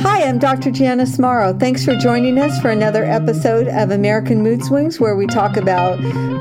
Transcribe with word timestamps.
Hi, 0.00 0.24
I'm 0.24 0.40
Dr. 0.40 0.72
Janice 0.72 1.16
Morrow. 1.16 1.56
Thanks 1.56 1.84
for 1.84 1.94
joining 1.94 2.38
us 2.38 2.60
for 2.60 2.70
another 2.70 3.04
episode 3.04 3.68
of 3.68 3.92
American 3.92 4.42
Mood 4.42 4.64
Swings, 4.64 4.98
where 4.98 5.14
we 5.14 5.28
talk 5.28 5.56
about 5.56 5.96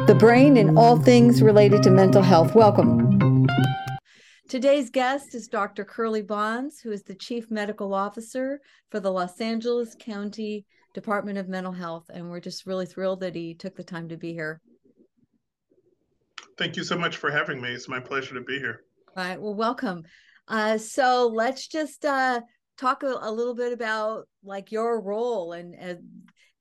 the 0.07 0.15
brain 0.17 0.57
and 0.57 0.79
all 0.79 0.97
things 0.97 1.43
related 1.43 1.83
to 1.83 1.91
mental 1.91 2.23
health. 2.23 2.55
Welcome. 2.55 3.45
Today's 4.47 4.89
guest 4.89 5.35
is 5.35 5.47
Dr. 5.47 5.85
Curley 5.85 6.23
Bonds, 6.23 6.79
who 6.79 6.91
is 6.91 7.03
the 7.03 7.13
Chief 7.13 7.51
Medical 7.51 7.93
Officer 7.93 8.61
for 8.89 8.99
the 8.99 9.11
Los 9.11 9.39
Angeles 9.39 9.95
County 9.99 10.65
Department 10.95 11.37
of 11.37 11.47
Mental 11.47 11.73
Health. 11.73 12.09
And 12.11 12.31
we're 12.31 12.39
just 12.39 12.65
really 12.65 12.87
thrilled 12.87 13.19
that 13.19 13.35
he 13.35 13.53
took 13.53 13.75
the 13.75 13.83
time 13.83 14.09
to 14.09 14.17
be 14.17 14.33
here. 14.33 14.59
Thank 16.57 16.75
you 16.75 16.83
so 16.83 16.97
much 16.97 17.17
for 17.17 17.29
having 17.29 17.61
me. 17.61 17.69
It's 17.69 17.87
my 17.87 17.99
pleasure 17.99 18.33
to 18.33 18.41
be 18.41 18.57
here. 18.57 18.81
All 19.17 19.23
right. 19.23 19.41
Well, 19.41 19.55
welcome. 19.55 20.03
Uh, 20.47 20.77
so 20.77 21.31
let's 21.33 21.67
just 21.67 22.05
uh, 22.05 22.41
talk 22.77 23.01
a, 23.01 23.17
a, 23.19 23.31
little 23.31 23.55
bit 23.55 23.73
about 23.73 24.27
like 24.43 24.71
your 24.71 25.01
role 25.01 25.53
and, 25.53 25.73
and 25.73 26.03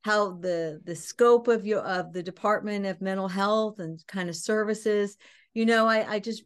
how 0.00 0.38
the 0.38 0.80
the 0.84 0.96
scope 0.96 1.48
of 1.48 1.66
your 1.66 1.80
of 1.80 2.14
the 2.14 2.22
Department 2.22 2.86
of 2.86 3.02
Mental 3.02 3.28
Health 3.28 3.78
and 3.78 4.02
kind 4.06 4.30
of 4.30 4.36
services. 4.36 5.18
You 5.52 5.66
know, 5.66 5.86
I 5.86 6.14
I 6.14 6.18
just 6.18 6.44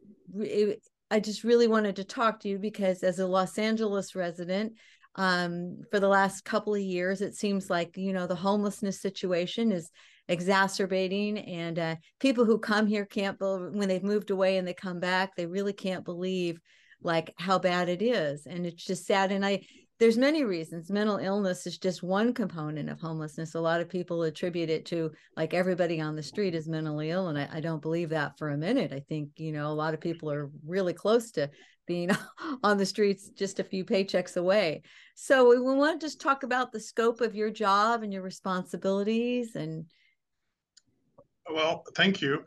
I 1.12 1.20
just 1.20 1.44
really 1.44 1.68
wanted 1.68 1.94
to 1.94 2.04
talk 2.04 2.40
to 2.40 2.48
you 2.48 2.58
because 2.58 3.04
as 3.04 3.20
a 3.20 3.26
Los 3.26 3.56
Angeles 3.56 4.16
resident, 4.16 4.72
um, 5.14 5.82
for 5.92 6.00
the 6.00 6.08
last 6.08 6.44
couple 6.44 6.74
of 6.74 6.80
years, 6.80 7.20
it 7.20 7.36
seems 7.36 7.70
like 7.70 7.96
you 7.96 8.12
know 8.12 8.26
the 8.26 8.34
homelessness 8.34 9.00
situation 9.00 9.70
is 9.70 9.92
exacerbating. 10.30 11.38
And 11.38 11.78
uh, 11.78 11.96
people 12.20 12.44
who 12.44 12.58
come 12.58 12.86
here 12.86 13.04
can't 13.04 13.38
believe 13.38 13.74
when 13.74 13.88
they've 13.88 14.02
moved 14.02 14.30
away 14.30 14.56
and 14.56 14.66
they 14.66 14.74
come 14.74 15.00
back 15.00 15.36
they 15.36 15.46
really 15.46 15.72
can't 15.72 16.04
believe 16.04 16.60
like 17.02 17.34
how 17.38 17.58
bad 17.58 17.88
it 17.88 18.00
is. 18.00 18.46
And 18.46 18.64
it's 18.64 18.84
just 18.84 19.06
sad. 19.06 19.32
And 19.32 19.44
i 19.44 19.60
there's 19.98 20.16
many 20.16 20.44
reasons. 20.44 20.90
Mental 20.90 21.18
illness 21.18 21.66
is 21.66 21.76
just 21.76 22.02
one 22.02 22.32
component 22.32 22.88
of 22.88 22.98
homelessness. 22.98 23.54
A 23.54 23.60
lot 23.60 23.82
of 23.82 23.88
people 23.90 24.22
attribute 24.22 24.70
it 24.70 24.86
to 24.86 25.10
like 25.36 25.52
everybody 25.52 26.00
on 26.00 26.16
the 26.16 26.22
street 26.22 26.54
is 26.54 26.66
mentally 26.66 27.10
ill. 27.10 27.28
And 27.28 27.38
I, 27.38 27.46
I 27.52 27.60
don't 27.60 27.82
believe 27.82 28.08
that 28.08 28.38
for 28.38 28.48
a 28.48 28.56
minute. 28.56 28.94
I 28.94 29.00
think 29.00 29.32
you 29.36 29.52
know 29.52 29.66
a 29.66 29.74
lot 29.74 29.92
of 29.92 30.00
people 30.00 30.32
are 30.32 30.50
really 30.66 30.94
close 30.94 31.30
to 31.32 31.50
being 31.86 32.10
on 32.62 32.78
the 32.78 32.86
streets 32.86 33.28
just 33.28 33.60
a 33.60 33.64
few 33.64 33.84
paychecks 33.84 34.38
away. 34.38 34.82
So 35.16 35.50
we 35.50 35.60
want 35.60 36.00
to 36.00 36.06
just 36.06 36.18
talk 36.18 36.44
about 36.44 36.72
the 36.72 36.80
scope 36.80 37.20
of 37.20 37.34
your 37.34 37.50
job 37.50 38.02
and 38.02 38.10
your 38.10 38.22
responsibilities 38.22 39.54
and 39.54 39.84
well, 41.52 41.84
thank 41.96 42.20
you. 42.20 42.44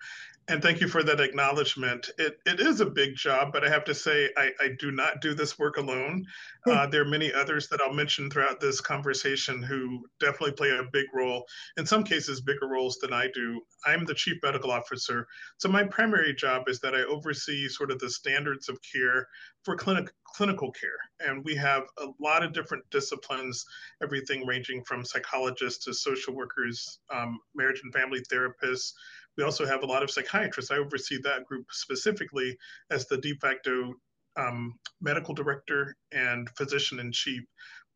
And 0.50 0.62
thank 0.62 0.82
you 0.82 0.90
for 0.90 1.04
that 1.04 1.22
acknowledgement. 1.22 2.10
It, 2.18 2.38
it 2.46 2.60
is 2.60 2.82
a 2.82 2.86
big 2.86 3.16
job, 3.16 3.54
but 3.54 3.64
I 3.64 3.70
have 3.70 3.86
to 3.86 3.96
say, 3.96 4.30
I, 4.36 4.52
I 4.60 4.70
do 4.78 4.92
not 4.92 5.22
do 5.22 5.34
this 5.34 5.58
work 5.58 5.78
alone. 5.78 6.26
Hmm. 6.66 6.72
Uh, 6.72 6.88
there 6.88 7.02
are 7.02 7.10
many 7.10 7.32
others 7.32 7.70
that 7.70 7.80
I'll 7.82 7.94
mention 7.94 8.30
throughout 8.30 8.60
this 8.60 8.82
conversation 8.82 9.64
who 9.64 10.06
definitely 10.20 10.52
play 10.52 10.72
a 10.72 10.84
big 10.92 11.06
role, 11.14 11.46
in 11.78 11.86
some 11.86 12.04
cases, 12.04 12.42
bigger 12.42 12.68
roles 12.68 12.98
than 12.98 13.14
I 13.14 13.30
do. 13.34 13.62
I'm 13.86 14.04
the 14.04 14.14
chief 14.14 14.38
medical 14.44 14.72
officer. 14.72 15.28
So 15.60 15.70
my 15.70 15.86
primary 15.86 16.36
job 16.36 16.64
is 16.68 16.80
that 16.82 16.94
I 16.94 17.04
oversee 17.04 17.70
sort 17.70 17.92
of 17.92 18.00
the 18.00 18.10
standards 18.10 18.68
of 18.68 18.78
care 18.82 19.28
for 19.64 19.78
clinic, 19.78 20.12
clinical 20.36 20.72
care. 20.72 20.90
And 21.22 21.44
we 21.46 21.56
have 21.56 21.84
a 22.00 22.08
lot 22.20 22.44
of 22.44 22.52
different 22.52 22.84
disciplines, 22.92 23.64
everything 24.02 24.46
ranging 24.46 24.84
from 24.84 25.06
psychologists 25.06 25.86
to 25.86 25.94
social 25.94 26.36
workers, 26.36 27.00
um, 27.14 27.40
marriage 27.56 27.80
and 27.82 27.94
family 27.94 28.22
therapists 28.32 28.92
we 29.38 29.44
also 29.44 29.66
have 29.66 29.84
a 29.84 29.88
lot 29.88 30.04
of 30.04 30.12
psychiatrists. 30.12 30.72
I 30.72 30.78
oversee 30.78 31.20
that 31.24 31.46
group 31.46 31.66
specifically 31.72 32.58
as 32.92 33.08
the 33.08 33.18
de 33.18 33.34
facto 33.36 33.94
um, 34.36 34.74
medical 35.02 35.34
director 35.34 35.96
and 36.12 36.50
physician 36.58 37.00
in 37.00 37.12
chief. 37.12 37.44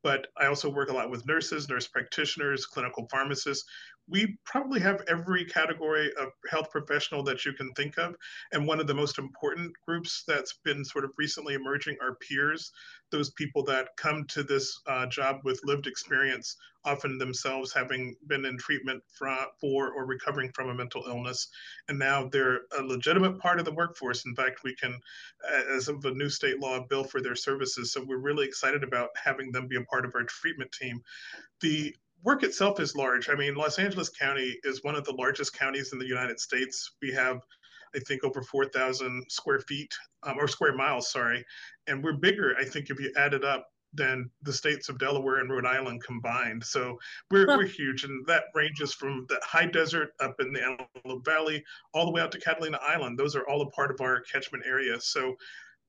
But 0.03 0.27
I 0.37 0.45
also 0.45 0.69
work 0.69 0.89
a 0.89 0.93
lot 0.93 1.09
with 1.09 1.25
nurses, 1.25 1.67
nurse 1.67 1.87
practitioners, 1.87 2.65
clinical 2.65 3.07
pharmacists 3.09 3.67
we 4.09 4.37
probably 4.45 4.79
have 4.79 5.03
every 5.07 5.43
category 5.45 6.11
of 6.19 6.29
health 6.49 6.71
professional 6.71 7.23
that 7.23 7.45
you 7.45 7.53
can 7.53 7.73
think 7.73 7.97
of. 7.97 8.15
And 8.53 8.65
one 8.65 8.79
of 8.79 8.87
the 8.87 8.93
most 8.93 9.19
important 9.19 9.73
groups 9.85 10.23
that's 10.27 10.53
been 10.63 10.85
sort 10.85 11.03
of 11.03 11.11
recently 11.17 11.55
emerging 11.55 11.97
are 12.01 12.15
peers, 12.15 12.71
those 13.11 13.31
people 13.31 13.63
that 13.65 13.89
come 13.97 14.25
to 14.29 14.43
this 14.43 14.79
uh, 14.87 15.07
job 15.07 15.41
with 15.43 15.59
lived 15.65 15.87
experience, 15.87 16.55
often 16.85 17.17
themselves 17.17 17.73
having 17.73 18.15
been 18.27 18.45
in 18.45 18.57
treatment 18.57 19.03
for, 19.17 19.29
for 19.59 19.91
or 19.91 20.05
recovering 20.05 20.51
from 20.53 20.69
a 20.69 20.73
mental 20.73 21.03
illness. 21.05 21.49
And 21.89 21.99
now 21.99 22.29
they're 22.29 22.61
a 22.77 22.81
legitimate 22.81 23.39
part 23.39 23.59
of 23.59 23.65
the 23.65 23.73
workforce. 23.73 24.25
In 24.25 24.35
fact, 24.35 24.63
we 24.63 24.73
can, 24.73 24.97
as 25.75 25.89
of 25.89 26.05
a 26.05 26.11
new 26.11 26.29
state 26.29 26.59
law, 26.59 26.85
bill 26.87 27.03
for 27.03 27.21
their 27.21 27.35
services. 27.35 27.91
So 27.91 28.05
we're 28.05 28.17
really 28.17 28.45
excited 28.45 28.83
about 28.83 29.09
having 29.21 29.51
them 29.51 29.67
be 29.67 29.75
a 29.75 29.81
part 29.81 30.05
of 30.05 30.15
our 30.15 30.23
treatment 30.23 30.71
team. 30.71 31.01
The 31.59 31.93
work 32.23 32.43
itself 32.43 32.79
is 32.79 32.95
large. 32.95 33.29
I 33.29 33.35
mean, 33.35 33.55
Los 33.55 33.79
Angeles 33.79 34.09
County 34.09 34.57
is 34.63 34.83
one 34.83 34.95
of 34.95 35.05
the 35.05 35.13
largest 35.13 35.53
counties 35.57 35.93
in 35.93 35.99
the 35.99 36.07
United 36.07 36.39
States. 36.39 36.95
We 37.01 37.11
have, 37.13 37.39
I 37.95 37.99
think, 37.99 38.23
over 38.23 38.41
4,000 38.41 39.25
square 39.29 39.59
feet 39.59 39.93
um, 40.23 40.37
or 40.39 40.47
square 40.47 40.75
miles, 40.75 41.11
sorry. 41.11 41.45
And 41.87 42.03
we're 42.03 42.13
bigger, 42.13 42.55
I 42.59 42.65
think, 42.65 42.89
if 42.89 42.99
you 42.99 43.11
add 43.15 43.33
it 43.33 43.43
up, 43.43 43.67
than 43.93 44.29
the 44.43 44.53
states 44.53 44.89
of 44.89 44.99
Delaware 44.99 45.39
and 45.39 45.49
Rhode 45.49 45.65
Island 45.65 46.03
combined. 46.03 46.63
So 46.63 46.97
we're, 47.31 47.47
we're 47.47 47.65
huge. 47.65 48.03
And 48.03 48.25
that 48.27 48.43
ranges 48.53 48.93
from 48.93 49.25
the 49.29 49.39
high 49.43 49.65
desert 49.65 50.09
up 50.19 50.35
in 50.39 50.51
the 50.51 50.61
Antelope 50.61 51.25
Valley 51.25 51.63
all 51.93 52.05
the 52.05 52.11
way 52.11 52.21
out 52.21 52.31
to 52.33 52.39
Catalina 52.39 52.79
Island. 52.81 53.17
Those 53.17 53.35
are 53.35 53.47
all 53.47 53.61
a 53.61 53.69
part 53.71 53.89
of 53.89 54.01
our 54.01 54.21
catchment 54.21 54.65
area. 54.67 54.99
So 54.99 55.35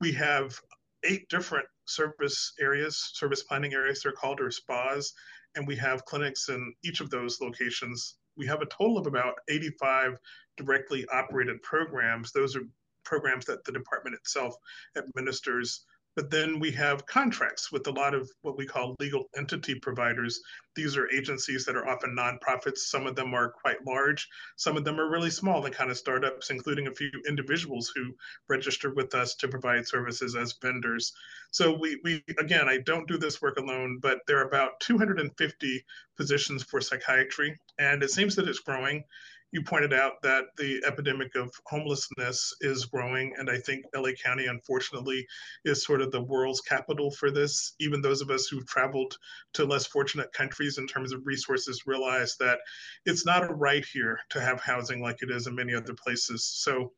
we 0.00 0.12
have 0.12 0.58
eight 1.04 1.28
different 1.28 1.66
service 1.86 2.52
areas, 2.60 3.10
service 3.14 3.42
planning 3.42 3.74
areas, 3.74 4.00
they're 4.02 4.12
called, 4.12 4.40
or 4.40 4.50
SPAs 4.50 5.12
and 5.58 5.66
we 5.66 5.74
have 5.76 6.04
clinics 6.04 6.48
in 6.48 6.72
each 6.84 7.00
of 7.00 7.10
those 7.10 7.40
locations. 7.40 8.14
We 8.36 8.46
have 8.46 8.62
a 8.62 8.66
total 8.66 8.96
of 8.96 9.08
about 9.08 9.34
85 9.48 10.16
directly 10.56 11.04
operated 11.12 11.60
programs. 11.62 12.30
Those 12.30 12.54
are 12.54 12.62
programs 13.04 13.44
that 13.46 13.64
the 13.64 13.72
department 13.72 14.14
itself 14.14 14.54
administers 14.96 15.84
but 16.18 16.30
then 16.30 16.58
we 16.58 16.72
have 16.72 17.06
contracts 17.06 17.70
with 17.70 17.86
a 17.86 17.92
lot 17.92 18.12
of 18.12 18.28
what 18.42 18.58
we 18.58 18.66
call 18.66 18.96
legal 18.98 19.26
entity 19.36 19.76
providers. 19.76 20.40
These 20.74 20.96
are 20.96 21.08
agencies 21.12 21.64
that 21.64 21.76
are 21.76 21.86
often 21.86 22.16
nonprofits. 22.16 22.78
Some 22.78 23.06
of 23.06 23.14
them 23.14 23.34
are 23.34 23.52
quite 23.52 23.86
large. 23.86 24.28
Some 24.56 24.76
of 24.76 24.82
them 24.82 24.98
are 24.98 25.08
really 25.08 25.30
small 25.30 25.64
and 25.64 25.72
kind 25.72 25.92
of 25.92 25.96
startups, 25.96 26.50
including 26.50 26.88
a 26.88 26.92
few 26.92 27.08
individuals 27.28 27.92
who 27.94 28.16
register 28.48 28.92
with 28.92 29.14
us 29.14 29.36
to 29.36 29.46
provide 29.46 29.86
services 29.86 30.34
as 30.34 30.56
vendors. 30.60 31.12
So 31.52 31.72
we, 31.72 32.00
we 32.02 32.24
again, 32.40 32.68
I 32.68 32.78
don't 32.78 33.06
do 33.06 33.16
this 33.16 33.40
work 33.40 33.56
alone, 33.56 34.00
but 34.02 34.18
there 34.26 34.38
are 34.38 34.48
about 34.48 34.80
250 34.80 35.84
positions 36.16 36.64
for 36.64 36.80
psychiatry, 36.80 37.56
and 37.78 38.02
it 38.02 38.10
seems 38.10 38.34
that 38.34 38.48
it's 38.48 38.58
growing 38.58 39.04
you 39.50 39.62
pointed 39.62 39.94
out 39.94 40.20
that 40.22 40.44
the 40.58 40.82
epidemic 40.86 41.34
of 41.34 41.50
homelessness 41.64 42.54
is 42.60 42.84
growing, 42.84 43.34
and 43.38 43.48
I 43.48 43.56
think 43.58 43.84
LA 43.94 44.10
County, 44.22 44.46
unfortunately, 44.46 45.26
is 45.64 45.84
sort 45.84 46.02
of 46.02 46.10
the 46.10 46.22
world's 46.22 46.60
capital 46.60 47.10
for 47.10 47.30
this. 47.30 47.74
Even 47.80 48.02
those 48.02 48.20
of 48.20 48.30
us 48.30 48.46
who've 48.46 48.66
traveled 48.66 49.16
to 49.54 49.64
less 49.64 49.86
fortunate 49.86 50.32
countries 50.32 50.78
in 50.78 50.86
terms 50.86 51.12
of 51.12 51.26
resources 51.26 51.86
realize 51.86 52.36
that 52.38 52.58
it's 53.06 53.24
not 53.24 53.48
a 53.48 53.54
right 53.54 53.84
here 53.84 54.20
to 54.30 54.40
have 54.40 54.60
housing 54.60 55.00
like 55.00 55.22
it 55.22 55.30
is 55.30 55.46
in 55.46 55.54
many 55.54 55.74
other 55.74 55.94
places. 55.94 56.44
So, 56.44 56.92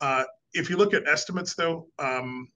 uh, 0.00 0.24
if 0.54 0.70
you 0.70 0.76
look 0.76 0.94
at 0.94 1.06
estimates, 1.06 1.54
though, 1.54 1.86
um, 1.98 2.48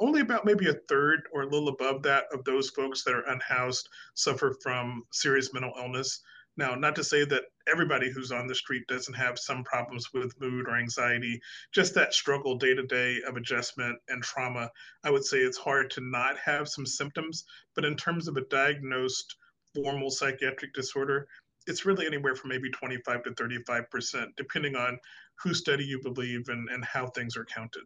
only 0.00 0.20
about 0.20 0.44
maybe 0.44 0.68
a 0.68 0.74
third 0.88 1.22
or 1.32 1.42
a 1.42 1.48
little 1.48 1.68
above 1.68 2.02
that 2.04 2.24
of 2.32 2.44
those 2.44 2.70
folks 2.70 3.02
that 3.04 3.14
are 3.14 3.28
unhoused 3.28 3.88
suffer 4.14 4.56
from 4.62 5.04
serious 5.12 5.52
mental 5.52 5.72
illness. 5.76 6.22
Now, 6.56 6.74
not 6.74 6.96
to 6.96 7.04
say 7.04 7.24
that 7.26 7.44
everybody 7.70 8.10
who's 8.10 8.32
on 8.32 8.46
the 8.46 8.54
street 8.54 8.86
doesn't 8.88 9.14
have 9.14 9.38
some 9.38 9.64
problems 9.64 10.12
with 10.12 10.40
mood 10.40 10.68
or 10.68 10.76
anxiety, 10.76 11.40
just 11.72 11.94
that 11.94 12.14
struggle 12.14 12.56
day 12.56 12.74
to 12.74 12.82
day 12.82 13.20
of 13.26 13.36
adjustment 13.36 13.98
and 14.08 14.22
trauma. 14.22 14.70
I 15.04 15.10
would 15.10 15.24
say 15.24 15.38
it's 15.38 15.58
hard 15.58 15.90
to 15.92 16.00
not 16.00 16.38
have 16.38 16.68
some 16.68 16.86
symptoms, 16.86 17.44
but 17.74 17.84
in 17.84 17.96
terms 17.96 18.28
of 18.28 18.36
a 18.36 18.46
diagnosed 18.46 19.36
formal 19.74 20.10
psychiatric 20.10 20.74
disorder, 20.74 21.26
it's 21.66 21.84
really 21.84 22.06
anywhere 22.06 22.34
from 22.34 22.50
maybe 22.50 22.70
25 22.70 23.22
to 23.24 23.30
35%, 23.32 24.26
depending 24.36 24.74
on 24.74 24.98
whose 25.42 25.58
study 25.58 25.84
you 25.84 26.00
believe 26.02 26.48
and, 26.48 26.68
and 26.70 26.84
how 26.84 27.06
things 27.08 27.36
are 27.36 27.44
counted. 27.44 27.82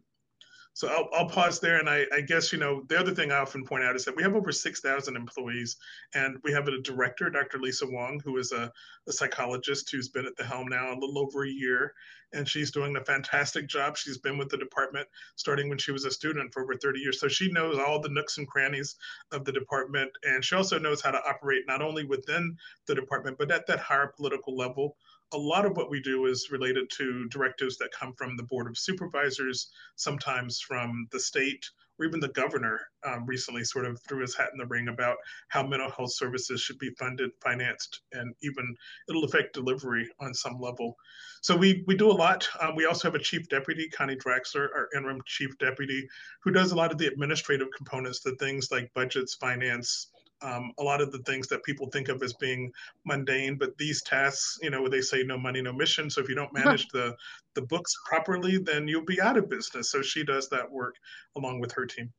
So 0.75 0.87
I'll, 0.87 1.07
I'll 1.13 1.29
pause 1.29 1.59
there. 1.59 1.77
And 1.77 1.87
I, 1.87 2.05
I, 2.11 2.21
guess, 2.21 2.51
you 2.51 2.57
know, 2.57 2.83
the 2.87 2.99
other 2.99 3.13
thing 3.13 3.31
I 3.31 3.37
often 3.37 3.63
point 3.63 3.83
out 3.83 3.95
is 3.95 4.05
that 4.05 4.15
we 4.15 4.23
have 4.23 4.35
over 4.35 4.51
6,000 4.51 5.15
employees 5.15 5.77
and 6.15 6.37
we 6.43 6.51
have 6.51 6.67
a 6.67 6.81
director, 6.81 7.29
Dr. 7.29 7.59
Lisa 7.59 7.85
Wong, 7.85 8.19
who 8.25 8.37
is 8.37 8.51
a, 8.51 8.71
a, 9.07 9.11
psychologist 9.11 9.91
who's 9.91 10.09
been 10.09 10.25
at 10.25 10.35
the 10.35 10.43
helm 10.43 10.67
now 10.67 10.91
a 10.91 10.97
little 10.97 11.19
over 11.19 11.45
a 11.45 11.49
year. 11.49 11.93
And 12.33 12.49
she's 12.49 12.71
doing 12.71 12.95
a 12.97 13.05
fantastic 13.05 13.67
job. 13.67 13.95
She's 13.95 14.17
been 14.17 14.39
with 14.39 14.49
the 14.49 14.57
department 14.57 15.07
starting 15.35 15.69
when 15.69 15.77
she 15.77 15.91
was 15.91 16.05
a 16.05 16.11
student 16.11 16.51
for 16.51 16.63
over 16.63 16.73
30 16.75 16.99
years. 16.99 17.19
So 17.19 17.27
she 17.27 17.51
knows 17.51 17.77
all 17.77 17.99
the 17.99 18.09
nooks 18.09 18.39
and 18.39 18.47
crannies 18.47 18.95
of 19.31 19.45
the 19.45 19.51
department. 19.51 20.09
And 20.23 20.43
she 20.43 20.55
also 20.55 20.79
knows 20.79 21.01
how 21.01 21.11
to 21.11 21.23
operate 21.29 21.67
not 21.67 21.83
only 21.83 22.03
within 22.03 22.57
the 22.87 22.95
department, 22.95 23.37
but 23.37 23.51
at 23.51 23.67
that 23.67 23.79
higher 23.79 24.07
political 24.07 24.57
level 24.57 24.97
a 25.33 25.37
lot 25.37 25.65
of 25.65 25.75
what 25.75 25.89
we 25.89 25.99
do 25.99 26.25
is 26.27 26.51
related 26.51 26.89
to 26.97 27.27
directives 27.29 27.77
that 27.77 27.91
come 27.91 28.13
from 28.13 28.37
the 28.37 28.43
Board 28.43 28.67
of 28.67 28.77
Supervisors, 28.77 29.71
sometimes 29.95 30.61
from 30.61 31.07
the 31.11 31.19
state, 31.19 31.65
or 31.99 32.05
even 32.05 32.19
the 32.19 32.29
governor 32.29 32.79
um, 33.05 33.25
recently 33.25 33.63
sort 33.63 33.85
of 33.85 33.99
threw 34.01 34.21
his 34.21 34.35
hat 34.35 34.49
in 34.51 34.57
the 34.57 34.65
ring 34.65 34.87
about 34.87 35.17
how 35.49 35.65
mental 35.65 35.91
health 35.91 36.13
services 36.13 36.61
should 36.61 36.77
be 36.79 36.89
funded, 36.97 37.31
financed, 37.43 38.01
and 38.13 38.33
even 38.41 38.75
it'll 39.09 39.25
affect 39.25 39.53
delivery 39.53 40.09
on 40.19 40.33
some 40.33 40.59
level. 40.59 40.95
So 41.41 41.55
we 41.55 41.83
we 41.87 41.95
do 41.95 42.09
a 42.09 42.13
lot. 42.13 42.47
Um, 42.61 42.75
we 42.75 42.85
also 42.85 43.07
have 43.07 43.15
a 43.15 43.23
chief 43.23 43.47
deputy, 43.49 43.89
Connie 43.89 44.15
Draxler, 44.15 44.69
our 44.73 44.89
interim 44.95 45.21
chief 45.25 45.57
deputy, 45.57 46.07
who 46.43 46.51
does 46.51 46.71
a 46.71 46.75
lot 46.75 46.91
of 46.91 46.97
the 46.97 47.07
administrative 47.07 47.67
components, 47.75 48.21
the 48.21 48.35
things 48.35 48.71
like 48.71 48.93
budgets, 48.93 49.35
finance, 49.35 50.07
um, 50.43 50.71
a 50.77 50.83
lot 50.83 51.01
of 51.01 51.11
the 51.11 51.19
things 51.19 51.47
that 51.47 51.63
people 51.63 51.87
think 51.87 52.09
of 52.09 52.21
as 52.21 52.33
being 52.33 52.71
mundane, 53.05 53.57
but 53.57 53.77
these 53.77 54.03
tasks, 54.03 54.59
you 54.61 54.69
know, 54.69 54.87
they 54.87 55.01
say 55.01 55.23
no 55.23 55.37
money, 55.37 55.61
no 55.61 55.73
mission. 55.73 56.09
So 56.09 56.21
if 56.21 56.29
you 56.29 56.35
don't 56.35 56.53
manage 56.53 56.87
the 56.89 57.15
the 57.55 57.61
books 57.61 57.95
properly, 58.05 58.57
then 58.57 58.87
you'll 58.87 59.05
be 59.05 59.21
out 59.21 59.37
of 59.37 59.49
business. 59.49 59.91
So 59.91 60.01
she 60.01 60.23
does 60.23 60.49
that 60.49 60.69
work 60.69 60.95
along 61.35 61.59
with 61.59 61.71
her 61.73 61.85
team. 61.85 62.11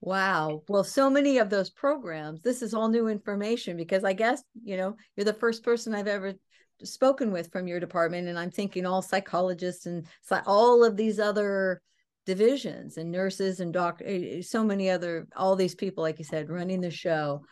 Wow. 0.00 0.64
Well, 0.68 0.82
so 0.82 1.08
many 1.08 1.38
of 1.38 1.48
those 1.48 1.70
programs, 1.70 2.42
this 2.42 2.60
is 2.60 2.74
all 2.74 2.88
new 2.88 3.06
information 3.06 3.76
because 3.76 4.02
I 4.02 4.14
guess, 4.14 4.42
you 4.64 4.76
know, 4.76 4.96
you're 5.14 5.24
the 5.24 5.32
first 5.32 5.62
person 5.62 5.94
I've 5.94 6.08
ever 6.08 6.34
spoken 6.82 7.30
with 7.30 7.52
from 7.52 7.68
your 7.68 7.78
department. 7.78 8.26
And 8.26 8.36
I'm 8.36 8.50
thinking 8.50 8.84
all 8.84 9.00
psychologists 9.00 9.86
and 9.86 10.04
all 10.44 10.82
of 10.82 10.96
these 10.96 11.20
other 11.20 11.80
divisions 12.24 12.96
and 12.96 13.10
nurses 13.10 13.60
and 13.60 13.72
doctors, 13.72 14.06
eh, 14.08 14.38
eh, 14.38 14.42
so 14.42 14.64
many 14.64 14.90
other, 14.90 15.26
all 15.36 15.56
these 15.56 15.74
people, 15.74 16.02
like 16.02 16.18
you 16.18 16.24
said, 16.24 16.48
running 16.48 16.80
the 16.80 16.90
show. 16.90 17.44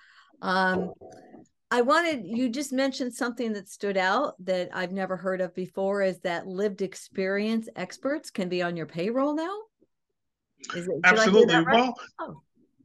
Um, 0.42 0.92
I 1.72 1.82
wanted 1.82 2.24
you 2.24 2.48
just 2.48 2.72
mentioned 2.72 3.14
something 3.14 3.52
that 3.52 3.68
stood 3.68 3.96
out 3.96 4.34
that 4.44 4.70
I've 4.72 4.90
never 4.90 5.16
heard 5.16 5.40
of 5.40 5.54
before 5.54 6.02
is 6.02 6.18
that 6.20 6.46
lived 6.46 6.82
experience 6.82 7.68
experts 7.76 8.30
can 8.30 8.48
be 8.48 8.60
on 8.60 8.76
your 8.76 8.86
payroll 8.86 9.34
now. 9.34 9.56
Is 10.74 10.88
it, 10.88 10.94
absolutely. 11.04 11.54
Right? 11.54 11.66
Well, 11.72 11.94
oh. 12.18 12.42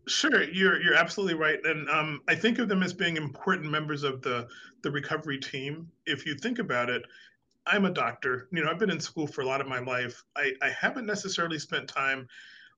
sure, 0.08 0.44
you're 0.44 0.82
you're 0.82 0.96
absolutely 0.96 1.34
right, 1.34 1.58
and 1.64 1.90
um, 1.90 2.22
I 2.28 2.36
think 2.36 2.60
of 2.60 2.70
them 2.70 2.84
as 2.84 2.94
being 2.94 3.18
important 3.18 3.72
members 3.72 4.04
of 4.04 4.22
the 4.22 4.48
the 4.84 4.92
recovery 4.92 5.40
team. 5.40 5.88
If 6.06 6.26
you 6.28 6.36
think 6.36 6.60
about 6.60 6.92
it, 6.92 7.02
I'm 7.68 7.86
a 7.86 7.92
doctor. 7.92 8.48
You 8.52 8.64
know, 8.64 8.70
I've 8.70 8.80
been 8.80 8.92
in 8.92 9.00
school 9.00 9.28
for 9.28 9.42
a 9.42 9.46
lot 9.46 9.62
of 9.62 9.68
my 9.68 9.80
life. 9.80 10.24
I, 10.36 10.54
I 10.62 10.70
haven't 10.70 11.06
necessarily 11.06 11.60
spent 11.60 11.88
time 11.88 12.28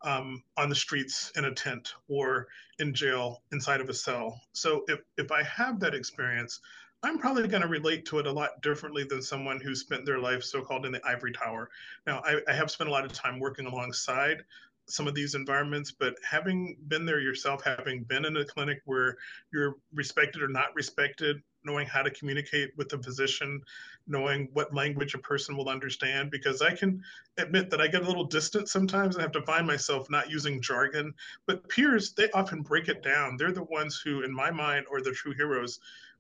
um, 0.04 0.44
on 0.58 0.70
the 0.70 0.76
streets 0.76 1.32
in 1.36 1.46
a 1.46 1.54
tent 1.54 1.94
or 2.08 2.48
in 2.80 2.94
jail 2.94 3.42
inside 3.52 3.82
of 3.82 3.90
a 3.90 3.94
cell. 3.94 4.42
So 4.54 4.84
if, 4.88 5.00
if 5.18 5.32
I 5.32 5.44
have 5.44 5.80
that 5.82 5.94
experience, 5.94 6.62
I'm 7.04 7.20
probably 7.20 7.48
going 7.48 7.62
to 7.62 7.68
relate 7.68 8.06
to 8.08 8.20
it 8.20 8.28
a 8.28 8.32
lot 8.32 8.62
differently 8.62 9.04
than 9.04 9.22
someone 9.22 9.60
who 9.60 9.76
spent 9.76 10.06
their 10.06 10.20
life 10.20 10.44
so 10.44 10.62
called 10.62 10.86
in 10.86 10.92
the 10.92 11.06
ivory 11.06 11.32
tower. 11.32 11.70
Now, 12.06 12.22
I, 12.26 12.40
I 12.48 12.54
have 12.54 12.72
spent 12.72 12.90
a 12.90 12.94
lot 12.94 13.06
of 13.06 13.14
time 13.14 13.40
working 13.40 13.66
alongside 13.66 14.44
some 14.90 15.08
of 15.08 15.14
these 15.14 15.36
environments, 15.36 15.92
but 15.92 16.16
having 16.24 16.78
been 16.88 17.06
there 17.06 17.20
yourself, 17.20 17.62
having 17.64 18.04
been 18.04 18.26
in 18.26 18.38
a 18.38 18.46
clinic 18.46 18.82
where 18.86 19.18
you're 19.52 19.76
respected 19.94 20.42
or 20.42 20.48
not 20.48 20.74
respected, 20.76 21.42
knowing 21.68 21.86
how 21.86 22.02
to 22.02 22.10
communicate 22.10 22.72
with 22.78 22.90
the 22.90 22.98
physician, 22.98 23.62
knowing 24.08 24.50
what 24.54 24.74
language 24.74 25.14
a 25.14 25.20
person 25.20 25.56
will 25.56 25.70
understand. 25.70 26.32
Because 26.32 26.64
I 26.64 26.74
can 26.74 27.04
admit 27.38 27.70
that 27.70 27.82
I 27.82 27.88
get 27.88 28.02
a 28.02 28.08
little 28.08 28.26
distant 28.26 28.70
sometimes. 28.70 29.18
I 29.18 29.22
have 29.22 29.32
to 29.34 29.44
find 29.44 29.68
myself 29.68 30.10
not 30.10 30.32
using 30.32 30.62
jargon. 30.62 31.14
But 31.46 31.68
peers, 31.70 32.14
they 32.14 32.32
often 32.32 32.62
break 32.62 32.88
it 32.88 33.04
down. 33.04 33.38
They're 33.38 33.52
the 33.52 33.64
ones 33.64 34.02
who, 34.04 34.24
in 34.24 34.34
my 34.34 34.50
mind, 34.50 34.88
are 34.92 35.02
the 35.02 35.12
true 35.12 35.34
heroes 35.34 35.80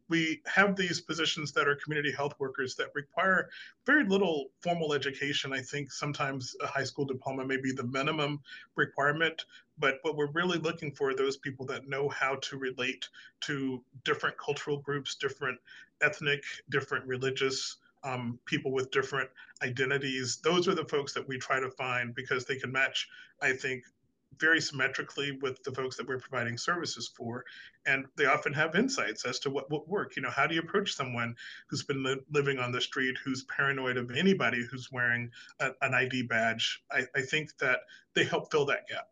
we 0.09 0.41
have 0.45 0.75
these 0.75 1.01
positions 1.01 1.51
that 1.53 1.67
are 1.67 1.75
community 1.75 2.11
health 2.11 2.33
workers 2.39 2.75
that 2.75 2.87
require 2.93 3.49
very 3.85 4.03
little 4.05 4.49
formal 4.61 4.93
education. 4.93 5.53
I 5.53 5.61
think 5.61 5.91
sometimes 5.91 6.55
a 6.61 6.67
high 6.67 6.83
school 6.83 7.05
diploma 7.05 7.45
may 7.45 7.57
be 7.57 7.71
the 7.71 7.83
minimum 7.83 8.41
requirement, 8.75 9.45
but 9.77 9.99
what 10.03 10.15
we're 10.15 10.31
really 10.31 10.59
looking 10.59 10.91
for 10.91 11.09
are 11.09 11.15
those 11.15 11.37
people 11.37 11.65
that 11.67 11.87
know 11.87 12.07
how 12.09 12.35
to 12.35 12.57
relate 12.57 13.07
to 13.41 13.83
different 14.03 14.37
cultural 14.37 14.77
groups, 14.77 15.15
different 15.15 15.59
ethnic, 16.01 16.43
different 16.69 17.05
religious 17.05 17.77
um, 18.03 18.39
people 18.45 18.71
with 18.71 18.91
different 18.91 19.29
identities. 19.63 20.37
Those 20.37 20.67
are 20.67 20.75
the 20.75 20.85
folks 20.85 21.13
that 21.13 21.27
we 21.27 21.37
try 21.37 21.59
to 21.59 21.69
find 21.69 22.13
because 22.15 22.45
they 22.45 22.55
can 22.55 22.71
match, 22.71 23.09
I 23.41 23.53
think, 23.53 23.83
very 24.39 24.61
symmetrically 24.61 25.31
with 25.41 25.61
the 25.63 25.71
folks 25.71 25.97
that 25.97 26.07
we're 26.07 26.19
providing 26.19 26.57
services 26.57 27.07
for 27.07 27.43
and 27.85 28.05
they 28.15 28.25
often 28.25 28.53
have 28.53 28.75
insights 28.75 29.25
as 29.25 29.39
to 29.39 29.49
what 29.49 29.71
would 29.71 29.87
work. 29.87 30.15
You 30.15 30.21
know 30.21 30.29
how 30.29 30.47
do 30.47 30.55
you 30.55 30.61
approach 30.61 30.93
someone 30.93 31.35
who's 31.67 31.83
been 31.83 32.03
li- 32.03 32.21
living 32.31 32.59
on 32.59 32.71
the 32.71 32.81
street 32.81 33.17
who's 33.23 33.43
paranoid 33.43 33.97
of 33.97 34.11
anybody 34.11 34.65
who's 34.69 34.91
wearing 34.91 35.31
a, 35.59 35.71
an 35.81 35.93
id 35.93 36.23
badge? 36.23 36.83
I, 36.91 37.05
I 37.15 37.21
think 37.21 37.57
that 37.59 37.79
they 38.13 38.23
help 38.23 38.51
fill 38.51 38.65
that 38.65 38.87
gap 38.87 39.07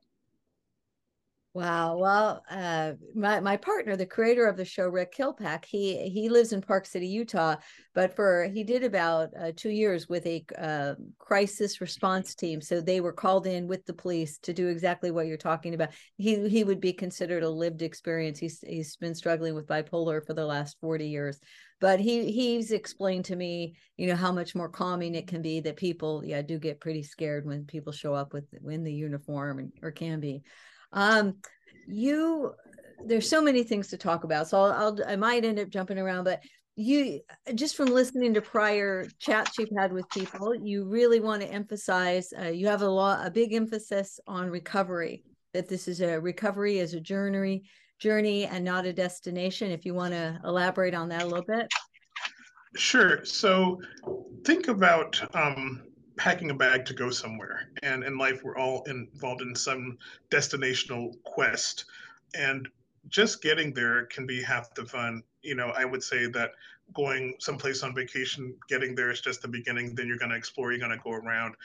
Wow. 1.56 1.96
Well, 1.98 2.44
uh, 2.52 2.96
my 3.16 3.40
my 3.40 3.56
partner, 3.56 3.96
the 3.96 4.06
creator 4.06 4.46
of 4.46 4.57
the 4.57 4.66
show, 4.66 4.90
Rick 4.90 5.13
Kilpack, 5.13 5.63
he 5.63 6.10
he 6.10 6.28
lives 6.28 6.52
in 6.52 6.60
Park 6.60 6.86
City, 6.86 7.07
Utah, 7.07 7.56
but 7.94 8.13
for 8.13 8.50
he 8.54 8.66
did 8.66 8.84
about 8.84 9.30
uh, 9.40 9.54
two 9.56 9.69
years 9.69 10.10
with 10.10 10.25
a 10.25 10.44
uh, 10.60 10.96
crisis 11.18 11.80
response 11.80 12.36
team. 12.36 12.60
So 12.60 12.81
they 12.81 13.00
were 13.00 13.13
called 13.13 13.48
in 13.48 13.68
with 13.68 13.86
the 13.86 13.94
police 13.94 14.38
to 14.40 14.52
do 14.52 14.68
exactly 14.68 15.12
what 15.12 15.28
you're 15.28 15.38
talking 15.38 15.74
about. 15.74 15.92
He 16.18 16.50
he 16.50 16.66
would 16.66 16.81
be 16.81 16.92
considered 16.92 17.42
a 17.44 17.50
lived 17.50 17.81
experience. 17.81 18.38
He's 18.38 18.60
he's 18.60 18.98
been 18.98 19.16
struggling 19.16 19.56
with 19.56 19.66
bipolar 19.66 20.25
for 20.28 20.34
the 20.34 20.46
last 20.46 20.75
forty 20.81 21.08
years, 21.08 21.40
but 21.80 22.01
he 22.01 22.34
he's 22.34 22.72
explained 22.72 23.24
to 23.25 23.36
me, 23.38 23.78
you 23.96 24.08
know, 24.08 24.18
how 24.18 24.34
much 24.34 24.56
more 24.56 24.68
calming 24.68 25.16
it 25.16 25.28
can 25.28 25.42
be. 25.42 25.62
That 25.62 25.78
people, 25.78 26.22
yeah, 26.25 26.42
do 26.42 26.60
get 26.60 26.81
pretty 26.81 27.04
scared 27.04 27.46
when 27.46 27.63
people 27.63 27.94
show 27.94 28.13
up 28.13 28.34
with 28.34 28.44
in 28.69 28.84
the 28.84 28.94
uniform 28.94 29.60
and, 29.60 29.72
or 29.81 29.92
can 29.92 30.19
be. 30.19 30.44
Um, 30.96 31.36
you 31.88 32.54
there's 33.06 33.30
so 33.30 33.42
many 33.42 33.62
things 33.64 33.90
to 33.90 33.98
talk 33.98 34.24
about, 34.24 34.48
so 34.48 34.60
I'll, 34.60 34.72
I'll 34.72 35.00
I 35.08 35.16
might 35.16 35.46
end 35.46 35.60
up 35.60 35.70
jumping 35.70 36.00
around, 36.00 36.24
but 36.24 36.42
you 36.76 37.22
just 37.54 37.76
from 37.76 37.88
listening 37.88 38.34
to 38.34 38.42
prior 38.42 39.08
chats 39.20 39.58
you've 39.58 39.70
had 39.78 39.94
with 39.94 40.10
people, 40.10 40.56
you 40.56 40.86
really 40.86 41.20
want 41.20 41.42
to 41.42 41.48
emphasize. 41.48 42.34
Uh, 42.38 42.48
you 42.48 42.68
have 42.68 42.82
a 42.82 42.90
lot, 42.90 43.26
a 43.26 43.30
big 43.30 43.54
emphasis 43.54 44.20
on 44.28 44.50
recovery. 44.50 45.24
That 45.54 45.70
this 45.70 45.88
is 45.88 46.02
a 46.02 46.20
recovery 46.20 46.80
as 46.80 46.94
a 46.94 47.00
journey, 47.00 47.64
journey, 48.00 48.46
and 48.46 48.66
not 48.66 48.86
a 48.86 48.92
destination. 48.92 49.72
If 49.72 49.86
you 49.86 49.94
want 49.94 50.14
to 50.14 50.40
elaborate 50.44 50.94
on 50.94 51.10
that 51.10 51.24
a 51.24 51.28
little 51.28 51.46
bit. 51.46 51.68
Sure. 52.76 53.24
So 53.24 53.80
think 54.44 54.68
about 54.68 55.22
um, 55.34 55.82
packing 56.18 56.50
a 56.50 56.54
bag 56.54 56.86
to 56.86 56.94
go 56.94 57.10
somewhere. 57.10 57.70
And 57.84 58.04
in 58.04 58.18
life, 58.18 58.44
we're 58.44 58.58
all 58.58 58.84
involved 58.84 59.42
in 59.42 59.56
some 59.56 59.98
destinational 60.30 61.22
quest. 61.24 61.86
And 62.34 62.68
just 63.10 63.42
getting 63.42 63.74
there 63.74 64.06
can 64.06 64.25
be 64.25 64.42
half 64.42 64.74
the 64.74 64.86
fun. 64.86 65.24
You 65.42 65.56
know, 65.56 65.74
I 65.75 65.86
would 65.86 66.04
say 66.04 66.28
that 66.28 66.51
going 66.94 67.36
someplace 67.39 67.84
on 67.84 67.94
vacation, 67.96 68.56
getting 68.70 68.96
there 68.96 69.12
is 69.12 69.22
just 69.22 69.42
the 69.42 69.48
beginning. 69.48 69.96
Then 69.96 70.08
you're 70.08 70.18
going 70.18 70.32
to 70.32 70.38
explore, 70.38 70.72
you're 70.72 70.80
going 70.80 70.98
to 70.98 71.04
go 71.04 71.12
around. 71.12 71.56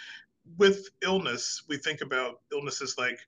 With 0.58 0.88
illness, 1.02 1.62
we 1.68 1.76
think 1.76 2.00
about 2.00 2.40
illnesses 2.52 2.96
like 2.98 3.18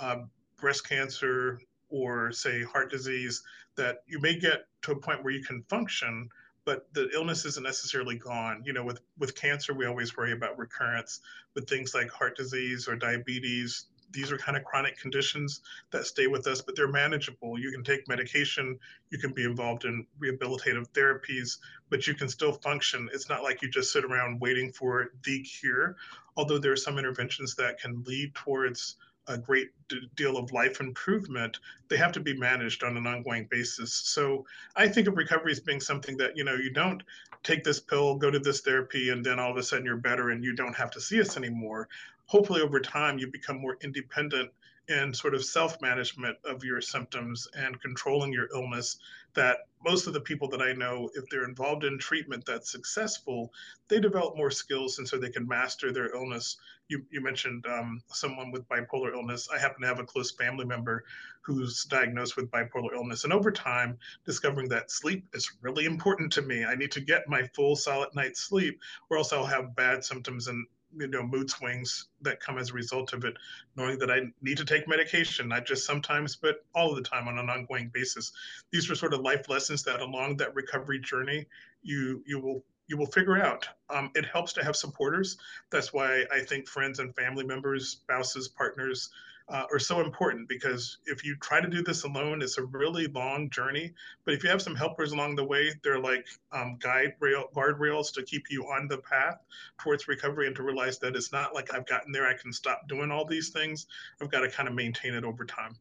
uh, 0.00 0.22
breast 0.56 0.88
cancer 0.88 1.60
or, 1.90 2.32
say, 2.32 2.62
heart 2.62 2.90
disease, 2.90 3.42
that 3.76 4.02
you 4.06 4.18
may 4.20 4.38
get 4.38 4.66
to 4.82 4.92
a 4.92 4.96
point 4.96 5.22
where 5.22 5.32
you 5.32 5.44
can 5.44 5.62
function, 5.68 6.28
but 6.64 6.92
the 6.94 7.10
illness 7.12 7.44
isn't 7.44 7.64
necessarily 7.64 8.16
gone. 8.16 8.62
You 8.64 8.72
know, 8.72 8.84
with 8.84 9.00
with 9.18 9.34
cancer, 9.34 9.74
we 9.74 9.86
always 9.86 10.16
worry 10.16 10.32
about 10.32 10.58
recurrence. 10.58 11.20
With 11.54 11.68
things 11.68 11.94
like 11.94 12.10
heart 12.10 12.36
disease 12.36 12.88
or 12.88 12.96
diabetes, 12.96 13.86
these 14.12 14.30
are 14.30 14.38
kind 14.38 14.56
of 14.56 14.64
chronic 14.64 14.98
conditions 14.98 15.62
that 15.90 16.06
stay 16.06 16.26
with 16.26 16.46
us, 16.46 16.60
but 16.60 16.76
they're 16.76 16.88
manageable. 16.88 17.58
You 17.58 17.72
can 17.72 17.82
take 17.82 18.06
medication, 18.08 18.78
you 19.10 19.18
can 19.18 19.32
be 19.32 19.44
involved 19.44 19.84
in 19.84 20.06
rehabilitative 20.20 20.88
therapies, 20.90 21.58
but 21.88 22.06
you 22.06 22.14
can 22.14 22.28
still 22.28 22.52
function. 22.52 23.08
It's 23.12 23.28
not 23.28 23.42
like 23.42 23.62
you 23.62 23.70
just 23.70 23.92
sit 23.92 24.04
around 24.04 24.40
waiting 24.40 24.72
for 24.72 25.12
the 25.24 25.42
cure, 25.42 25.96
although 26.36 26.58
there 26.58 26.72
are 26.72 26.76
some 26.76 26.98
interventions 26.98 27.54
that 27.56 27.80
can 27.80 28.02
lead 28.04 28.34
towards 28.34 28.96
a 29.28 29.38
great 29.38 29.70
deal 30.16 30.36
of 30.36 30.52
life 30.52 30.80
improvement, 30.80 31.58
they 31.88 31.96
have 31.96 32.12
to 32.12 32.20
be 32.20 32.36
managed 32.36 32.82
on 32.82 32.96
an 32.96 33.06
ongoing 33.06 33.46
basis. 33.50 33.92
So 33.92 34.44
I 34.74 34.88
think 34.88 35.06
of 35.06 35.16
recovery 35.16 35.52
as 35.52 35.60
being 35.60 35.80
something 35.80 36.16
that, 36.16 36.36
you 36.36 36.44
know, 36.44 36.54
you 36.54 36.70
don't 36.70 37.02
take 37.42 37.64
this 37.64 37.80
pill, 37.80 38.16
go 38.16 38.30
to 38.30 38.38
this 38.38 38.60
therapy, 38.60 39.10
and 39.10 39.24
then 39.24 39.38
all 39.38 39.50
of 39.50 39.56
a 39.56 39.62
sudden 39.62 39.84
you're 39.84 39.96
better 39.96 40.30
and 40.30 40.42
you 40.44 40.54
don't 40.54 40.74
have 40.74 40.90
to 40.92 41.00
see 41.00 41.20
us 41.20 41.36
anymore. 41.36 41.88
Hopefully, 42.26 42.62
over 42.62 42.80
time, 42.80 43.18
you 43.18 43.26
become 43.26 43.60
more 43.60 43.76
independent 43.82 44.50
in 44.92 45.14
sort 45.14 45.34
of 45.34 45.44
self 45.44 45.80
management 45.80 46.36
of 46.44 46.62
your 46.62 46.80
symptoms 46.80 47.48
and 47.56 47.80
controlling 47.80 48.32
your 48.32 48.48
illness 48.54 48.98
that 49.34 49.58
most 49.84 50.06
of 50.06 50.12
the 50.12 50.20
people 50.20 50.48
that 50.48 50.60
I 50.60 50.72
know, 50.72 51.10
if 51.14 51.24
they're 51.28 51.48
involved 51.48 51.84
in 51.84 51.98
treatment 51.98 52.44
that's 52.46 52.70
successful, 52.70 53.52
they 53.88 53.98
develop 53.98 54.36
more 54.36 54.50
skills 54.50 54.98
and 54.98 55.08
so 55.08 55.16
they 55.16 55.30
can 55.30 55.48
master 55.48 55.92
their 55.92 56.14
illness. 56.14 56.58
You, 56.88 57.04
you 57.10 57.22
mentioned 57.22 57.64
um, 57.66 58.02
someone 58.08 58.52
with 58.52 58.68
bipolar 58.68 59.14
illness. 59.14 59.48
I 59.52 59.58
happen 59.58 59.80
to 59.80 59.88
have 59.88 59.98
a 59.98 60.04
close 60.04 60.30
family 60.30 60.66
member 60.66 61.04
who's 61.40 61.84
diagnosed 61.84 62.36
with 62.36 62.50
bipolar 62.50 62.92
illness. 62.94 63.24
And 63.24 63.32
over 63.32 63.50
time, 63.50 63.98
discovering 64.26 64.68
that 64.68 64.90
sleep 64.90 65.26
is 65.32 65.50
really 65.62 65.86
important 65.86 66.32
to 66.34 66.42
me. 66.42 66.64
I 66.64 66.74
need 66.74 66.92
to 66.92 67.00
get 67.00 67.28
my 67.28 67.42
full 67.54 67.74
solid 67.74 68.10
night's 68.14 68.42
sleep, 68.42 68.78
or 69.10 69.16
else 69.16 69.32
I'll 69.32 69.46
have 69.46 69.74
bad 69.74 70.04
symptoms 70.04 70.46
and 70.48 70.66
you 70.96 71.08
know 71.08 71.22
mood 71.22 71.50
swings 71.50 72.08
that 72.20 72.40
come 72.40 72.58
as 72.58 72.70
a 72.70 72.74
result 72.74 73.12
of 73.12 73.24
it 73.24 73.34
knowing 73.76 73.98
that 73.98 74.10
i 74.10 74.20
need 74.42 74.56
to 74.56 74.64
take 74.64 74.86
medication. 74.88 75.48
Not 75.48 75.66
just 75.66 75.86
sometimes 75.86 76.36
but 76.36 76.64
all 76.74 76.94
the 76.94 77.02
time 77.02 77.28
on 77.28 77.38
an 77.38 77.48
ongoing 77.48 77.90
basis. 77.92 78.32
These 78.70 78.90
are 78.90 78.94
sort 78.94 79.14
of 79.14 79.20
life 79.20 79.48
lessons 79.48 79.82
that 79.84 80.00
along 80.00 80.36
that 80.38 80.54
recovery 80.54 81.00
journey 81.00 81.46
you 81.82 82.22
you 82.26 82.38
will 82.38 82.64
you 82.88 82.96
will 82.96 83.06
figure 83.06 83.40
out. 83.40 83.66
Um, 83.90 84.10
it 84.14 84.26
helps 84.26 84.52
to 84.54 84.64
have 84.64 84.76
supporters. 84.76 85.38
That's 85.70 85.92
why 85.92 86.24
i 86.32 86.40
think 86.40 86.68
friends 86.68 86.98
and 86.98 87.14
family 87.14 87.44
members 87.44 87.88
spouses 87.88 88.48
partners 88.48 89.10
uh, 89.52 89.66
are 89.70 89.78
so 89.78 90.00
important 90.00 90.48
because 90.48 90.98
if 91.04 91.24
you 91.24 91.36
try 91.36 91.60
to 91.60 91.68
do 91.68 91.82
this 91.82 92.04
alone, 92.04 92.40
it's 92.40 92.56
a 92.56 92.64
really 92.64 93.06
long 93.08 93.50
journey. 93.50 93.92
But 94.24 94.32
if 94.32 94.42
you 94.42 94.48
have 94.48 94.62
some 94.62 94.74
helpers 94.74 95.12
along 95.12 95.36
the 95.36 95.44
way, 95.44 95.70
they're 95.84 96.00
like 96.00 96.26
um, 96.52 96.78
guide 96.80 97.14
rail 97.20 97.50
guardrails 97.54 98.12
to 98.14 98.22
keep 98.22 98.50
you 98.50 98.64
on 98.64 98.88
the 98.88 98.98
path 98.98 99.44
towards 99.78 100.08
recovery 100.08 100.46
and 100.46 100.56
to 100.56 100.62
realize 100.62 100.98
that 101.00 101.14
it's 101.14 101.32
not 101.32 101.54
like 101.54 101.74
I've 101.74 101.86
gotten 101.86 102.12
there, 102.12 102.26
I 102.26 102.32
can 102.32 102.50
stop 102.50 102.88
doing 102.88 103.10
all 103.10 103.26
these 103.26 103.50
things. 103.50 103.86
I've 104.22 104.30
got 104.30 104.40
to 104.40 104.48
kind 104.48 104.68
of 104.68 104.74
maintain 104.74 105.12
it 105.12 105.22
over 105.24 105.44
time. 105.44 105.76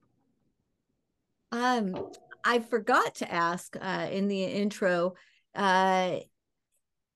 Um, 1.54 2.12
I 2.44 2.60
forgot 2.60 3.16
to 3.16 3.32
ask 3.32 3.78
uh, 3.80 4.08
in 4.12 4.28
the 4.28 4.44
intro. 4.44 5.14
Uh, 5.56 6.18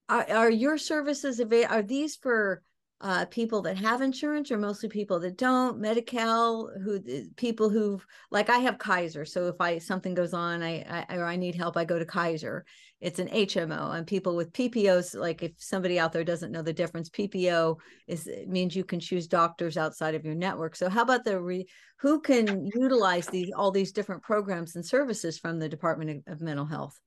are, 0.08 0.26
are 0.30 0.50
your 0.50 0.78
services 0.78 1.38
available? 1.38 1.74
Are 1.74 1.82
these 1.82 2.16
for 2.16 2.62
uh, 3.02 3.26
people 3.26 3.60
that 3.60 3.76
have 3.76 4.00
insurance 4.00 4.50
or 4.50 4.56
mostly 4.56 4.88
people 4.88 5.20
that 5.20 5.36
don't 5.36 5.78
Medi-Cal 5.78 6.70
who 6.82 7.00
people 7.36 7.68
who 7.68 8.00
like 8.30 8.48
i 8.48 8.58
have 8.58 8.78
kaiser 8.78 9.26
so 9.26 9.48
if 9.48 9.60
i 9.60 9.76
something 9.76 10.14
goes 10.14 10.32
on 10.32 10.62
I, 10.62 11.04
I 11.08 11.16
or 11.16 11.24
i 11.24 11.36
need 11.36 11.54
help 11.54 11.76
i 11.76 11.84
go 11.84 11.98
to 11.98 12.06
kaiser. 12.06 12.64
It's 13.00 13.18
an 13.18 13.28
hmo 13.28 13.94
and 13.96 14.06
people 14.06 14.34
with 14.34 14.52
ppos 14.52 15.14
like 15.14 15.42
if 15.42 15.52
somebody 15.58 15.98
out 15.98 16.12
there 16.12 16.24
doesn't 16.24 16.52
know 16.52 16.62
the 16.62 16.72
difference 16.72 17.10
ppo 17.10 17.76
is 18.06 18.30
means 18.46 18.74
you 18.74 18.84
can 18.84 19.00
choose 19.00 19.26
doctors 19.26 19.76
outside 19.76 20.14
of 20.14 20.24
your 20.24 20.34
network. 20.34 20.74
So 20.74 20.88
how 20.88 21.02
about 21.02 21.24
the 21.24 21.38
re, 21.38 21.66
who 21.98 22.20
can 22.20 22.64
utilize 22.74 23.26
these 23.26 23.50
all 23.54 23.70
these 23.70 23.92
different 23.92 24.22
programs 24.22 24.74
and 24.74 24.84
services 24.84 25.38
from 25.38 25.58
the 25.58 25.68
department 25.68 26.24
of 26.26 26.40
mental 26.40 26.64
health 26.64 26.98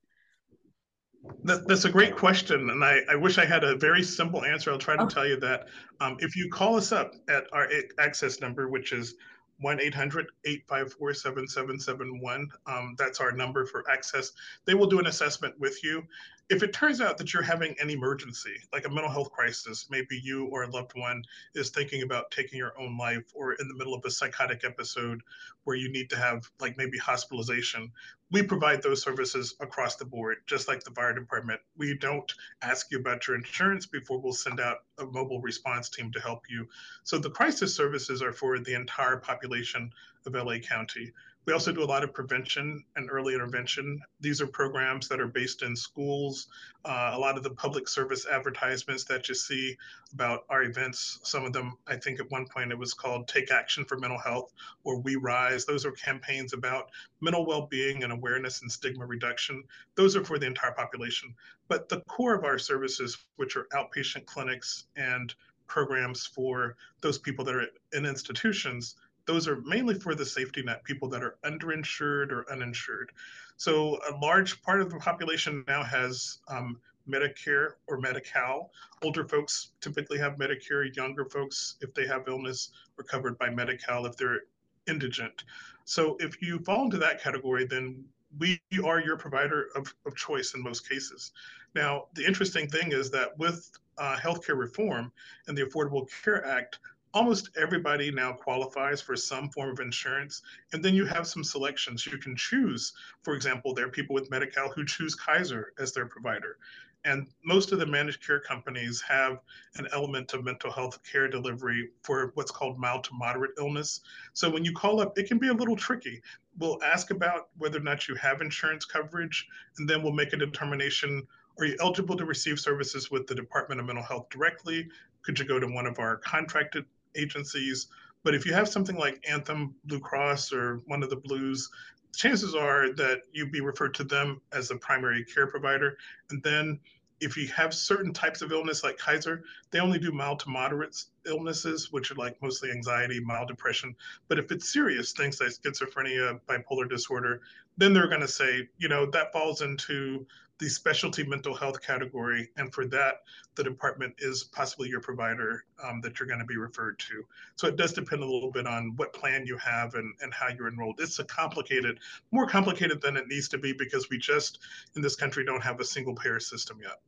that, 1.44 1.68
that's 1.68 1.86
a 1.86 1.90
great 1.90 2.16
question, 2.16 2.70
and 2.70 2.84
I, 2.84 3.02
I 3.10 3.16
wish 3.16 3.38
I 3.38 3.46
had 3.46 3.64
a 3.64 3.76
very 3.76 4.04
simple 4.04 4.44
answer. 4.44 4.72
I'll 4.72 4.78
try 4.78 4.96
to 4.96 5.04
oh. 5.04 5.10
tell 5.10 5.28
you 5.28 5.40
that. 5.40 5.68
Um, 6.00 6.18
if 6.20 6.36
you 6.36 6.50
call 6.50 6.76
us 6.76 6.92
up 6.92 7.14
at 7.28 7.46
our 7.52 7.68
access 7.98 8.40
number, 8.40 8.70
which 8.70 8.94
is 8.94 9.16
1 9.62 9.82
800 9.82 10.28
854 10.46 11.14
7771. 11.14 12.50
Um, 12.66 12.96
that's 12.98 13.20
our 13.20 13.32
number 13.32 13.66
for 13.66 13.84
access. 13.90 14.32
They 14.66 14.74
will 14.74 14.88
do 14.88 15.00
an 15.00 15.08
assessment 15.08 15.60
with 15.60 15.84
you. 15.84 16.04
If 16.50 16.64
it 16.64 16.74
turns 16.74 17.00
out 17.00 17.20
that 17.20 17.32
you're 17.32 17.44
having 17.44 17.76
an 17.80 17.92
emergency, 17.92 18.56
like 18.74 18.88
a 18.88 18.90
mental 18.90 19.12
health 19.12 19.32
crisis, 19.32 19.86
maybe 19.92 20.20
you 20.24 20.46
or 20.46 20.64
a 20.64 20.70
loved 20.72 20.94
one 20.96 21.24
is 21.54 21.70
thinking 21.70 22.02
about 22.02 22.32
taking 22.32 22.58
your 22.58 22.80
own 22.80 22.98
life 22.98 23.32
or 23.36 23.54
in 23.54 23.68
the 23.68 23.76
middle 23.76 23.94
of 23.94 24.04
a 24.04 24.10
psychotic 24.10 24.64
episode 24.64 25.22
where 25.66 25.76
you 25.76 25.92
need 25.92 26.10
to 26.10 26.18
have, 26.18 26.50
like, 26.60 26.76
maybe 26.76 26.98
hospitalization, 26.98 27.92
we 28.32 28.42
provide 28.42 28.82
those 28.82 29.04
services 29.04 29.56
across 29.60 29.96
the 29.98 30.06
board, 30.06 30.38
just 30.48 30.68
like 30.68 30.84
the 30.84 30.92
fire 30.92 31.14
department. 31.14 31.62
We 31.78 31.96
don't 31.96 32.32
ask 32.64 32.92
you 32.92 33.00
about 33.00 33.28
your 33.28 33.38
insurance 33.38 33.86
before 33.86 34.20
we'll 34.20 34.34
send 34.34 34.60
out 34.60 34.86
a 34.98 35.06
mobile 35.06 35.42
response 35.42 35.90
team 35.90 36.12
to 36.14 36.20
help 36.20 36.50
you. 36.50 36.68
So 37.04 37.20
the 37.20 37.30
crisis 37.30 37.76
services 37.76 38.24
are 38.24 38.34
for 38.34 38.58
the 38.58 38.74
entire 38.74 39.18
population 39.18 39.92
of 40.26 40.34
LA 40.34 40.60
County. 40.60 41.12
We 41.46 41.54
also 41.54 41.72
do 41.72 41.82
a 41.82 41.86
lot 41.86 42.04
of 42.04 42.14
prevention 42.14 42.84
and 42.96 43.10
early 43.10 43.34
intervention. 43.34 44.00
These 44.20 44.40
are 44.40 44.46
programs 44.46 45.08
that 45.08 45.20
are 45.20 45.28
based 45.28 45.64
in 45.64 45.76
schools. 45.76 46.48
Uh, 46.86 47.12
a 47.14 47.18
lot 47.18 47.38
of 47.38 47.44
the 47.44 47.50
public 47.50 47.88
service 47.88 48.28
advertisements 48.28 49.04
that 49.06 49.28
you 49.28 49.34
see 49.34 49.76
about 50.14 50.44
our 50.50 50.64
events, 50.64 51.20
some 51.24 51.46
of 51.46 51.54
them, 51.54 51.76
I 51.88 51.96
think 51.96 52.20
at 52.20 52.30
one 52.30 52.46
point 52.46 52.72
it 52.72 52.78
was 52.78 52.94
called 52.94 53.28
Take 53.28 53.52
Action 53.52 53.84
for 53.84 53.98
Mental 53.98 54.20
Health 54.20 54.54
or 54.84 55.00
We 55.00 55.16
Rise. 55.16 55.66
Those 55.66 55.88
are 55.88 55.92
campaigns 55.94 56.54
about 56.54 56.92
mental 57.20 57.48
well 57.48 57.66
being 57.66 58.04
and 58.04 58.14
awareness 58.14 58.62
and 58.62 58.72
stigma 58.72 59.06
reduction. 59.06 59.64
Those 59.96 60.16
are 60.16 60.24
for 60.24 60.38
the 60.38 60.46
entire 60.46 60.74
population. 60.74 61.34
But 61.68 61.90
the 61.90 62.02
core 62.02 62.36
of 62.36 62.44
our 62.44 62.60
services, 62.60 63.18
which 63.38 63.56
are 63.56 63.68
outpatient 63.74 64.28
clinics 64.28 64.86
and 64.96 65.34
programs 65.66 66.26
for 66.26 66.76
those 67.02 67.18
people 67.18 67.46
that 67.46 67.56
are 67.56 67.68
in 67.94 68.06
institutions, 68.06 68.98
those 69.30 69.48
are 69.48 69.62
mainly 69.62 69.94
for 69.94 70.16
the 70.16 70.26
safety 70.26 70.64
net, 70.64 70.84
people 70.84 71.08
that 71.08 71.22
are 71.22 71.38
underinsured 71.46 72.32
or 72.32 72.52
uninsured. 72.52 73.12
So 73.58 74.00
a 74.12 74.18
large 74.18 74.60
part 74.64 74.82
of 74.82 74.90
the 74.90 74.98
population 74.98 75.64
now 75.68 75.84
has 75.84 76.40
um, 76.48 76.80
Medicare 77.08 77.74
or 77.86 78.00
Medi-Cal. 78.00 78.72
Older 79.04 79.28
folks 79.28 79.74
typically 79.82 80.18
have 80.18 80.38
Medicare. 80.38 80.96
Younger 80.96 81.26
folks, 81.26 81.76
if 81.82 81.94
they 81.94 82.08
have 82.08 82.28
illness, 82.28 82.72
are 82.98 83.04
covered 83.04 83.38
by 83.38 83.52
Medi-Cal 83.52 84.08
if 84.08 84.18
they're 84.18 84.42
indigent. 84.88 85.44
So 85.86 86.18
if 86.20 86.42
you 86.42 86.58
fall 86.60 86.86
into 86.86 86.98
that 86.98 87.22
category, 87.22 87.66
then 87.66 88.04
we 88.40 88.60
are 88.84 89.00
your 89.00 89.18
provider 89.18 89.70
of, 89.76 89.94
of 90.08 90.16
choice 90.16 90.56
in 90.56 90.64
most 90.64 90.90
cases. 90.90 91.34
Now, 91.76 92.08
the 92.16 92.26
interesting 92.26 92.68
thing 92.68 92.94
is 92.94 93.12
that 93.12 93.38
with 93.38 93.70
uh, 94.00 94.16
healthcare 94.18 94.58
reform 94.58 95.12
and 95.48 95.56
the 95.56 95.66
Affordable 95.68 96.08
Care 96.24 96.44
Act, 96.48 96.80
almost 97.14 97.50
everybody 97.58 98.12
now 98.12 98.34
qualifies 98.34 99.02
for 99.02 99.16
some 99.16 99.50
form 99.50 99.72
of 99.72 99.80
insurance. 99.80 100.42
And 100.74 100.84
then 100.84 100.94
you 100.94 101.06
have 101.06 101.28
some 101.28 101.44
selections 101.44 102.06
you 102.06 102.18
can 102.18 102.36
choose. 102.36 102.94
For 103.24 103.36
example, 103.36 103.74
there 103.74 103.86
are 103.86 103.90
people 103.90 104.14
with 104.14 104.30
Medi-Cal 104.30 104.70
who 104.70 104.86
choose 104.86 105.16
Kaiser 105.16 105.74
as 105.80 105.92
their 105.92 106.06
provider. 106.06 106.58
And 107.06 107.28
most 107.46 107.72
of 107.72 107.80
the 107.80 107.86
managed 107.86 108.26
care 108.26 108.42
companies 108.42 109.02
have 109.02 109.40
an 109.76 109.88
element 109.94 110.34
of 110.34 110.44
mental 110.44 110.70
health 110.70 111.00
care 111.10 111.30
delivery 111.30 111.92
for 112.04 112.32
what's 112.36 112.52
called 112.52 112.78
mild 112.78 113.06
to 113.06 113.14
moderate 113.14 113.52
illness. 113.58 114.02
So 114.34 114.50
when 114.50 114.66
you 114.66 114.74
call 114.74 115.00
up, 115.00 115.18
it 115.18 115.28
can 115.28 115.40
be 115.40 115.48
a 115.48 115.54
little 115.54 115.78
tricky. 115.78 116.22
We'll 116.58 116.84
ask 116.84 117.10
about 117.10 117.50
whether 117.58 117.78
or 117.78 117.84
not 117.84 118.10
you 118.10 118.16
have 118.16 118.42
insurance 118.42 118.84
coverage, 118.84 119.48
and 119.78 119.90
then 119.90 120.04
we'll 120.04 120.12
make 120.12 120.34
a 120.34 120.38
determination 120.38 121.26
are 121.60 121.66
you 121.66 121.76
eligible 121.82 122.16
to 122.16 122.24
receive 122.24 122.58
services 122.58 123.12
with 123.12 123.28
the 123.28 123.36
Department 123.36 123.82
of 123.82 123.88
Mental 123.88 124.04
Health 124.04 124.30
directly? 124.30 124.88
Could 125.24 125.38
you 125.38 125.44
go 125.44 125.60
to 125.60 125.68
one 125.68 125.86
of 125.86 126.00
our 126.00 126.16
contracted 126.16 126.86
agencies. 127.20 127.88
But 128.24 128.36
if 128.36 128.46
you 128.46 128.54
have 128.54 128.68
something 128.68 128.98
like 128.98 129.24
Anthem 129.30 129.76
Blue 129.86 130.00
Cross 130.00 130.52
or 130.52 130.82
one 130.86 131.04
of 131.04 131.10
the 131.10 131.16
Blues, 131.16 131.70
chances 132.16 132.56
are 132.56 132.92
that 132.94 133.22
you'd 133.32 133.52
be 133.52 133.62
referred 133.62 133.94
to 133.96 134.04
them 134.04 134.42
as 134.52 134.72
a 134.72 134.76
primary 134.76 135.24
care 135.24 135.48
provider. 135.48 135.98
And 136.30 136.42
then 136.44 136.80
if 137.22 137.36
you 137.36 137.48
have 137.50 137.74
certain 137.74 138.14
types 138.14 138.42
of 138.42 138.52
illness 138.52 138.84
like 138.84 138.98
Kaiser, 138.98 139.44
they 139.72 139.80
only 139.80 140.00
do 140.00 140.12
mild 140.12 140.40
to 140.40 140.50
moderate 140.50 141.04
illnesses, 141.26 141.92
which 141.92 142.12
are 142.12 142.16
like 142.16 142.42
mostly 142.42 142.72
anxiety, 142.72 143.20
mild 143.20 143.48
depression. 143.48 143.96
But 144.28 144.40
if 144.40 144.52
it's 144.52 144.72
serious, 144.72 145.12
things 145.12 145.40
like 145.42 145.50
schizophrenia, 145.50 146.40
bipolar 146.48 146.90
disorder, 146.90 147.42
then 147.78 147.94
they're 147.94 148.08
going 148.08 148.22
to 148.22 148.28
say, 148.28 148.68
you 148.78 148.88
know, 148.88 149.06
that 149.12 149.34
falls 149.34 149.62
into 149.62 150.26
the 150.60 150.70
specialty 150.70 151.24
mental 151.24 151.56
health 151.56 151.82
category. 151.82 152.50
And 152.58 152.72
for 152.74 152.86
that, 152.88 153.22
the 153.56 153.64
department 153.64 154.14
is 154.20 154.44
possibly 154.44 154.90
your 154.90 155.00
provider 155.00 155.64
um, 155.84 156.02
that 156.02 156.20
you're 156.20 156.28
going 156.28 156.40
to 156.40 156.46
be 156.46 156.58
referred 156.58 157.00
to. 157.00 157.24
So 157.56 157.68
it 157.68 157.78
does 157.78 157.94
depend 157.94 158.22
a 158.22 158.26
little 158.26 158.52
bit 158.52 158.68
on 158.68 158.94
what 158.98 159.14
plan 159.14 159.46
you 159.46 159.58
have 159.58 159.96
and, 159.96 160.14
and 160.22 160.34
how 160.34 160.50
you're 160.50 160.68
enrolled. 160.68 161.00
It's 161.00 161.20
a 161.20 161.24
complicated, 161.24 162.00
more 162.32 162.46
complicated 162.46 163.02
than 163.02 163.16
it 163.16 163.28
needs 163.28 163.48
to 163.50 163.58
be 163.58 163.74
because 163.74 164.10
we 164.10 164.18
just 164.18 164.60
in 164.96 165.02
this 165.02 165.16
country 165.16 165.46
don't 165.46 165.64
have 165.64 165.80
a 165.80 165.86
single 165.86 166.14
payer 166.14 166.40
system 166.40 166.80
yet. 166.82 167.00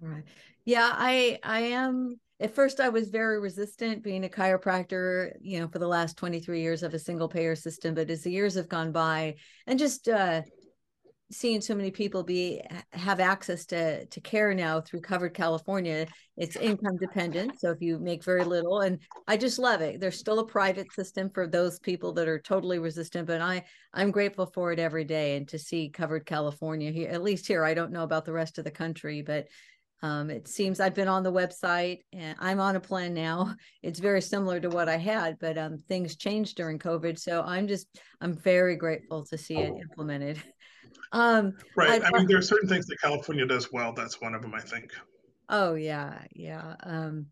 Right. 0.00 0.24
Yeah, 0.64 0.90
I 0.92 1.38
I 1.42 1.60
am 1.60 2.20
at 2.40 2.54
first 2.54 2.78
I 2.78 2.88
was 2.88 3.08
very 3.08 3.40
resistant 3.40 4.02
being 4.02 4.24
a 4.24 4.28
chiropractor, 4.28 5.32
you 5.40 5.58
know, 5.58 5.66
for 5.66 5.78
the 5.78 5.88
last 5.88 6.16
23 6.16 6.60
years 6.60 6.82
of 6.82 6.94
a 6.94 6.98
single 6.98 7.28
payer 7.28 7.56
system. 7.56 7.94
But 7.94 8.10
as 8.10 8.22
the 8.22 8.30
years 8.30 8.54
have 8.54 8.68
gone 8.68 8.92
by 8.92 9.36
and 9.66 9.78
just 9.78 10.08
uh 10.08 10.42
seeing 11.30 11.60
so 11.60 11.74
many 11.74 11.90
people 11.90 12.22
be 12.22 12.60
have 12.92 13.20
access 13.20 13.66
to 13.66 14.06
to 14.06 14.20
care 14.20 14.54
now 14.54 14.80
through 14.80 15.00
covered 15.00 15.34
california 15.34 16.06
it's 16.36 16.56
income 16.56 16.96
dependent 17.00 17.58
so 17.60 17.70
if 17.70 17.80
you 17.80 17.98
make 17.98 18.24
very 18.24 18.44
little 18.44 18.80
and 18.80 18.98
i 19.26 19.36
just 19.36 19.58
love 19.58 19.80
it 19.82 20.00
there's 20.00 20.18
still 20.18 20.38
a 20.38 20.46
private 20.46 20.90
system 20.92 21.28
for 21.30 21.46
those 21.46 21.78
people 21.80 22.12
that 22.12 22.28
are 22.28 22.38
totally 22.38 22.78
resistant 22.78 23.26
but 23.26 23.40
i 23.42 23.62
i'm 23.92 24.10
grateful 24.10 24.46
for 24.46 24.72
it 24.72 24.78
every 24.78 25.04
day 25.04 25.36
and 25.36 25.48
to 25.48 25.58
see 25.58 25.90
covered 25.90 26.24
california 26.24 26.90
here 26.90 27.10
at 27.10 27.22
least 27.22 27.46
here 27.46 27.64
i 27.64 27.74
don't 27.74 27.92
know 27.92 28.04
about 28.04 28.24
the 28.24 28.32
rest 28.32 28.58
of 28.58 28.64
the 28.64 28.70
country 28.70 29.22
but 29.22 29.46
Um, 30.00 30.30
it 30.30 30.46
seems 30.46 30.78
I've 30.78 30.94
been 30.94 31.08
on 31.08 31.24
the 31.24 31.32
website 31.32 32.02
and 32.12 32.36
I'm 32.38 32.60
on 32.60 32.76
a 32.76 32.80
plan 32.80 33.14
now. 33.14 33.54
It's 33.82 33.98
very 33.98 34.20
similar 34.22 34.60
to 34.60 34.68
what 34.68 34.88
I 34.88 34.96
had, 34.96 35.38
but 35.40 35.58
um, 35.58 35.76
things 35.76 36.16
changed 36.16 36.56
during 36.56 36.78
COVID. 36.78 37.18
So 37.18 37.42
I'm 37.42 37.66
just, 37.66 37.88
I'm 38.20 38.34
very 38.34 38.76
grateful 38.76 39.24
to 39.26 39.36
see 39.36 39.56
it 39.58 39.72
implemented. 39.86 40.38
Um, 41.12 41.54
right. 41.76 42.02
I, 42.02 42.08
I 42.08 42.10
mean, 42.12 42.26
there 42.26 42.38
are 42.38 42.42
certain 42.42 42.68
things 42.68 42.86
that 42.86 43.00
California 43.00 43.46
does 43.46 43.72
well. 43.72 43.92
That's 43.92 44.20
one 44.20 44.34
of 44.34 44.42
them, 44.42 44.54
I 44.54 44.60
think. 44.60 44.92
Oh, 45.48 45.74
yeah. 45.74 46.18
Yeah. 46.32 46.76
Um, 46.82 47.26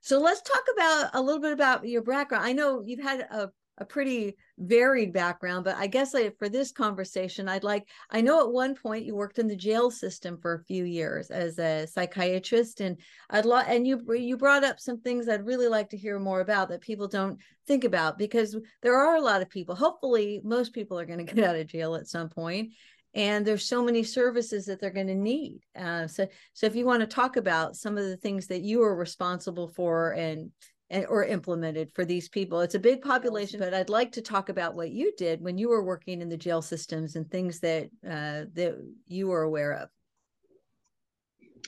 so 0.00 0.18
let's 0.18 0.42
talk 0.42 0.62
about 0.74 1.10
a 1.14 1.20
little 1.20 1.40
bit 1.40 1.52
about 1.52 1.86
your 1.86 2.02
background. 2.02 2.44
I 2.44 2.52
know 2.52 2.82
you've 2.84 3.02
had 3.02 3.20
a 3.20 3.50
a 3.80 3.84
pretty 3.84 4.36
varied 4.58 5.12
background, 5.12 5.64
but 5.64 5.76
I 5.76 5.86
guess 5.86 6.14
I, 6.14 6.30
for 6.38 6.50
this 6.50 6.70
conversation, 6.70 7.48
I'd 7.48 7.64
like, 7.64 7.88
I 8.10 8.20
know 8.20 8.40
at 8.40 8.52
one 8.52 8.74
point 8.74 9.06
you 9.06 9.14
worked 9.14 9.38
in 9.38 9.48
the 9.48 9.56
jail 9.56 9.90
system 9.90 10.38
for 10.40 10.54
a 10.54 10.64
few 10.64 10.84
years 10.84 11.30
as 11.30 11.58
a 11.58 11.86
psychiatrist 11.86 12.80
and 12.80 12.98
I'd 13.30 13.46
love, 13.46 13.64
and 13.68 13.86
you, 13.86 14.04
you 14.14 14.36
brought 14.36 14.64
up 14.64 14.78
some 14.78 15.00
things 15.00 15.28
I'd 15.28 15.46
really 15.46 15.66
like 15.66 15.88
to 15.90 15.96
hear 15.96 16.18
more 16.18 16.42
about 16.42 16.68
that 16.68 16.82
people 16.82 17.08
don't 17.08 17.38
think 17.66 17.84
about 17.84 18.18
because 18.18 18.54
there 18.82 18.96
are 18.96 19.16
a 19.16 19.22
lot 19.22 19.40
of 19.40 19.48
people, 19.48 19.74
hopefully 19.74 20.42
most 20.44 20.74
people 20.74 21.00
are 21.00 21.06
going 21.06 21.26
to 21.26 21.34
get 21.34 21.44
out 21.44 21.56
of 21.56 21.66
jail 21.66 21.94
at 21.94 22.06
some 22.06 22.28
point 22.28 22.72
and 23.14 23.46
there's 23.46 23.64
so 23.64 23.84
many 23.84 24.02
services 24.02 24.66
that 24.66 24.80
they're 24.80 24.90
going 24.90 25.06
to 25.08 25.14
need. 25.14 25.60
Uh, 25.76 26.06
so, 26.06 26.26
so 26.52 26.66
if 26.66 26.76
you 26.76 26.86
want 26.86 27.00
to 27.00 27.06
talk 27.06 27.36
about 27.36 27.76
some 27.76 27.98
of 27.98 28.04
the 28.04 28.16
things 28.16 28.46
that 28.46 28.62
you 28.62 28.82
are 28.82 28.94
responsible 28.94 29.68
for 29.68 30.12
and 30.12 30.50
and, 30.90 31.06
or 31.06 31.24
implemented 31.24 31.90
for 31.94 32.04
these 32.04 32.28
people. 32.28 32.60
It's 32.60 32.74
a 32.74 32.80
big 32.80 33.00
population, 33.00 33.60
but 33.60 33.72
I'd 33.72 33.88
like 33.88 34.12
to 34.12 34.20
talk 34.20 34.48
about 34.48 34.74
what 34.74 34.90
you 34.90 35.12
did 35.16 35.40
when 35.40 35.56
you 35.56 35.68
were 35.68 35.84
working 35.84 36.20
in 36.20 36.28
the 36.28 36.36
jail 36.36 36.60
systems 36.60 37.16
and 37.16 37.30
things 37.30 37.60
that 37.60 37.84
uh, 38.04 38.50
that 38.54 38.76
you 39.06 39.28
were 39.28 39.42
aware 39.42 39.72
of. 39.72 39.88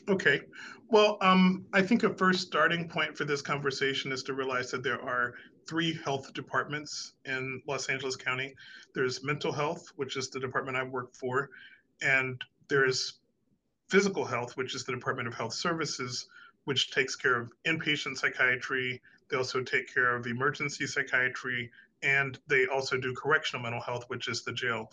Okay. 0.08 0.40
Well, 0.90 1.18
um, 1.20 1.64
I 1.72 1.82
think 1.82 2.02
a 2.02 2.12
first 2.14 2.40
starting 2.40 2.88
point 2.88 3.16
for 3.16 3.25
this 3.25 3.40
conversation 3.40 4.12
is 4.12 4.22
to 4.25 4.34
realize 4.34 4.70
that 4.72 4.82
there 4.82 5.00
are 5.00 5.34
three 5.66 5.99
health 6.04 6.33
departments 6.33 7.14
in 7.25 7.62
Los 7.66 7.88
Angeles 7.88 8.16
County. 8.16 8.54
There's 8.95 9.25
mental 9.25 9.52
health, 9.52 9.92
which 9.97 10.16
is 10.16 10.28
the 10.28 10.40
department 10.40 10.76
I 10.76 10.83
work 10.83 11.14
for, 11.14 11.50
and 12.00 12.40
there's 12.69 13.21
physical 13.88 14.25
health, 14.25 14.57
which 14.57 14.75
is 14.75 14.85
the 14.85 14.92
Department 14.92 15.28
of 15.28 15.35
Health 15.35 15.54
Services, 15.54 16.26
which 16.64 16.90
takes 16.90 17.16
care 17.16 17.38
of 17.38 17.52
inpatient 17.66 18.16
psychiatry. 18.16 19.00
They 19.28 19.37
also 19.37 19.62
take 19.62 19.92
care 19.92 20.16
of 20.16 20.26
emergency 20.26 20.87
psychiatry, 20.87 21.71
and 22.02 22.38
they 22.47 22.66
also 22.66 22.97
do 22.97 23.14
correctional 23.14 23.62
mental 23.62 23.81
health, 23.81 24.04
which 24.09 24.28
is 24.28 24.45
the 24.45 24.52
jail. 24.52 24.90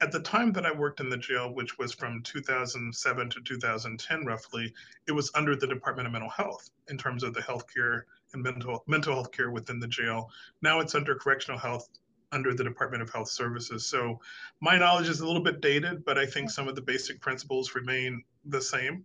At 0.00 0.12
the 0.12 0.20
time 0.20 0.52
that 0.52 0.66
I 0.66 0.72
worked 0.72 1.00
in 1.00 1.08
the 1.08 1.16
jail, 1.16 1.54
which 1.54 1.78
was 1.78 1.94
from 1.94 2.22
2007 2.22 3.30
to 3.30 3.40
2010 3.40 4.26
roughly, 4.26 4.72
it 5.08 5.12
was 5.12 5.30
under 5.34 5.56
the 5.56 5.66
Department 5.66 6.06
of 6.06 6.12
Mental 6.12 6.30
Health 6.30 6.70
in 6.88 6.98
terms 6.98 7.22
of 7.22 7.32
the 7.32 7.40
healthcare 7.40 8.02
and 8.32 8.42
mental 8.42 8.84
mental 8.86 9.14
health 9.14 9.32
care 9.32 9.50
within 9.50 9.78
the 9.80 9.88
jail. 9.88 10.30
Now 10.62 10.80
it's 10.80 10.94
under 10.94 11.14
correctional 11.14 11.58
health 11.58 11.88
under 12.32 12.54
the 12.54 12.64
Department 12.64 13.02
of 13.02 13.10
Health 13.10 13.30
Services. 13.30 13.86
So 13.86 14.20
my 14.60 14.76
knowledge 14.76 15.08
is 15.08 15.20
a 15.20 15.26
little 15.26 15.42
bit 15.42 15.60
dated, 15.60 16.04
but 16.04 16.18
I 16.18 16.26
think 16.26 16.50
some 16.50 16.68
of 16.68 16.74
the 16.74 16.82
basic 16.82 17.20
principles 17.20 17.74
remain 17.74 18.22
the 18.44 18.60
same. 18.60 19.04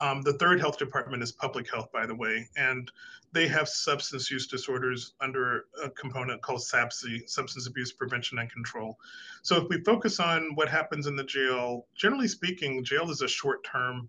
Um, 0.00 0.20
the 0.20 0.34
third 0.34 0.60
health 0.60 0.76
department 0.76 1.22
is 1.22 1.32
public 1.32 1.70
health, 1.70 1.90
by 1.90 2.04
the 2.06 2.14
way, 2.14 2.48
and 2.56 2.90
they 3.32 3.48
have 3.48 3.68
substance 3.68 4.30
use 4.30 4.46
disorders 4.46 5.14
under 5.20 5.66
a 5.82 5.90
component 5.90 6.42
called 6.42 6.60
SAPC, 6.60 7.28
Substance 7.28 7.66
Abuse 7.66 7.92
Prevention 7.92 8.38
and 8.38 8.50
Control. 8.50 8.98
So 9.42 9.56
if 9.56 9.68
we 9.68 9.82
focus 9.84 10.20
on 10.20 10.54
what 10.54 10.68
happens 10.68 11.06
in 11.06 11.16
the 11.16 11.24
jail, 11.24 11.86
generally 11.94 12.28
speaking, 12.28 12.84
jail 12.84 13.10
is 13.10 13.22
a 13.22 13.28
short-term 13.28 14.08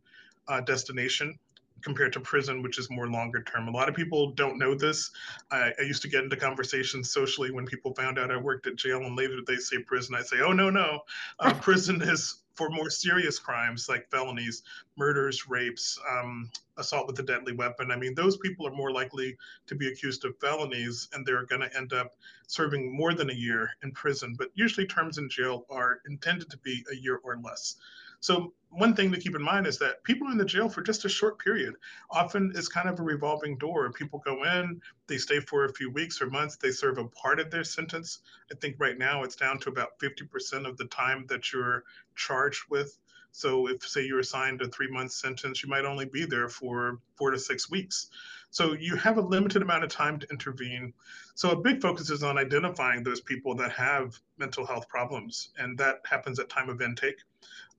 uh, 0.49 0.61
destination 0.61 1.39
compared 1.81 2.13
to 2.13 2.19
prison, 2.19 2.61
which 2.61 2.79
is 2.79 2.89
more 2.89 3.07
longer 3.07 3.43
term. 3.43 3.67
A 3.67 3.71
lot 3.71 3.89
of 3.89 3.95
people 3.95 4.31
don't 4.31 4.57
know 4.57 4.75
this. 4.75 5.11
I, 5.51 5.73
I, 5.79 5.83
used 5.83 6.01
to 6.03 6.07
get 6.07 6.23
into 6.23 6.35
conversations 6.35 7.11
socially 7.11 7.51
when 7.51 7.65
people 7.65 7.93
found 7.93 8.17
out 8.17 8.31
I 8.31 8.37
worked 8.37 8.67
at 8.67 8.75
jail, 8.75 8.97
and 9.05 9.15
later 9.15 9.39
they 9.45 9.57
say 9.57 9.79
prison. 9.79 10.15
I 10.15 10.21
say, 10.21 10.37
oh, 10.41 10.53
no, 10.53 10.69
no. 10.69 11.01
Uh, 11.39 11.53
prison 11.53 12.01
is 12.01 12.41
for 12.57 12.69
more 12.71 12.89
serious 12.89 13.37
crimes 13.37 13.87
like 13.87 14.09
felonies, 14.09 14.63
murders, 14.97 15.47
rapes, 15.47 15.99
um, 16.11 16.49
assault 16.77 17.05
with 17.05 17.19
a 17.19 17.23
deadly 17.23 17.53
weapon. 17.53 17.91
I 17.91 17.95
mean, 17.95 18.15
those 18.15 18.37
people 18.37 18.67
are 18.67 18.71
more 18.71 18.91
likely 18.91 19.37
to 19.67 19.75
be 19.75 19.87
accused 19.87 20.25
of 20.25 20.37
felonies 20.39 21.07
and 21.13 21.23
they're 21.23 21.45
going 21.45 21.61
to 21.61 21.77
end 21.77 21.93
up 21.93 22.15
serving 22.47 22.91
more 22.91 23.13
than 23.13 23.29
a 23.29 23.33
year 23.33 23.69
in 23.83 23.91
prison. 23.91 24.35
But 24.37 24.49
usually, 24.55 24.87
terms 24.87 25.19
in 25.19 25.29
jail 25.29 25.65
are 25.69 26.01
intended 26.07 26.49
to 26.49 26.57
be 26.57 26.83
a 26.91 26.95
year 26.95 27.19
or 27.23 27.37
less. 27.37 27.75
So 28.19 28.53
one 28.69 28.95
thing 28.95 29.11
to 29.11 29.19
keep 29.19 29.35
in 29.35 29.41
mind 29.41 29.65
is 29.65 29.77
that 29.79 30.03
people 30.03 30.27
are 30.27 30.31
in 30.31 30.37
the 30.37 30.45
jail 30.45 30.69
for 30.69 30.81
just 30.81 31.05
a 31.05 31.09
short 31.09 31.39
period. 31.39 31.75
Often 32.11 32.53
it's 32.55 32.67
kind 32.67 32.89
of 32.89 32.99
a 32.99 33.03
revolving 33.03 33.57
door. 33.57 33.91
People 33.91 34.21
go 34.25 34.43
in, 34.43 34.81
they 35.07 35.17
stay 35.17 35.39
for 35.39 35.65
a 35.65 35.73
few 35.73 35.89
weeks 35.89 36.21
or 36.21 36.29
months, 36.29 36.57
they 36.57 36.71
serve 36.71 36.97
a 36.97 37.07
part 37.07 37.39
of 37.39 37.49
their 37.49 37.63
sentence. 37.63 38.19
I 38.51 38.55
think 38.55 38.75
right 38.79 38.97
now 38.97 39.23
it's 39.23 39.35
down 39.35 39.59
to 39.59 39.69
about 39.69 39.97
50% 39.99 40.67
of 40.67 40.77
the 40.77 40.85
time 40.85 41.25
that 41.27 41.53
you're 41.53 41.83
charged 42.15 42.63
with. 42.69 42.97
So 43.31 43.67
if 43.69 43.83
say 43.87 44.05
you're 44.05 44.19
assigned 44.19 44.61
a 44.61 44.67
three 44.67 44.89
month 44.89 45.11
sentence, 45.11 45.61
you 45.61 45.69
might 45.69 45.85
only 45.85 46.05
be 46.05 46.25
there 46.25 46.49
for 46.49 46.99
four 47.15 47.31
to 47.31 47.39
six 47.39 47.69
weeks. 47.69 48.09
So 48.49 48.73
you 48.73 48.95
have 48.95 49.17
a 49.17 49.21
limited 49.21 49.61
amount 49.61 49.83
of 49.83 49.91
time 49.91 50.19
to 50.19 50.27
intervene. 50.29 50.93
So 51.35 51.51
a 51.51 51.55
big 51.55 51.81
focus 51.81 52.09
is 52.09 52.23
on 52.23 52.37
identifying 52.37 53.03
those 53.03 53.21
people 53.21 53.53
that 53.55 53.71
have 53.73 54.17
mental 54.37 54.65
health 54.65 54.87
problems, 54.89 55.49
and 55.57 55.77
that 55.77 55.97
happens 56.05 56.39
at 56.39 56.49
time 56.49 56.69
of 56.69 56.81
intake. 56.81 57.21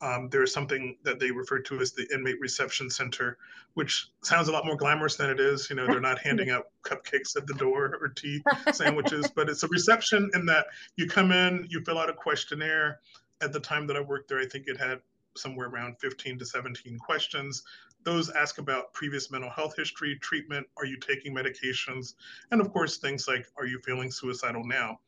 Um, 0.01 0.29
there 0.29 0.45
is 0.45 0.53
something 0.53 0.97
that 1.03 1.19
they 1.19 1.31
refer 1.31 1.59
to 1.61 1.81
as 1.81 1.93
the 1.93 2.07
inmate 2.15 2.39
reception 2.41 2.89
center, 2.89 3.37
which 3.75 4.11
sounds 4.23 4.49
a 4.49 4.53
lot 4.53 4.65
more 4.65 4.77
glamorous 4.77 5.17
than 5.17 5.29
it 5.29 5.41
is. 5.41 5.69
You 5.69 5.77
know, 5.77 5.87
they're 5.87 6.01
not 6.01 6.21
handing 6.21 6.51
out 6.51 6.69
cupcakes 6.85 7.37
at 7.37 7.47
the 7.47 7.55
door 7.55 7.99
or 8.01 8.09
tea 8.09 8.41
sandwiches, 8.73 9.29
but 9.35 9.49
it's 9.49 9.65
a 9.65 9.69
reception 9.69 10.31
in 10.35 10.47
that 10.47 10.67
you 10.97 11.09
come 11.09 11.33
in, 11.33 11.67
you 11.69 11.83
fill 11.85 11.99
out 11.99 12.09
a 12.09 12.13
questionnaire. 12.13 13.01
At 13.41 13.53
the 13.53 13.61
time 13.61 13.87
that 13.89 13.97
I 13.97 14.01
worked 14.01 14.29
there, 14.29 14.41
I 14.41 14.47
think 14.47 14.67
it 14.69 14.77
had 14.77 15.01
somewhere 15.37 15.69
around 15.69 15.97
15 16.01 16.39
to 16.39 16.47
17 16.47 16.99
questions. 16.99 17.63
Those 18.05 18.31
ask 18.31 18.59
about 18.59 18.93
previous 18.93 19.31
mental 19.31 19.51
health 19.51 19.75
history, 19.77 20.17
treatment, 20.21 20.67
are 20.77 20.87
you 20.87 20.97
taking 20.97 21.35
medications, 21.35 22.15
and 22.51 22.61
of 22.61 22.73
course, 22.73 22.99
things 22.99 23.27
like, 23.29 23.47
are 23.57 23.67
you 23.67 23.81
feeling 23.85 24.11
suicidal 24.11 24.65
now? 24.65 25.01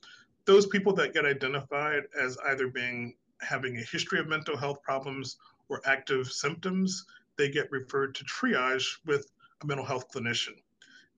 Those 0.45 0.67
people 0.67 0.93
that 0.95 1.15
get 1.15 1.25
identified 1.25 2.05
as 2.21 2.37
either 2.49 2.69
being 2.69 3.15
having 3.41 3.77
a 3.77 3.83
history 3.83 4.19
of 4.19 4.29
mental 4.29 4.57
health 4.57 4.83
problems 4.83 5.37
or 5.69 5.81
active 5.85 6.31
symptoms, 6.31 7.07
they 7.37 7.49
get 7.51 7.71
referred 7.71 8.15
to 8.15 8.25
triage 8.25 8.99
with 9.07 9.31
a 9.63 9.67
mental 9.67 9.87
health 9.87 10.11
clinician. 10.13 10.55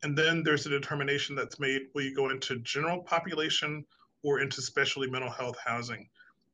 And 0.03 0.17
then 0.17 0.43
there's 0.43 0.67
a 0.67 0.71
determination 0.71 1.37
that's 1.37 1.61
made 1.61 1.83
will 1.95 2.03
you 2.03 2.15
go 2.15 2.31
into 2.31 2.59
general 2.61 3.03
population 3.03 3.85
or 4.23 4.41
into 4.41 4.61
specialty 4.61 5.11
mental 5.11 5.31
health 5.31 5.57
housing? 5.65 6.09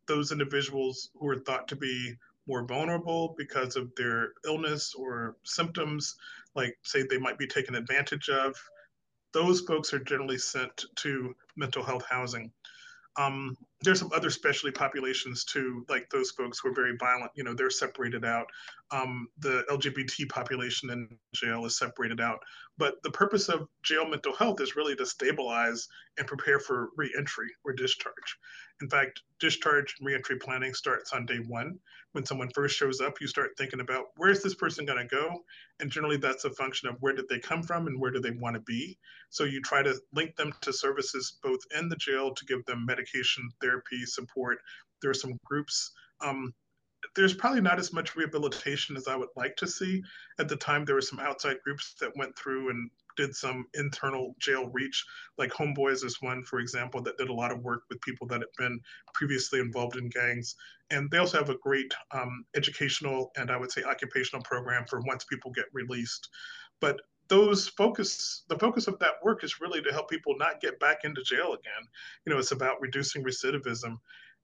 Those 0.07 0.33
individuals 0.33 1.11
who 1.19 1.29
are 1.29 1.39
thought 1.39 1.69
to 1.69 1.77
be 1.77 2.15
more 2.47 2.65
vulnerable 2.65 3.35
because 3.37 3.77
of 3.77 3.95
their 3.95 4.33
illness 4.47 4.95
or 4.95 5.37
symptoms, 5.45 6.17
like 6.55 6.79
say 6.83 7.03
they 7.03 7.19
might 7.19 7.39
be 7.39 7.47
taken 7.47 7.75
advantage 7.75 8.29
of, 8.31 8.57
those 9.33 9.61
folks 9.61 9.93
are 9.93 9.99
generally 9.99 10.39
sent 10.39 10.87
to 10.97 11.35
mental 11.57 11.83
health 11.83 12.05
housing. 12.09 12.51
Um, 13.17 13.57
there's 13.81 14.01
some 14.01 14.11
other 14.12 14.31
specialty 14.31 14.73
populations 14.73 15.45
too, 15.45 15.85
like 15.88 16.11
those 16.11 16.33
folks 16.33 16.59
who 16.59 16.69
are 16.69 16.75
very 16.75 16.97
violent. 16.97 17.31
You 17.37 17.45
know, 17.45 17.55
they're 17.55 17.71
separated 17.71 18.25
out. 18.25 18.47
Um, 18.91 19.29
the 19.38 19.64
LGBT 19.71 20.29
population 20.29 20.91
in 20.91 21.09
jail 21.35 21.64
is 21.64 21.79
separated 21.79 22.21
out. 22.21 22.41
But 22.77 23.03
the 23.03 23.11
purpose 23.11 23.49
of 23.49 23.69
jail 23.83 24.09
mental 24.09 24.35
health 24.35 24.61
is 24.61 24.77
really 24.77 24.97
to 24.97 25.07
stabilize 25.07 25.88
and 26.17 26.27
prepare 26.27 26.59
for 26.59 26.91
reentry 26.97 27.49
or 27.64 27.73
discharge. 27.73 28.38
In 28.81 28.88
fact, 28.88 29.23
discharge 29.41 29.95
and 29.99 30.07
reentry 30.07 30.37
planning 30.37 30.75
starts 30.75 31.12
on 31.12 31.27
day 31.27 31.38
one. 31.38 31.79
When 32.12 32.25
someone 32.25 32.51
first 32.51 32.77
shows 32.77 33.01
up, 33.01 33.21
you 33.21 33.27
start 33.27 33.51
thinking 33.59 33.81
about 33.81 34.07
where 34.17 34.31
is 34.31 34.43
this 34.43 34.55
person 34.55 34.87
going 34.87 34.99
to 34.99 35.17
go, 35.17 35.45
and 35.81 35.91
generally 35.91 36.17
that's 36.17 36.45
a 36.45 36.51
function 36.51 36.88
of 36.88 36.97
where 37.01 37.12
did 37.12 37.29
they 37.29 37.38
come 37.38 37.62
from 37.62 37.87
and 37.87 38.01
where 38.01 38.11
do 38.11 38.21
they 38.21 38.31
want 38.31 38.55
to 38.55 38.61
be. 38.61 38.99
So 39.31 39.45
you 39.45 39.61
try 39.61 39.83
to 39.83 40.01
link 40.14 40.35
them 40.37 40.55
to 40.62 40.73
services 40.73 41.38
both 41.43 41.61
in 41.77 41.88
the 41.88 41.97
jail 41.97 42.33
to 42.35 42.45
give 42.47 42.64
them 42.64 42.87
medication, 42.87 43.51
therapy, 43.61 43.68
support. 44.05 44.59
There 45.01 45.11
are 45.11 45.15
some 45.15 45.39
groups. 45.45 45.93
Um, 46.21 46.53
there's 47.15 47.35
probably 47.35 47.61
not 47.61 47.79
as 47.79 47.93
much 47.93 48.17
rehabilitation 48.17 48.97
as 48.97 49.07
I 49.07 49.17
would 49.17 49.29
like 49.37 49.57
to 49.57 49.67
see. 49.67 50.03
At 50.39 50.49
the 50.49 50.57
time, 50.57 50.85
there 50.85 50.97
were 50.97 51.01
some 51.01 51.21
outside 51.21 51.57
groups 51.65 51.95
that 52.01 52.17
went 52.17 52.37
through 52.37 52.71
and 52.71 52.91
did 53.19 53.35
some 53.35 53.67
internal 53.75 54.35
jail 54.39 54.71
reach, 54.73 55.05
like 55.39 55.51
Homeboys 55.51 56.05
is 56.05 56.23
one, 56.23 56.45
for 56.45 56.61
example, 56.61 57.03
that 57.03 57.19
did 57.19 57.29
a 57.29 57.35
lot 57.35 57.51
of 57.51 57.63
work 57.63 57.83
with 57.91 58.01
people 58.01 58.29
that 58.29 58.41
had 58.41 58.49
been 58.57 58.81
previously 59.13 59.59
involved 59.59 59.97
in 59.97 60.09
gangs. 60.09 60.55
And 60.91 61.11
they 61.11 61.19
also 61.19 61.39
have 61.39 61.51
a 61.51 61.59
great 61.59 61.93
um, 62.13 62.45
educational 62.55 63.33
and 63.37 63.51
I 63.51 63.57
would 63.57 63.73
say 63.73 63.83
occupational 63.83 64.43
program 64.45 64.85
for 64.89 65.01
once 65.01 65.25
people 65.25 65.51
get 65.51 65.67
released. 65.73 66.29
But 66.81 67.01
those 67.29 67.69
focus 67.69 68.45
the 68.49 68.59
focus 68.59 68.88
of 68.88 68.99
that 68.99 69.14
work 69.23 69.45
is 69.45 69.61
really 69.61 69.83
to 69.83 69.93
help 69.93 70.09
people 70.09 70.35
not 70.38 70.61
get 70.61 70.79
back 70.81 70.99
into 71.05 71.23
jail 71.23 71.53
again 71.53 71.88
you 72.27 72.33
know 72.33 72.38
it's 72.38 72.53
about 72.53 72.81
reducing 72.81 73.23
recidivism 73.25 73.99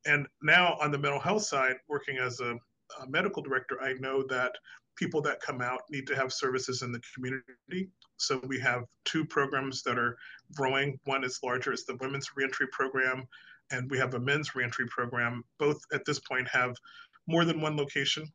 and 0.07 0.27
now 0.43 0.77
on 0.81 0.91
the 0.91 0.99
mental 0.99 1.21
health 1.21 1.43
side 1.43 1.77
working 1.89 2.19
as 2.19 2.41
a, 2.41 2.55
a 3.03 3.09
medical 3.09 3.43
director 3.43 3.81
i 3.83 3.93
know 3.95 4.23
that 4.29 4.53
people 4.97 5.21
that 5.23 5.41
come 5.41 5.61
out 5.61 5.83
need 5.91 6.07
to 6.07 6.17
have 6.17 6.33
services 6.33 6.83
in 6.83 6.93
the 6.93 7.01
community. 7.15 7.91
So 8.17 8.41
we 8.47 8.61
have 8.61 8.85
two 9.05 9.25
programs 9.25 9.83
that 9.83 9.99
are 9.99 10.17
growing. 10.55 10.99
One 11.05 11.25
is 11.25 11.41
larger, 11.43 11.73
it's 11.73 11.85
the 11.85 11.97
women's 11.97 12.31
reentry 12.37 12.67
program, 12.69 13.27
and 13.71 13.91
we 13.91 13.99
have 13.99 14.15
a 14.15 14.21
men's 14.21 14.55
reentry 14.55 14.87
program. 14.87 15.43
Both 15.59 15.81
at 15.93 16.05
this 16.05 16.21
point 16.21 16.49
have 16.49 16.77
more 17.27 17.45
than 17.45 17.61
one 17.61 17.77
location, 17.77 18.27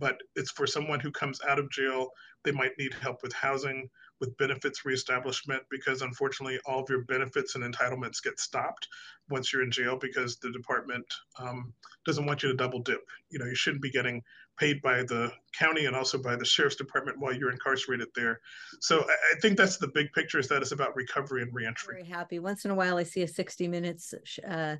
but 0.00 0.20
it's 0.34 0.50
for 0.50 0.66
someone 0.66 0.98
who 0.98 1.12
comes 1.12 1.40
out 1.46 1.58
of 1.58 1.70
jail. 1.70 2.08
They 2.42 2.52
might 2.52 2.72
need 2.78 2.94
help 2.94 3.22
with 3.22 3.34
housing, 3.34 3.88
with 4.18 4.36
benefits 4.38 4.84
reestablishment, 4.84 5.62
because 5.70 6.00
unfortunately, 6.00 6.58
all 6.64 6.82
of 6.82 6.88
your 6.88 7.04
benefits 7.04 7.54
and 7.54 7.62
entitlements 7.62 8.22
get 8.22 8.40
stopped 8.40 8.88
once 9.28 9.52
you're 9.52 9.62
in 9.62 9.70
jail 9.70 9.96
because 10.00 10.38
the 10.38 10.50
department 10.50 11.04
um, 11.38 11.72
doesn't 12.06 12.24
want 12.24 12.42
you 12.42 12.48
to 12.48 12.56
double 12.56 12.80
dip. 12.80 13.02
You 13.28 13.38
know, 13.38 13.44
you 13.44 13.54
shouldn't 13.54 13.82
be 13.82 13.90
getting 13.90 14.22
paid 14.58 14.80
by 14.82 15.02
the 15.02 15.30
county 15.58 15.86
and 15.86 15.94
also 15.94 16.18
by 16.18 16.34
the 16.34 16.44
sheriff's 16.44 16.76
department 16.76 17.18
while 17.18 17.34
you're 17.34 17.50
incarcerated 17.50 18.08
there. 18.14 18.40
So 18.80 19.00
I, 19.00 19.36
I 19.36 19.40
think 19.40 19.56
that's 19.56 19.76
the 19.76 19.88
big 19.88 20.12
picture 20.12 20.38
is 20.38 20.48
that 20.48 20.62
it's 20.62 20.72
about 20.72 20.96
recovery 20.96 21.42
and 21.42 21.54
reentry. 21.54 21.96
Very 21.96 22.08
happy. 22.08 22.38
Once 22.38 22.64
in 22.64 22.70
a 22.70 22.74
while, 22.74 22.96
I 22.96 23.02
see 23.02 23.22
a 23.22 23.28
60 23.28 23.68
minutes 23.68 24.14
uh, 24.48 24.76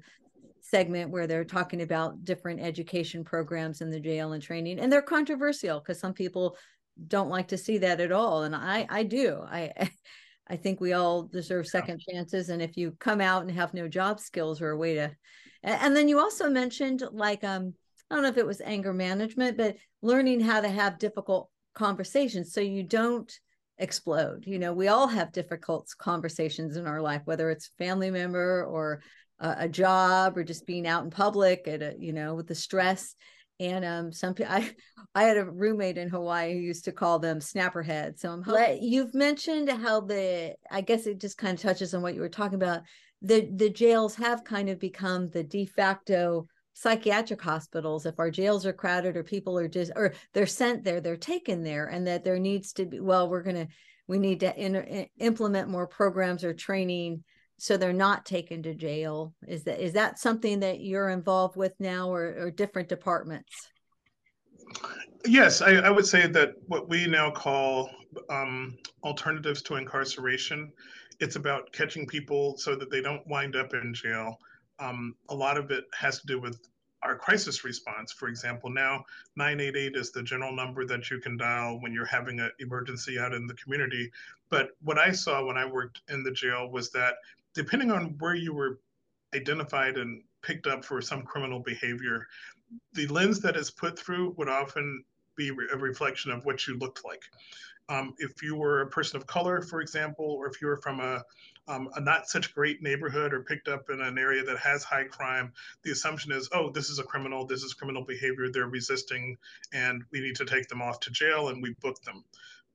segment 0.71 1.11
where 1.11 1.27
they're 1.27 1.45
talking 1.45 1.83
about 1.83 2.25
different 2.25 2.61
education 2.61 3.25
programs 3.25 3.81
in 3.81 3.91
the 3.91 4.01
jail 4.01 4.33
and 4.33 4.43
training, 4.43 4.79
and 4.79 4.93
they're 4.93 5.03
controversial 5.03 5.81
because 5.81 5.99
some 5.99 6.15
people 6.15 6.57
don't 7.09 7.29
like 7.29 7.49
to 7.49 7.59
see 7.59 7.79
that 7.79 8.01
at 8.01 8.13
all, 8.13 8.45
and 8.45 8.55
I 8.55 8.87
I 8.89 9.03
do. 9.03 9.41
I 9.43 9.73
I 10.49 10.57
think 10.57 10.81
we 10.81 10.95
all 10.95 11.23
deserve 11.23 11.67
second 11.67 12.01
chances, 12.01 12.49
and 12.49 12.61
if 12.61 12.77
you 12.77 12.97
come 12.99 13.21
out 13.21 13.43
and 13.43 13.51
have 13.53 13.75
no 13.75 13.89
job 13.89 14.19
skills 14.21 14.61
or 14.61 14.71
a 14.71 14.77
way 14.77 14.95
to, 14.95 15.11
and 15.63 15.95
then 15.95 16.09
you 16.09 16.19
also 16.19 16.49
mentioned 16.49 17.03
like 17.13 17.45
um 17.45 17.75
I 18.11 18.15
don't 18.15 18.25
know 18.25 18.31
if 18.31 18.39
it 18.39 18.47
was 18.47 18.61
anger 18.61 18.93
management, 18.93 19.57
but 19.57 19.77
learning 20.03 20.41
how 20.41 20.61
to 20.61 20.69
have 20.69 20.99
difficult 20.99 21.49
conversations 21.75 22.53
so 22.53 22.61
you 22.61 22.83
don't 22.83 23.33
explode. 23.79 24.45
You 24.47 24.59
know, 24.59 24.73
we 24.73 24.89
all 24.89 25.07
have 25.07 25.33
difficult 25.33 25.89
conversations 25.99 26.77
in 26.77 26.87
our 26.87 27.01
life, 27.01 27.23
whether 27.25 27.51
it's 27.51 27.71
family 27.79 28.11
member 28.11 28.65
or 28.65 29.03
a, 29.41 29.57
a 29.61 29.69
job 29.69 30.37
or 30.37 30.45
just 30.45 30.67
being 30.67 30.87
out 30.87 31.05
in 31.05 31.11
public 31.11 31.67
at 31.67 31.83
a, 31.83 31.95
you 31.99 32.13
know, 32.13 32.35
with 32.35 32.47
the 32.47 32.55
stress. 32.55 33.15
And 33.59 33.85
um, 33.85 34.13
some 34.13 34.35
I, 34.49 34.71
I 35.15 35.25
had 35.25 35.37
a 35.37 35.45
roommate 35.45 35.99
in 35.99 36.09
Hawaii 36.09 36.53
who 36.53 36.61
used 36.61 36.85
to 36.85 36.93
call 36.93 37.19
them 37.19 37.41
snapper 37.41 37.83
heads. 37.83 38.23
So 38.23 38.31
I'm 38.31 38.45
you've 38.81 39.15
mentioned 39.15 39.71
how 39.71 40.01
the, 40.01 40.55
I 40.71 40.81
guess 40.81 41.07
it 41.07 41.21
just 41.21 41.39
kind 41.39 41.55
of 41.55 41.63
touches 41.63 41.95
on 41.95 42.03
what 42.03 42.15
you 42.15 42.21
were 42.21 42.29
talking 42.29 42.57
about. 42.57 42.83
The 43.23 43.51
the 43.55 43.69
jails 43.69 44.15
have 44.15 44.45
kind 44.45 44.71
of 44.71 44.79
become 44.79 45.29
the 45.29 45.45
de 45.45 45.67
facto 45.67 46.47
psychiatric 46.73 47.43
hospitals 47.43 48.07
if 48.07 48.19
our 48.19 48.31
jails 48.31 48.65
are 48.65 48.73
crowded 48.73 49.15
or 49.15 49.23
people 49.23 49.59
are 49.59 49.69
just 49.69 49.93
or 49.95 50.15
they're 50.33 50.47
sent 50.47 50.83
there 50.83 51.01
they're 51.01 51.17
taken 51.17 51.63
there 51.63 51.87
and 51.87 52.07
that 52.07 52.25
there 52.25 52.39
needs 52.39 52.73
to 52.73 52.87
be 52.87 53.01
well 53.01 53.29
we're 53.29 53.43
going 53.43 53.67
to 53.67 53.67
we 54.07 54.19
need 54.19 54.41
to 54.41 54.57
in, 54.59 55.07
implement 55.19 55.69
more 55.69 55.87
programs 55.87 56.43
or 56.43 56.55
training 56.55 57.23
so 57.61 57.77
they're 57.77 57.93
not 57.93 58.25
taken 58.25 58.63
to 58.63 58.75
jail 58.75 59.35
is 59.47 59.65
that 59.65 59.85
is 59.85 59.93
that 59.93 60.19
something 60.19 60.61
that 60.61 60.81
you're 60.81 61.11
involved 61.11 61.57
with 61.57 61.75
now 61.79 62.11
or, 62.11 62.35
or 62.39 62.51
different 62.51 62.89
departments 62.89 63.71
yes 65.27 65.61
I, 65.61 65.73
I, 65.77 65.91
would 65.91 66.07
say 66.07 66.27
that 66.27 66.55
what 66.67 66.89
we 66.89 67.07
now 67.07 67.31
call 67.31 67.91
um, 68.29 68.79
alternatives 69.05 69.63
to 69.63 69.77
incarceration 69.77 70.73
it's 71.21 71.37
about 71.37 71.71
catching 71.73 72.07
people 72.07 72.57
so 72.57 72.75
that 72.77 72.91
they 72.91 73.03
don't 73.03 73.27
wind 73.27 73.57
up 73.57 73.75
in 73.75 73.93
jail 73.95 74.39
um, 74.79 75.15
a 75.29 75.35
lot 75.35 75.59
of 75.59 75.71
it 75.71 75.85
has 75.93 76.21
to 76.21 76.27
do 76.27 76.41
with 76.41 76.59
our 77.03 77.17
crisis 77.17 77.65
response. 77.65 78.13
For 78.13 78.29
example, 78.29 78.71
now 78.71 79.05
988 79.37 79.97
is 79.97 80.13
the 80.13 80.23
general 80.23 80.53
number 80.53 80.85
that 80.85 81.11
you 81.11 81.19
can 81.19 81.37
dial 81.37 81.81
when 81.81 81.93
you're 81.93 82.05
having 82.05 82.41
an 82.41 82.51
emergency 82.59 83.19
out 83.19 83.33
in 83.33 83.47
the 83.47 83.55
community. 83.55 84.11
But 84.51 84.71
what 84.83 84.99
I 84.99 85.13
saw 85.13 85.45
when 85.45 85.57
I 85.57 85.65
worked 85.65 86.03
in 86.09 86.23
the 86.23 86.31
jail 86.31 86.71
was 86.71 86.91
that 86.91 87.15
depending 87.55 87.91
on 87.91 88.17
where 88.19 88.35
you 88.35 88.55
were 88.55 88.81
identified 89.35 89.97
and 89.97 90.23
picked 90.43 90.67
up 90.67 90.85
for 90.85 91.01
some 91.01 91.23
criminal 91.23 91.61
behavior, 91.61 92.27
the 92.95 93.07
lens 93.09 93.41
that 93.41 93.57
is 93.57 93.71
put 93.71 93.99
through 93.99 94.35
would 94.37 94.49
often 94.49 95.05
be 95.37 95.49
a 95.49 95.77
reflection 95.77 96.31
of 96.31 96.45
what 96.45 96.67
you 96.67 96.77
looked 96.77 97.05
like. 97.05 97.23
Um, 97.89 98.15
if 98.19 98.43
you 98.43 98.55
were 98.55 98.83
a 98.83 98.87
person 98.89 99.17
of 99.17 99.27
color, 99.27 99.63
for 99.63 99.81
example, 99.81 100.25
or 100.25 100.47
if 100.47 100.61
you 100.61 100.69
were 100.69 100.77
from 100.77 101.01
a, 101.01 101.25
um, 101.67 101.89
a 101.97 102.01
not 102.01 102.29
such 102.29 102.55
great 102.55 102.83
neighborhood 102.83 103.33
or 103.33 103.43
picked 103.43 103.67
up 103.67 103.91
in 103.91 104.01
an 104.01 104.17
area 104.17 104.45
that 104.45 104.59
has 104.59 104.85
high 104.85 105.05
crime, 105.05 105.53
the 105.83 105.91
assumption 105.91 106.31
is, 106.31 106.49
oh, 106.53 106.71
this 106.71 106.89
is 106.89 107.01
a 107.01 107.05
criminal, 107.05 107.47
this 107.47 107.63
is 107.65 107.75
criminal 107.75 108.05
behavior, 108.05 108.49
they're 108.53 108.69
resisting, 108.69 109.37
and 109.73 110.05
we 110.13 110.21
need 110.21 110.37
to 110.37 110.45
take 110.45 110.69
them 110.69 110.83
off 110.83 111.01
to 111.01 111.11
jail, 111.11 111.49
and 111.49 111.61
we 111.63 111.75
book 111.81 112.01
them. 112.03 112.25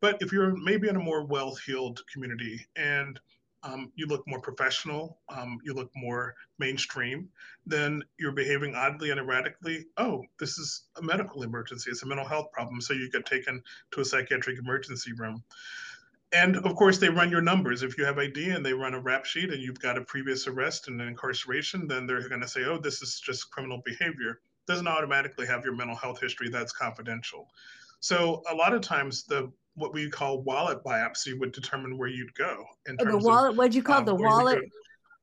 But 0.01 0.21
if 0.21 0.33
you're 0.33 0.55
maybe 0.57 0.89
in 0.89 0.97
a 0.97 0.99
more 0.99 1.25
well 1.25 1.55
heeled 1.55 2.01
community 2.11 2.65
and 2.75 3.19
um, 3.65 3.91
you 3.95 4.05
look 4.05 4.23
more 4.27 4.39
professional, 4.39 5.17
um, 5.29 5.57
you 5.63 5.73
look 5.73 5.89
more 5.95 6.35
mainstream, 6.59 7.29
then 7.65 8.03
you're 8.19 8.31
behaving 8.31 8.75
oddly 8.75 9.09
and 9.09 9.19
erratically. 9.19 9.85
Oh, 9.97 10.23
this 10.39 10.59
is 10.59 10.83
a 10.97 11.01
medical 11.01 11.41
emergency. 11.41 11.89
It's 11.89 12.03
a 12.03 12.05
mental 12.05 12.27
health 12.27 12.51
problem. 12.51 12.79
So 12.79 12.93
you 12.93 13.09
get 13.09 13.25
taken 13.25 13.61
to 13.91 14.01
a 14.01 14.05
psychiatric 14.05 14.59
emergency 14.59 15.13
room. 15.13 15.43
And 16.31 16.57
of 16.57 16.75
course, 16.75 16.99
they 16.99 17.09
run 17.09 17.31
your 17.31 17.41
numbers. 17.41 17.81
If 17.81 17.97
you 17.97 18.05
have 18.05 18.19
ID 18.19 18.49
and 18.49 18.63
they 18.63 18.73
run 18.73 18.93
a 18.93 18.99
rap 18.99 19.25
sheet 19.25 19.51
and 19.51 19.61
you've 19.61 19.79
got 19.79 19.97
a 19.97 20.01
previous 20.01 20.47
arrest 20.47 20.87
and 20.87 21.01
an 21.01 21.07
incarceration, 21.07 21.87
then 21.87 22.05
they're 22.05 22.27
going 22.27 22.41
to 22.41 22.47
say, 22.47 22.65
oh, 22.65 22.77
this 22.77 23.01
is 23.01 23.19
just 23.19 23.49
criminal 23.51 23.81
behavior. 23.83 24.41
Doesn't 24.67 24.87
automatically 24.87 25.47
have 25.47 25.63
your 25.63 25.75
mental 25.75 25.95
health 25.95 26.21
history. 26.21 26.49
That's 26.49 26.73
confidential. 26.73 27.47
So 27.99 28.43
a 28.51 28.53
lot 28.53 28.73
of 28.73 28.81
times 28.81 29.23
the 29.23 29.51
what 29.75 29.93
we 29.93 30.09
call 30.09 30.41
wallet 30.41 30.83
biopsy 30.83 31.37
would 31.37 31.51
determine 31.51 31.97
where 31.97 32.07
you'd 32.07 32.33
go. 32.33 32.65
In 32.87 32.97
oh, 32.99 33.05
the 33.05 33.17
wallet, 33.17 33.51
of, 33.51 33.57
what'd 33.57 33.75
you 33.75 33.83
call 33.83 33.99
um, 33.99 34.05
the 34.05 34.15
wallet? 34.15 34.63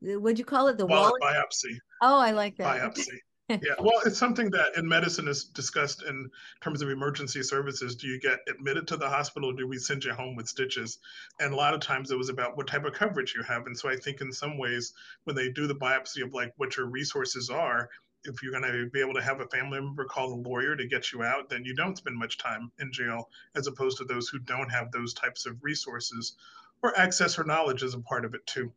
What'd 0.00 0.38
you 0.38 0.44
call 0.44 0.68
it? 0.68 0.78
The 0.78 0.86
wallet, 0.86 1.14
wallet 1.20 1.36
biopsy. 1.36 1.76
Oh, 2.02 2.18
I 2.18 2.32
like 2.32 2.56
that. 2.56 2.80
Biopsy. 2.80 3.18
yeah, 3.48 3.74
well, 3.80 4.00
it's 4.06 4.18
something 4.18 4.50
that 4.50 4.76
in 4.76 4.88
medicine 4.88 5.28
is 5.28 5.44
discussed 5.44 6.04
in 6.04 6.30
terms 6.62 6.80
of 6.80 6.88
emergency 6.88 7.42
services. 7.42 7.96
Do 7.96 8.06
you 8.06 8.18
get 8.18 8.38
admitted 8.48 8.86
to 8.88 8.96
the 8.96 9.08
hospital? 9.08 9.52
do 9.52 9.66
we 9.66 9.78
send 9.78 10.04
you 10.04 10.12
home 10.12 10.36
with 10.36 10.48
stitches? 10.48 10.98
And 11.40 11.52
a 11.52 11.56
lot 11.56 11.74
of 11.74 11.80
times 11.80 12.10
it 12.10 12.18
was 12.18 12.28
about 12.28 12.56
what 12.56 12.66
type 12.66 12.84
of 12.84 12.94
coverage 12.94 13.34
you 13.34 13.42
have. 13.42 13.66
And 13.66 13.76
so 13.76 13.88
I 13.88 13.96
think 13.96 14.20
in 14.20 14.32
some 14.32 14.58
ways, 14.58 14.94
when 15.24 15.36
they 15.36 15.50
do 15.50 15.66
the 15.66 15.74
biopsy 15.74 16.22
of 16.22 16.32
like 16.32 16.52
what 16.56 16.76
your 16.76 16.86
resources 16.86 17.50
are, 17.50 17.88
if 18.24 18.42
you're 18.42 18.52
going 18.52 18.70
to 18.70 18.90
be 18.90 19.00
able 19.00 19.14
to 19.14 19.22
have 19.22 19.40
a 19.40 19.46
family 19.48 19.80
member 19.80 20.04
call 20.04 20.32
a 20.32 20.40
lawyer 20.48 20.76
to 20.76 20.87
get 20.87 21.12
you 21.12 21.22
out, 21.22 21.48
then 21.48 21.64
you 21.64 21.74
don't 21.74 21.96
spend 21.96 22.16
much 22.16 22.38
time 22.38 22.70
in 22.80 22.92
jail, 22.92 23.28
as 23.54 23.66
opposed 23.66 23.98
to 23.98 24.04
those 24.04 24.28
who 24.28 24.38
don't 24.38 24.70
have 24.70 24.90
those 24.92 25.14
types 25.14 25.46
of 25.46 25.62
resources 25.62 26.37
or 26.82 26.98
access 26.98 27.38
or 27.38 27.44
knowledge 27.44 27.82
is 27.82 27.94
a 27.94 28.00
part 28.00 28.24
of 28.24 28.35
it 28.35 28.46
too. 28.46 28.72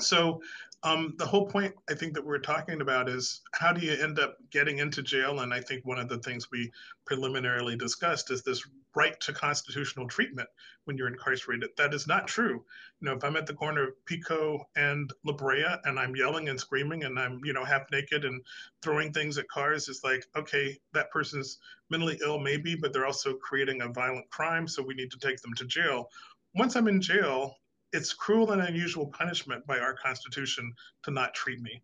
So 0.00 0.42
um, 0.82 1.14
the 1.16 1.26
whole 1.26 1.46
point 1.46 1.74
I 1.88 1.94
think 1.94 2.14
that 2.14 2.24
we're 2.24 2.38
talking 2.38 2.82
about 2.82 3.08
is 3.08 3.40
how 3.52 3.72
do 3.72 3.84
you 3.84 3.92
end 3.92 4.18
up 4.18 4.36
getting 4.50 4.78
into 4.78 5.02
jail? 5.02 5.40
And 5.40 5.52
I 5.52 5.60
think 5.60 5.86
one 5.86 5.98
of 5.98 6.08
the 6.08 6.18
things 6.18 6.50
we 6.50 6.70
preliminarily 7.06 7.76
discussed 7.76 8.30
is 8.30 8.42
this 8.42 8.66
right 8.96 9.20
to 9.20 9.32
constitutional 9.32 10.08
treatment 10.08 10.48
when 10.84 10.96
you're 10.96 11.06
incarcerated. 11.06 11.68
That 11.76 11.92
is 11.92 12.06
not 12.06 12.26
true. 12.26 12.64
You 13.00 13.06
know, 13.06 13.12
if 13.12 13.22
I'm 13.22 13.36
at 13.36 13.46
the 13.46 13.54
corner 13.54 13.88
of 13.88 14.04
Pico 14.06 14.64
and 14.74 15.12
La 15.24 15.34
Brea 15.34 15.66
and 15.84 15.98
I'm 15.98 16.16
yelling 16.16 16.48
and 16.48 16.58
screaming 16.58 17.04
and 17.04 17.18
I'm, 17.18 17.38
you 17.44 17.52
know, 17.52 17.64
half 17.64 17.82
naked 17.92 18.24
and 18.24 18.42
throwing 18.82 19.12
things 19.12 19.36
at 19.36 19.48
cars, 19.48 19.88
it's 19.88 20.02
like, 20.02 20.24
okay, 20.34 20.76
that 20.94 21.10
person's 21.10 21.58
mentally 21.90 22.18
ill, 22.24 22.40
maybe, 22.40 22.74
but 22.74 22.92
they're 22.92 23.06
also 23.06 23.34
creating 23.34 23.82
a 23.82 23.88
violent 23.88 24.28
crime. 24.30 24.66
So 24.66 24.82
we 24.82 24.94
need 24.94 25.10
to 25.10 25.18
take 25.18 25.40
them 25.42 25.52
to 25.58 25.66
jail. 25.66 26.08
Once 26.54 26.74
I'm 26.74 26.88
in 26.88 27.02
jail, 27.02 27.54
it's 27.92 28.14
cruel 28.14 28.52
and 28.52 28.62
unusual 28.62 29.08
punishment 29.08 29.66
by 29.66 29.78
our 29.78 29.94
Constitution 29.94 30.72
to 31.04 31.10
not 31.10 31.34
treat 31.34 31.60
me. 31.60 31.82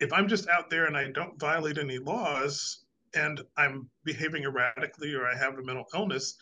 If 0.00 0.12
I'm 0.12 0.26
just 0.26 0.48
out 0.48 0.68
there 0.68 0.86
and 0.86 0.96
I 0.96 1.12
don't 1.12 1.38
violate 1.38 1.78
any 1.78 1.98
laws 1.98 2.84
and 3.14 3.40
I'm 3.56 3.88
behaving 4.04 4.44
erratically 4.44 5.14
or 5.14 5.26
I 5.26 5.36
have 5.36 5.58
a 5.58 5.62
mental 5.62 5.86
illness, 5.94 6.36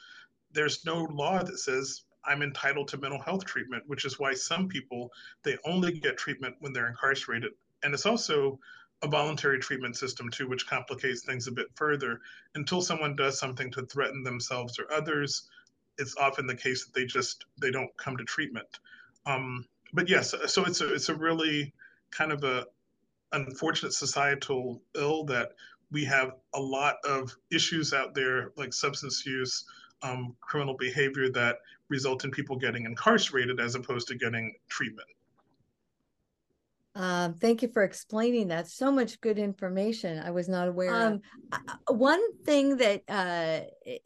there's 0.52 0.84
no 0.84 1.04
law 1.12 1.42
that 1.42 1.58
says 1.58 2.04
I'm 2.24 2.42
entitled 2.42 2.88
to 2.88 2.98
mental 2.98 3.20
health 3.20 3.44
treatment, 3.44 3.84
which 3.86 4.04
is 4.04 4.18
why 4.18 4.34
some 4.34 4.68
people 4.68 5.10
they 5.42 5.56
only 5.64 5.92
get 5.92 6.16
treatment 6.16 6.56
when 6.60 6.72
they're 6.72 6.88
incarcerated. 6.88 7.52
And 7.82 7.94
it's 7.94 8.06
also 8.06 8.58
a 9.02 9.08
voluntary 9.08 9.58
treatment 9.58 9.96
system 9.96 10.28
too, 10.28 10.48
which 10.48 10.66
complicates 10.66 11.22
things 11.22 11.46
a 11.46 11.52
bit 11.52 11.68
further. 11.74 12.20
Until 12.54 12.82
someone 12.82 13.16
does 13.16 13.38
something 13.38 13.70
to 13.72 13.86
threaten 13.86 14.22
themselves 14.22 14.78
or 14.78 14.92
others, 14.92 15.48
it's 15.98 16.16
often 16.16 16.46
the 16.46 16.54
case 16.54 16.84
that 16.84 16.94
they 16.94 17.06
just 17.06 17.46
they 17.60 17.70
don't 17.70 17.94
come 17.96 18.16
to 18.16 18.24
treatment. 18.24 18.80
Um, 19.26 19.66
but 19.92 20.08
yes, 20.08 20.34
so 20.46 20.64
it's 20.64 20.80
a 20.80 20.92
it's 20.92 21.08
a 21.08 21.14
really 21.14 21.72
kind 22.10 22.32
of 22.32 22.44
a 22.44 22.66
unfortunate 23.32 23.92
societal 23.92 24.82
ill 24.94 25.24
that 25.24 25.52
we 25.90 26.04
have 26.04 26.32
a 26.54 26.60
lot 26.60 26.96
of 27.04 27.34
issues 27.50 27.92
out 27.92 28.14
there 28.14 28.52
like 28.56 28.72
substance 28.72 29.24
use, 29.26 29.64
um, 30.02 30.36
criminal 30.40 30.76
behavior 30.78 31.30
that 31.30 31.58
result 31.88 32.24
in 32.24 32.30
people 32.30 32.56
getting 32.56 32.84
incarcerated 32.84 33.60
as 33.60 33.74
opposed 33.74 34.08
to 34.08 34.14
getting 34.14 34.54
treatment. 34.68 35.08
Um, 36.96 37.34
thank 37.34 37.62
you 37.62 37.68
for 37.68 37.84
explaining 37.84 38.48
that. 38.48 38.66
So 38.66 38.90
much 38.90 39.20
good 39.20 39.38
information. 39.38 40.18
I 40.18 40.32
was 40.32 40.48
not 40.48 40.66
aware. 40.66 40.94
Um, 40.94 41.20
one 41.88 42.20
thing 42.42 42.76
that 42.78 43.02
uh, 43.08 43.60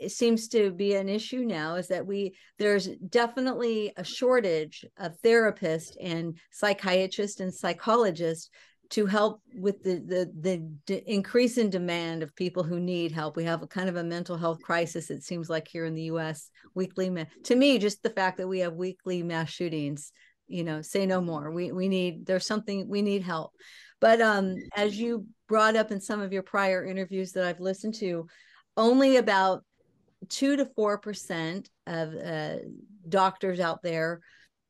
seems 0.06 0.48
to 0.48 0.70
be 0.70 0.94
an 0.94 1.08
issue 1.08 1.44
now 1.44 1.76
is 1.76 1.88
that 1.88 2.06
we 2.06 2.34
there's 2.58 2.88
definitely 3.08 3.92
a 3.96 4.04
shortage 4.04 4.84
of 4.98 5.18
therapists 5.22 5.96
and 5.98 6.38
psychiatrists 6.50 7.40
and 7.40 7.54
psychologists 7.54 8.50
to 8.90 9.06
help 9.06 9.40
with 9.54 9.82
the, 9.82 10.30
the 10.40 10.70
the 10.86 11.12
increase 11.12 11.58
in 11.58 11.70
demand 11.70 12.22
of 12.22 12.34
people 12.36 12.62
who 12.62 12.78
need 12.78 13.12
help. 13.12 13.36
We 13.36 13.44
have 13.44 13.62
a 13.62 13.66
kind 13.66 13.88
of 13.88 13.96
a 13.96 14.04
mental 14.04 14.36
health 14.36 14.60
crisis. 14.62 15.10
It 15.10 15.22
seems 15.22 15.48
like 15.48 15.66
here 15.68 15.84
in 15.84 15.94
the 15.94 16.02
U.S. 16.04 16.50
Weekly, 16.74 17.10
to 17.44 17.56
me, 17.56 17.78
just 17.78 18.02
the 18.02 18.10
fact 18.10 18.38
that 18.38 18.48
we 18.48 18.60
have 18.60 18.74
weekly 18.74 19.22
mass 19.22 19.50
shootings 19.50 20.12
you 20.46 20.64
know 20.64 20.82
say 20.82 21.06
no 21.06 21.20
more 21.20 21.50
we 21.50 21.72
we 21.72 21.88
need 21.88 22.26
there's 22.26 22.46
something 22.46 22.88
we 22.88 23.02
need 23.02 23.22
help 23.22 23.52
but 24.00 24.20
um 24.20 24.54
as 24.76 24.98
you 24.98 25.26
brought 25.48 25.76
up 25.76 25.90
in 25.90 26.00
some 26.00 26.20
of 26.20 26.32
your 26.32 26.42
prior 26.42 26.84
interviews 26.84 27.32
that 27.32 27.44
i've 27.44 27.60
listened 27.60 27.94
to 27.94 28.26
only 28.76 29.16
about 29.16 29.64
two 30.28 30.56
to 30.56 30.66
four 30.76 30.98
percent 30.98 31.70
of 31.86 32.14
uh, 32.14 32.56
doctors 33.08 33.60
out 33.60 33.82
there 33.82 34.20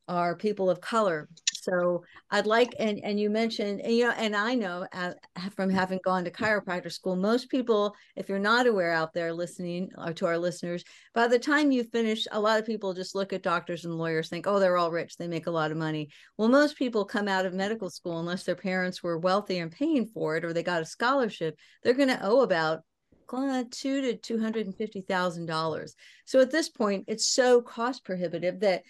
are 0.08 0.36
people 0.36 0.70
of 0.70 0.80
color 0.80 1.28
so 1.64 2.04
I'd 2.30 2.46
like, 2.46 2.74
and 2.78 3.00
and 3.02 3.18
you 3.18 3.30
mentioned, 3.30 3.80
and 3.80 3.92
you 3.92 4.04
know, 4.04 4.14
and 4.16 4.36
I 4.36 4.54
know 4.54 4.86
uh, 4.92 5.12
from 5.56 5.70
having 5.70 6.00
gone 6.04 6.24
to 6.24 6.30
chiropractor 6.30 6.92
school, 6.92 7.16
most 7.16 7.48
people, 7.48 7.94
if 8.16 8.28
you're 8.28 8.38
not 8.38 8.66
aware 8.66 8.92
out 8.92 9.14
there 9.14 9.32
listening 9.32 9.90
or 9.96 10.08
uh, 10.08 10.12
to 10.14 10.26
our 10.26 10.38
listeners, 10.38 10.84
by 11.14 11.26
the 11.26 11.38
time 11.38 11.72
you 11.72 11.84
finish, 11.84 12.26
a 12.32 12.40
lot 12.40 12.60
of 12.60 12.66
people 12.66 12.94
just 12.94 13.14
look 13.14 13.32
at 13.32 13.42
doctors 13.42 13.84
and 13.84 13.94
lawyers, 13.94 14.28
think, 14.28 14.46
oh, 14.46 14.58
they're 14.58 14.76
all 14.76 14.90
rich, 14.90 15.16
they 15.16 15.28
make 15.28 15.46
a 15.46 15.50
lot 15.50 15.70
of 15.70 15.76
money. 15.76 16.08
Well, 16.36 16.48
most 16.48 16.76
people 16.76 17.04
come 17.04 17.28
out 17.28 17.46
of 17.46 17.54
medical 17.54 17.90
school 17.90 18.20
unless 18.20 18.44
their 18.44 18.54
parents 18.54 19.02
were 19.02 19.18
wealthy 19.18 19.58
and 19.58 19.72
paying 19.72 20.06
for 20.06 20.36
it, 20.36 20.44
or 20.44 20.52
they 20.52 20.62
got 20.62 20.82
a 20.82 20.86
scholarship, 20.86 21.58
they're 21.82 21.94
going 21.94 22.08
to 22.08 22.24
owe 22.24 22.42
about 22.42 22.82
two 23.70 24.00
to 24.02 24.16
two 24.16 24.38
hundred 24.38 24.66
and 24.66 24.76
fifty 24.76 25.00
thousand 25.00 25.46
dollars. 25.46 25.96
So 26.24 26.40
at 26.40 26.52
this 26.52 26.68
point, 26.68 27.06
it's 27.08 27.26
so 27.26 27.60
cost 27.62 28.04
prohibitive 28.04 28.60
that 28.60 28.82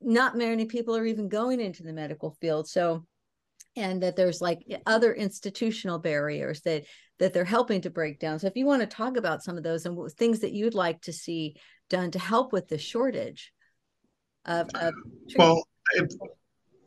not 0.00 0.36
many 0.36 0.64
people 0.64 0.96
are 0.96 1.06
even 1.06 1.28
going 1.28 1.60
into 1.60 1.82
the 1.82 1.92
medical 1.92 2.36
field. 2.40 2.68
So 2.68 3.04
and 3.76 4.02
that 4.02 4.16
there's 4.16 4.40
like 4.40 4.64
other 4.86 5.12
institutional 5.12 5.98
barriers 5.98 6.60
that 6.62 6.84
that 7.18 7.32
they're 7.32 7.44
helping 7.44 7.80
to 7.80 7.90
break 7.90 8.18
down. 8.18 8.38
So 8.38 8.46
if 8.46 8.56
you 8.56 8.66
want 8.66 8.80
to 8.80 8.86
talk 8.86 9.16
about 9.16 9.42
some 9.42 9.56
of 9.56 9.62
those 9.62 9.86
and 9.86 10.12
things 10.12 10.40
that 10.40 10.52
you'd 10.52 10.74
like 10.74 11.00
to 11.02 11.12
see 11.12 11.56
done 11.88 12.10
to 12.12 12.18
help 12.18 12.52
with 12.52 12.68
the 12.68 12.78
shortage 12.78 13.52
of, 14.44 14.68
of 14.74 14.94
well 15.36 15.66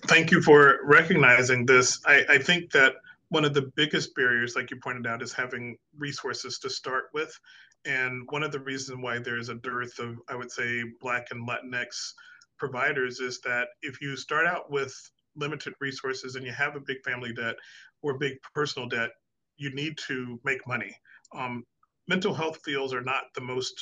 thank 0.08 0.32
you 0.32 0.42
for 0.42 0.80
recognizing 0.84 1.66
this. 1.66 2.00
I, 2.06 2.26
I 2.30 2.38
think 2.38 2.72
that 2.72 2.94
one 3.30 3.46
of 3.46 3.54
the 3.54 3.72
biggest 3.76 4.14
barriers 4.16 4.56
like 4.56 4.72
you 4.72 4.78
pointed 4.78 5.08
out 5.08 5.22
is 5.22 5.32
having 5.32 5.78
resources 5.98 6.60
to 6.60 6.70
start 6.70 7.06
with. 7.14 7.38
And 7.86 8.28
one 8.30 8.44
of 8.44 8.52
the 8.52 8.60
reasons 8.60 9.00
why 9.02 9.20
there's 9.20 9.50
a 9.50 9.56
dearth 9.56 9.98
of 10.00 10.18
i 10.28 10.36
would 10.36 10.52
say 10.52 10.84
black 11.00 11.28
and 11.32 11.48
latinx 11.48 12.14
providers 12.62 13.20
is 13.20 13.42
that 13.42 13.70
if 13.82 14.00
you 14.02 14.16
start 14.16 14.46
out 14.46 14.70
with 14.70 14.94
limited 15.36 15.74
resources 15.82 16.36
and 16.36 16.46
you 16.46 16.52
have 16.52 16.76
a 16.76 16.80
big 16.80 16.98
family 17.04 17.34
debt 17.34 17.56
or 18.04 18.20
big 18.20 18.34
personal 18.54 18.88
debt, 18.88 19.10
you 19.58 19.74
need 19.74 19.98
to 19.98 20.40
make 20.44 20.68
money. 20.68 20.96
Um, 21.34 21.64
mental 22.08 22.36
health 22.36 22.60
fields 22.64 22.94
are 22.94 23.02
not 23.02 23.24
the 23.34 23.42
most 23.42 23.74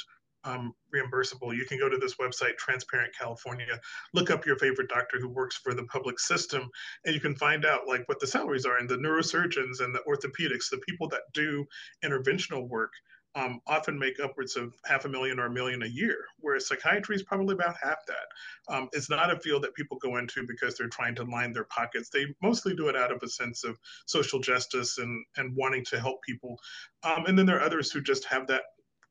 um, 0.45 0.73
reimbursable. 0.95 1.53
You 1.53 1.65
can 1.65 1.77
go 1.77 1.89
to 1.89 1.97
this 1.97 2.15
website, 2.15 2.55
Transparent 2.55 3.13
California, 3.19 3.77
look 4.13 4.31
up 4.31 4.45
your 4.45 4.57
favorite 4.57 4.87
doctor 4.87 5.19
who 5.19 5.27
works 5.27 5.57
for 5.57 5.73
the 5.73 5.83
public 5.83 6.17
system, 6.17 6.69
and 7.03 7.13
you 7.13 7.19
can 7.19 7.35
find 7.35 7.65
out 7.65 7.85
like 7.85 8.07
what 8.07 8.21
the 8.21 8.27
salaries 8.27 8.65
are. 8.65 8.77
And 8.77 8.87
the 8.87 8.95
neurosurgeons 8.95 9.81
and 9.81 9.93
the 9.93 10.03
orthopedics, 10.07 10.69
the 10.71 10.81
people 10.87 11.09
that 11.09 11.23
do 11.33 11.65
interventional 12.05 12.69
work, 12.69 12.93
um, 13.39 13.61
often 13.67 13.97
make 13.97 14.19
upwards 14.19 14.55
of 14.55 14.73
half 14.85 15.05
a 15.05 15.09
million 15.09 15.39
or 15.39 15.45
a 15.45 15.51
million 15.51 15.83
a 15.83 15.87
year, 15.87 16.17
whereas 16.39 16.67
psychiatry 16.67 17.15
is 17.15 17.23
probably 17.23 17.53
about 17.53 17.75
half 17.81 17.97
that. 18.07 18.73
Um, 18.73 18.89
it's 18.91 19.09
not 19.09 19.31
a 19.31 19.39
field 19.39 19.63
that 19.63 19.75
people 19.75 19.97
go 19.97 20.17
into 20.17 20.45
because 20.45 20.75
they're 20.75 20.87
trying 20.87 21.15
to 21.15 21.23
line 21.23 21.53
their 21.53 21.65
pockets. 21.65 22.09
They 22.09 22.25
mostly 22.41 22.75
do 22.75 22.89
it 22.89 22.95
out 22.95 23.11
of 23.11 23.23
a 23.23 23.29
sense 23.29 23.63
of 23.63 23.77
social 24.07 24.39
justice 24.39 24.97
and, 24.97 25.25
and 25.37 25.55
wanting 25.55 25.85
to 25.85 25.99
help 25.99 26.21
people. 26.23 26.59
Um, 27.03 27.25
and 27.27 27.37
then 27.37 27.45
there 27.45 27.57
are 27.57 27.65
others 27.65 27.91
who 27.91 28.01
just 28.01 28.25
have 28.25 28.47
that 28.47 28.63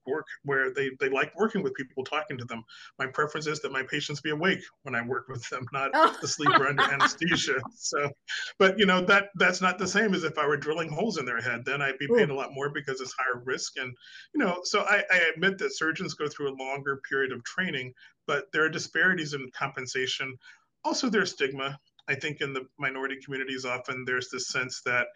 work 0.08 0.26
where 0.44 0.72
they, 0.72 0.90
they 1.00 1.08
like 1.08 1.32
working 1.38 1.62
with 1.62 1.74
people, 1.74 2.04
talking 2.04 2.38
to 2.38 2.44
them. 2.44 2.64
My 2.98 3.06
preference 3.06 3.46
is 3.46 3.60
that 3.60 3.72
my 3.72 3.82
patients 3.82 4.20
be 4.20 4.30
awake 4.30 4.60
when 4.82 4.94
I 4.94 5.02
work 5.02 5.28
with 5.28 5.48
them, 5.48 5.66
not 5.72 5.90
oh. 5.94 6.16
asleep 6.22 6.50
or 6.50 6.66
under 6.66 6.82
anesthesia. 6.82 7.56
So, 7.80 8.10
but 8.58 8.78
you 8.78 8.86
know 8.86 9.00
that 9.02 9.28
that's 9.36 9.60
not 9.60 9.78
the 9.78 9.86
same 9.86 10.12
as 10.14 10.24
if 10.24 10.36
I 10.36 10.46
were 10.46 10.56
drilling 10.56 10.90
holes 10.90 11.16
in 11.18 11.24
their 11.24 11.40
head. 11.40 11.64
Then 11.64 11.80
I'd 11.80 11.98
be 11.98 12.08
paying 12.08 12.30
a 12.30 12.34
lot 12.34 12.52
more 12.52 12.70
because 12.70 13.00
it's 13.00 13.14
higher 13.18 13.42
risk. 13.44 13.74
And 13.76 13.94
you 14.34 14.40
know, 14.40 14.60
so 14.64 14.80
I, 14.80 15.04
I 15.10 15.18
admit 15.34 15.58
that 15.58 15.76
surgeons 15.76 16.14
go 16.14 16.28
through 16.28 16.50
a 16.50 16.60
longer 16.62 17.00
period 17.08 17.32
of 17.32 17.44
training, 17.44 17.94
but 18.26 18.50
there 18.52 18.64
are 18.64 18.68
disparities 18.68 19.34
in 19.34 19.50
compensation. 19.56 20.36
Also, 20.84 21.08
there's 21.08 21.32
stigma. 21.32 21.78
I 22.08 22.14
think 22.14 22.40
in 22.40 22.52
the 22.52 22.66
minority 22.78 23.16
communities, 23.22 23.64
often 23.64 24.04
there's 24.04 24.30
this 24.30 24.48
sense 24.48 24.80
that 24.84 25.06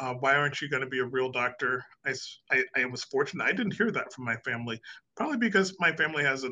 uh, 0.00 0.14
why 0.14 0.34
aren't 0.34 0.60
you 0.60 0.68
going 0.68 0.82
to 0.82 0.88
be 0.88 1.00
a 1.00 1.04
real 1.04 1.30
doctor? 1.30 1.84
I, 2.04 2.14
I, 2.50 2.62
I, 2.76 2.84
was 2.86 3.04
fortunate. 3.04 3.44
I 3.44 3.52
didn't 3.52 3.76
hear 3.76 3.90
that 3.90 4.12
from 4.12 4.24
my 4.24 4.36
family, 4.36 4.80
probably 5.16 5.38
because 5.38 5.74
my 5.78 5.92
family 5.92 6.22
has 6.24 6.44
a 6.44 6.50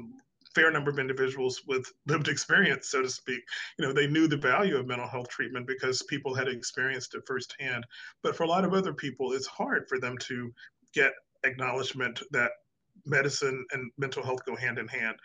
fair 0.54 0.70
number 0.70 0.90
of 0.90 0.98
individuals 0.98 1.62
with 1.66 1.90
lived 2.06 2.28
experience, 2.28 2.88
so 2.88 3.02
to 3.02 3.08
speak. 3.08 3.40
You 3.78 3.86
know, 3.86 3.92
they 3.92 4.06
knew 4.06 4.28
the 4.28 4.36
value 4.36 4.76
of 4.76 4.86
mental 4.86 5.08
health 5.08 5.28
treatment 5.28 5.66
because 5.66 6.02
people 6.02 6.34
had 6.34 6.48
experienced 6.48 7.14
it 7.14 7.22
firsthand. 7.26 7.84
But 8.22 8.36
for 8.36 8.44
a 8.44 8.48
lot 8.48 8.64
of 8.64 8.72
other 8.72 8.94
people, 8.94 9.32
it's 9.32 9.46
hard 9.46 9.86
for 9.88 9.98
them 9.98 10.16
to 10.18 10.52
get 10.94 11.12
acknowledgement 11.44 12.22
that 12.30 12.52
medicine 13.04 13.64
and 13.72 13.90
mental 13.98 14.22
health 14.22 14.44
go 14.46 14.56
hand 14.56 14.78
in 14.78 14.88
hand. 14.88 15.16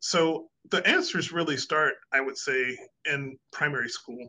So 0.00 0.48
the 0.70 0.86
answers 0.86 1.32
really 1.32 1.56
start, 1.56 1.94
I 2.12 2.20
would 2.20 2.36
say, 2.36 2.76
in 3.06 3.38
primary 3.52 3.88
school. 3.88 4.28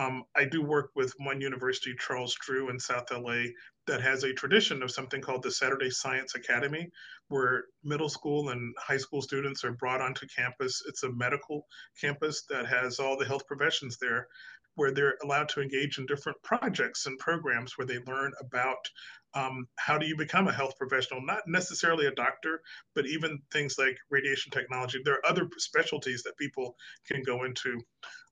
Um, 0.00 0.24
I 0.34 0.46
do 0.46 0.62
work 0.62 0.92
with 0.96 1.12
one 1.18 1.42
university, 1.42 1.94
Charles 2.00 2.34
Drew 2.40 2.70
in 2.70 2.80
South 2.80 3.10
LA, 3.12 3.42
that 3.86 4.00
has 4.00 4.24
a 4.24 4.32
tradition 4.32 4.82
of 4.82 4.90
something 4.90 5.20
called 5.20 5.42
the 5.42 5.50
Saturday 5.50 5.90
Science 5.90 6.34
Academy, 6.34 6.88
where 7.28 7.64
middle 7.84 8.08
school 8.08 8.48
and 8.48 8.74
high 8.78 8.96
school 8.96 9.20
students 9.20 9.62
are 9.62 9.72
brought 9.72 10.00
onto 10.00 10.26
campus. 10.34 10.82
It's 10.88 11.02
a 11.02 11.12
medical 11.12 11.66
campus 12.00 12.44
that 12.48 12.66
has 12.66 12.98
all 12.98 13.18
the 13.18 13.26
health 13.26 13.46
professions 13.46 13.98
there, 14.00 14.26
where 14.74 14.90
they're 14.90 15.18
allowed 15.22 15.50
to 15.50 15.60
engage 15.60 15.98
in 15.98 16.06
different 16.06 16.42
projects 16.42 17.04
and 17.04 17.18
programs 17.18 17.76
where 17.76 17.86
they 17.86 17.98
learn 18.06 18.32
about 18.40 18.88
um, 19.34 19.66
how 19.76 19.98
do 19.98 20.06
you 20.06 20.16
become 20.16 20.48
a 20.48 20.52
health 20.52 20.78
professional, 20.78 21.20
not 21.20 21.42
necessarily 21.46 22.06
a 22.06 22.14
doctor, 22.14 22.62
but 22.94 23.04
even 23.06 23.38
things 23.52 23.76
like 23.78 23.98
radiation 24.08 24.50
technology. 24.50 24.98
There 25.04 25.16
are 25.16 25.26
other 25.26 25.46
specialties 25.58 26.22
that 26.22 26.38
people 26.38 26.74
can 27.06 27.22
go 27.22 27.44
into. 27.44 27.78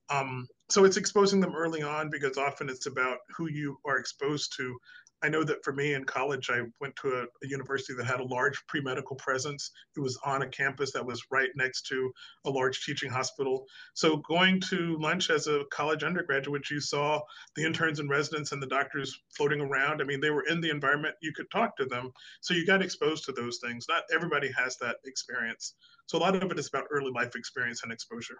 Um, 0.09 0.47
so 0.69 0.85
it's 0.85 0.97
exposing 0.97 1.39
them 1.39 1.55
early 1.55 1.81
on 1.81 2.09
because 2.09 2.37
often 2.37 2.69
it's 2.69 2.85
about 2.85 3.17
who 3.35 3.49
you 3.49 3.77
are 3.85 3.97
exposed 3.97 4.55
to. 4.57 4.77
I 5.21 5.27
know 5.27 5.43
that 5.43 5.63
for 5.65 5.73
me 5.73 5.95
in 5.95 6.05
college, 6.05 6.49
I 6.49 6.61
went 6.79 6.95
to 6.97 7.09
a, 7.09 7.23
a 7.23 7.47
university 7.47 7.93
that 7.95 8.05
had 8.05 8.21
a 8.21 8.25
large 8.25 8.65
pre 8.67 8.79
medical 8.79 9.17
presence. 9.17 9.71
It 9.97 9.99
was 9.99 10.17
on 10.23 10.43
a 10.43 10.47
campus 10.47 10.93
that 10.93 11.05
was 11.05 11.21
right 11.29 11.49
next 11.55 11.87
to 11.87 12.11
a 12.45 12.49
large 12.49 12.85
teaching 12.85 13.09
hospital. 13.09 13.65
So, 13.95 14.17
going 14.17 14.61
to 14.69 14.97
lunch 14.99 15.29
as 15.29 15.47
a 15.47 15.65
college 15.71 16.03
undergraduate, 16.03 16.69
you 16.69 16.79
saw 16.79 17.19
the 17.55 17.65
interns 17.65 17.99
and 17.99 18.09
residents 18.09 18.53
and 18.53 18.63
the 18.63 18.67
doctors 18.67 19.19
floating 19.35 19.59
around. 19.59 20.01
I 20.01 20.05
mean, 20.05 20.21
they 20.21 20.29
were 20.29 20.45
in 20.45 20.61
the 20.61 20.69
environment, 20.69 21.15
you 21.21 21.33
could 21.33 21.51
talk 21.51 21.75
to 21.77 21.85
them. 21.85 22.11
So, 22.39 22.53
you 22.53 22.65
got 22.65 22.81
exposed 22.81 23.25
to 23.25 23.33
those 23.33 23.59
things. 23.59 23.87
Not 23.89 24.03
everybody 24.13 24.49
has 24.57 24.77
that 24.77 24.97
experience. 25.03 25.73
So, 26.05 26.17
a 26.17 26.21
lot 26.21 26.41
of 26.41 26.49
it 26.49 26.59
is 26.59 26.69
about 26.69 26.87
early 26.91 27.11
life 27.11 27.35
experience 27.35 27.83
and 27.83 27.91
exposure 27.91 28.37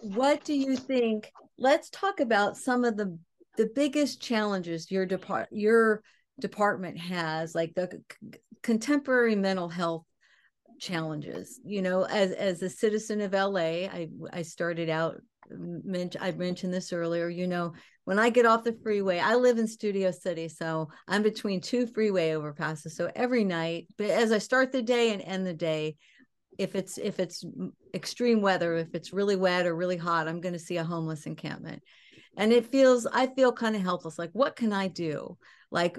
what 0.00 0.44
do 0.44 0.54
you 0.54 0.76
think 0.76 1.32
let's 1.58 1.90
talk 1.90 2.20
about 2.20 2.56
some 2.56 2.84
of 2.84 2.96
the 2.96 3.18
the 3.56 3.70
biggest 3.74 4.20
challenges 4.22 4.90
your 4.90 5.04
depart 5.04 5.48
your 5.50 6.02
department 6.40 6.98
has 6.98 7.54
like 7.54 7.74
the 7.74 7.88
c- 7.90 8.38
contemporary 8.62 9.34
mental 9.34 9.68
health 9.68 10.04
challenges 10.78 11.60
you 11.64 11.82
know 11.82 12.04
as 12.04 12.30
as 12.32 12.62
a 12.62 12.70
citizen 12.70 13.20
of 13.20 13.32
la 13.32 13.56
i 13.56 14.08
i 14.32 14.42
started 14.42 14.88
out 14.88 15.16
i 16.20 16.30
mentioned 16.32 16.72
this 16.72 16.92
earlier 16.92 17.28
you 17.28 17.48
know 17.48 17.72
when 18.04 18.18
i 18.18 18.30
get 18.30 18.46
off 18.46 18.62
the 18.62 18.78
freeway 18.82 19.18
i 19.18 19.34
live 19.34 19.58
in 19.58 19.66
studio 19.66 20.12
city 20.12 20.48
so 20.48 20.88
i'm 21.08 21.22
between 21.22 21.60
two 21.60 21.86
freeway 21.86 22.30
overpasses. 22.30 22.92
So 22.92 23.10
every 23.16 23.44
night 23.44 23.88
but 23.96 24.10
as 24.10 24.30
i 24.30 24.38
start 24.38 24.70
the 24.70 24.82
day 24.82 25.12
and 25.12 25.22
end 25.22 25.44
the 25.44 25.54
day 25.54 25.96
if 26.58 26.74
it's 26.74 26.98
if 26.98 27.20
it's 27.20 27.44
extreme 27.94 28.42
weather 28.42 28.76
if 28.76 28.94
it's 28.94 29.12
really 29.12 29.36
wet 29.36 29.66
or 29.66 29.74
really 29.74 29.96
hot 29.96 30.28
i'm 30.28 30.40
going 30.40 30.52
to 30.52 30.58
see 30.58 30.76
a 30.76 30.84
homeless 30.84 31.26
encampment. 31.26 31.82
And 32.36 32.52
it 32.52 32.66
feels 32.66 33.06
i 33.06 33.26
feel 33.26 33.52
kind 33.52 33.74
of 33.74 33.82
helpless 33.82 34.18
like 34.18 34.30
what 34.32 34.56
can 34.56 34.72
i 34.72 34.88
do? 34.88 35.38
Like 35.70 35.98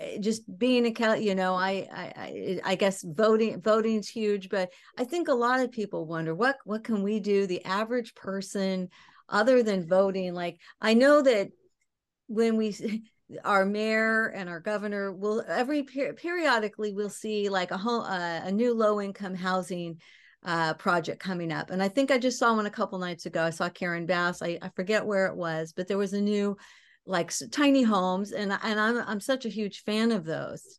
eh, 0.00 0.18
just 0.18 0.42
being 0.58 0.86
a 0.86 1.18
you 1.18 1.34
know 1.34 1.54
I, 1.54 1.86
I 1.92 2.60
i 2.64 2.74
guess 2.74 3.04
voting 3.06 3.60
voting's 3.60 4.08
huge 4.08 4.48
but 4.48 4.70
i 4.98 5.04
think 5.04 5.28
a 5.28 5.34
lot 5.34 5.60
of 5.60 5.70
people 5.72 6.06
wonder 6.06 6.34
what 6.34 6.56
what 6.64 6.84
can 6.84 7.02
we 7.02 7.20
do? 7.20 7.46
The 7.46 7.64
average 7.64 8.14
person 8.14 8.88
other 9.28 9.62
than 9.62 9.88
voting 9.88 10.34
like 10.34 10.58
i 10.80 10.94
know 10.94 11.22
that 11.22 11.48
when 12.28 12.56
we 12.56 12.76
our 13.44 13.64
mayor 13.64 14.28
and 14.28 14.48
our 14.48 14.60
governor 14.60 15.12
will 15.12 15.44
every 15.48 15.82
per- 15.82 16.12
periodically 16.12 16.92
we'll 16.92 17.10
see 17.10 17.48
like 17.48 17.70
a 17.70 17.76
home 17.76 18.02
uh, 18.02 18.40
a 18.44 18.52
new 18.52 18.72
low 18.72 19.00
income 19.00 19.34
housing 19.34 20.00
uh, 20.44 20.74
project 20.74 21.20
coming 21.20 21.50
up. 21.52 21.70
And 21.70 21.82
i 21.82 21.88
think 21.88 22.10
i 22.10 22.18
just 22.18 22.38
saw 22.38 22.54
one 22.54 22.66
a 22.66 22.70
couple 22.70 22.98
nights 22.98 23.26
ago. 23.26 23.42
I 23.42 23.50
saw 23.50 23.68
karen 23.68 24.06
bass. 24.06 24.42
I, 24.42 24.58
I 24.62 24.70
forget 24.76 25.04
where 25.04 25.26
it 25.26 25.36
was 25.36 25.72
but 25.72 25.88
there 25.88 25.98
was 25.98 26.12
a 26.12 26.20
new 26.20 26.56
like 27.04 27.32
tiny 27.50 27.82
homes 27.82 28.32
and 28.32 28.52
and 28.62 28.80
i'm, 28.80 28.98
I'm 28.98 29.20
such 29.20 29.44
a 29.44 29.50
huge 29.50 29.82
fan 29.82 30.12
of 30.12 30.24
those. 30.24 30.78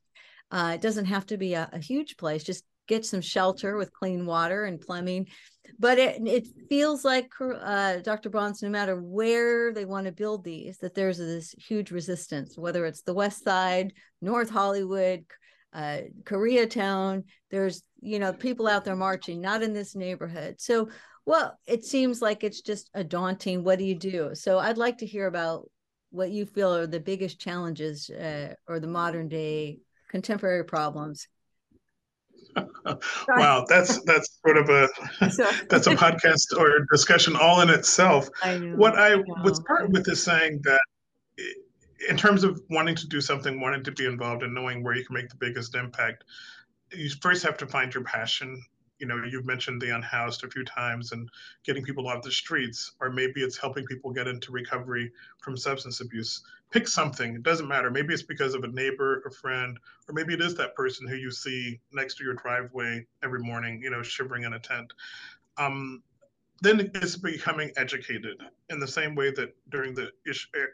Uh, 0.49 0.73
it 0.75 0.81
doesn't 0.81 1.05
have 1.05 1.25
to 1.27 1.37
be 1.37 1.53
a, 1.53 1.69
a 1.73 1.79
huge 1.79 2.15
place. 2.15 2.43
Just 2.43 2.63
get 2.87 3.05
some 3.05 3.21
shelter 3.21 3.77
with 3.77 3.93
clean 3.93 4.25
water 4.25 4.63
and 4.63 4.79
plumbing 4.79 5.27
but 5.79 5.97
it 5.97 6.21
it 6.25 6.47
feels 6.69 7.05
like 7.05 7.31
uh, 7.41 7.97
Dr. 7.97 8.29
Bonds, 8.29 8.61
no 8.61 8.69
matter 8.69 8.99
where 8.99 9.73
they 9.73 9.85
want 9.85 10.05
to 10.05 10.11
build 10.11 10.43
these, 10.43 10.77
that 10.79 10.95
there's 10.95 11.17
this 11.17 11.51
huge 11.51 11.91
resistance, 11.91 12.57
whether 12.57 12.85
it's 12.85 13.01
the 13.01 13.13
West 13.13 13.43
Side, 13.43 13.93
North 14.21 14.49
Hollywood, 14.49 15.25
uh, 15.73 15.99
Koreatown. 16.23 17.23
There's 17.51 17.83
you 17.99 18.19
know 18.19 18.33
people 18.33 18.67
out 18.67 18.85
there 18.85 18.95
marching, 18.95 19.41
not 19.41 19.63
in 19.63 19.73
this 19.73 19.95
neighborhood. 19.95 20.55
So, 20.59 20.89
well, 21.25 21.57
it 21.65 21.85
seems 21.85 22.21
like 22.21 22.43
it's 22.43 22.61
just 22.61 22.89
a 22.93 23.03
daunting. 23.03 23.63
What 23.63 23.79
do 23.79 23.85
you 23.85 23.95
do? 23.95 24.31
So, 24.33 24.59
I'd 24.59 24.77
like 24.77 24.99
to 24.99 25.05
hear 25.05 25.27
about 25.27 25.69
what 26.11 26.31
you 26.31 26.45
feel 26.45 26.73
are 26.75 26.87
the 26.87 26.99
biggest 26.99 27.39
challenges 27.39 28.09
uh, 28.09 28.53
or 28.67 28.79
the 28.79 28.87
modern 28.87 29.27
day 29.27 29.79
contemporary 30.09 30.63
problems 30.63 31.27
wow, 33.27 33.65
that's 33.67 34.01
that's 34.03 34.39
sort 34.45 34.57
of 34.57 34.69
a 34.69 34.89
that's 35.69 35.87
a 35.87 35.95
podcast 35.95 36.57
or 36.57 36.77
a 36.77 36.87
discussion 36.91 37.35
all 37.35 37.61
in 37.61 37.69
itself. 37.69 38.29
I 38.43 38.57
what 38.75 38.97
I, 38.97 39.13
I 39.13 39.23
would 39.43 39.55
start 39.55 39.89
with 39.89 40.07
is 40.07 40.23
saying 40.23 40.61
that 40.63 40.81
in 42.09 42.17
terms 42.17 42.43
of 42.43 42.61
wanting 42.69 42.95
to 42.95 43.07
do 43.07 43.21
something, 43.21 43.59
wanting 43.59 43.83
to 43.83 43.91
be 43.91 44.05
involved 44.05 44.43
and 44.43 44.53
knowing 44.53 44.83
where 44.83 44.95
you 44.95 45.05
can 45.05 45.15
make 45.15 45.29
the 45.29 45.35
biggest 45.35 45.75
impact, 45.75 46.23
you 46.91 47.09
first 47.21 47.43
have 47.43 47.57
to 47.57 47.67
find 47.67 47.93
your 47.93 48.03
passion 48.03 48.63
you 48.99 49.07
know 49.07 49.23
you've 49.23 49.45
mentioned 49.45 49.81
the 49.81 49.95
unhoused 49.95 50.43
a 50.43 50.49
few 50.49 50.63
times 50.63 51.11
and 51.11 51.29
getting 51.63 51.83
people 51.83 52.07
off 52.07 52.23
the 52.23 52.31
streets 52.31 52.93
or 52.99 53.09
maybe 53.09 53.41
it's 53.41 53.57
helping 53.57 53.85
people 53.85 54.11
get 54.11 54.27
into 54.27 54.51
recovery 54.51 55.11
from 55.41 55.57
substance 55.57 56.01
abuse. 56.01 56.41
Pick 56.71 56.87
something 56.87 57.35
it 57.35 57.43
doesn't 57.43 57.67
matter. 57.67 57.89
Maybe 57.89 58.13
it's 58.13 58.23
because 58.23 58.53
of 58.53 58.63
a 58.63 58.67
neighbor 58.67 59.21
a 59.25 59.31
friend 59.31 59.77
or 60.07 60.13
maybe 60.13 60.33
it 60.33 60.41
is 60.41 60.55
that 60.55 60.75
person 60.75 61.07
who 61.07 61.15
you 61.15 61.31
see 61.31 61.79
next 61.93 62.17
to 62.17 62.23
your 62.23 62.35
driveway 62.35 63.05
every 63.23 63.39
morning 63.39 63.81
you 63.81 63.89
know 63.89 64.03
shivering 64.03 64.43
in 64.43 64.53
a 64.53 64.59
tent. 64.59 64.93
Um, 65.57 66.03
then 66.61 66.91
it's 66.95 67.15
becoming 67.15 67.71
educated 67.77 68.41
in 68.69 68.79
the 68.79 68.87
same 68.87 69.15
way 69.15 69.31
that 69.31 69.55
during 69.69 69.93
the 69.93 70.11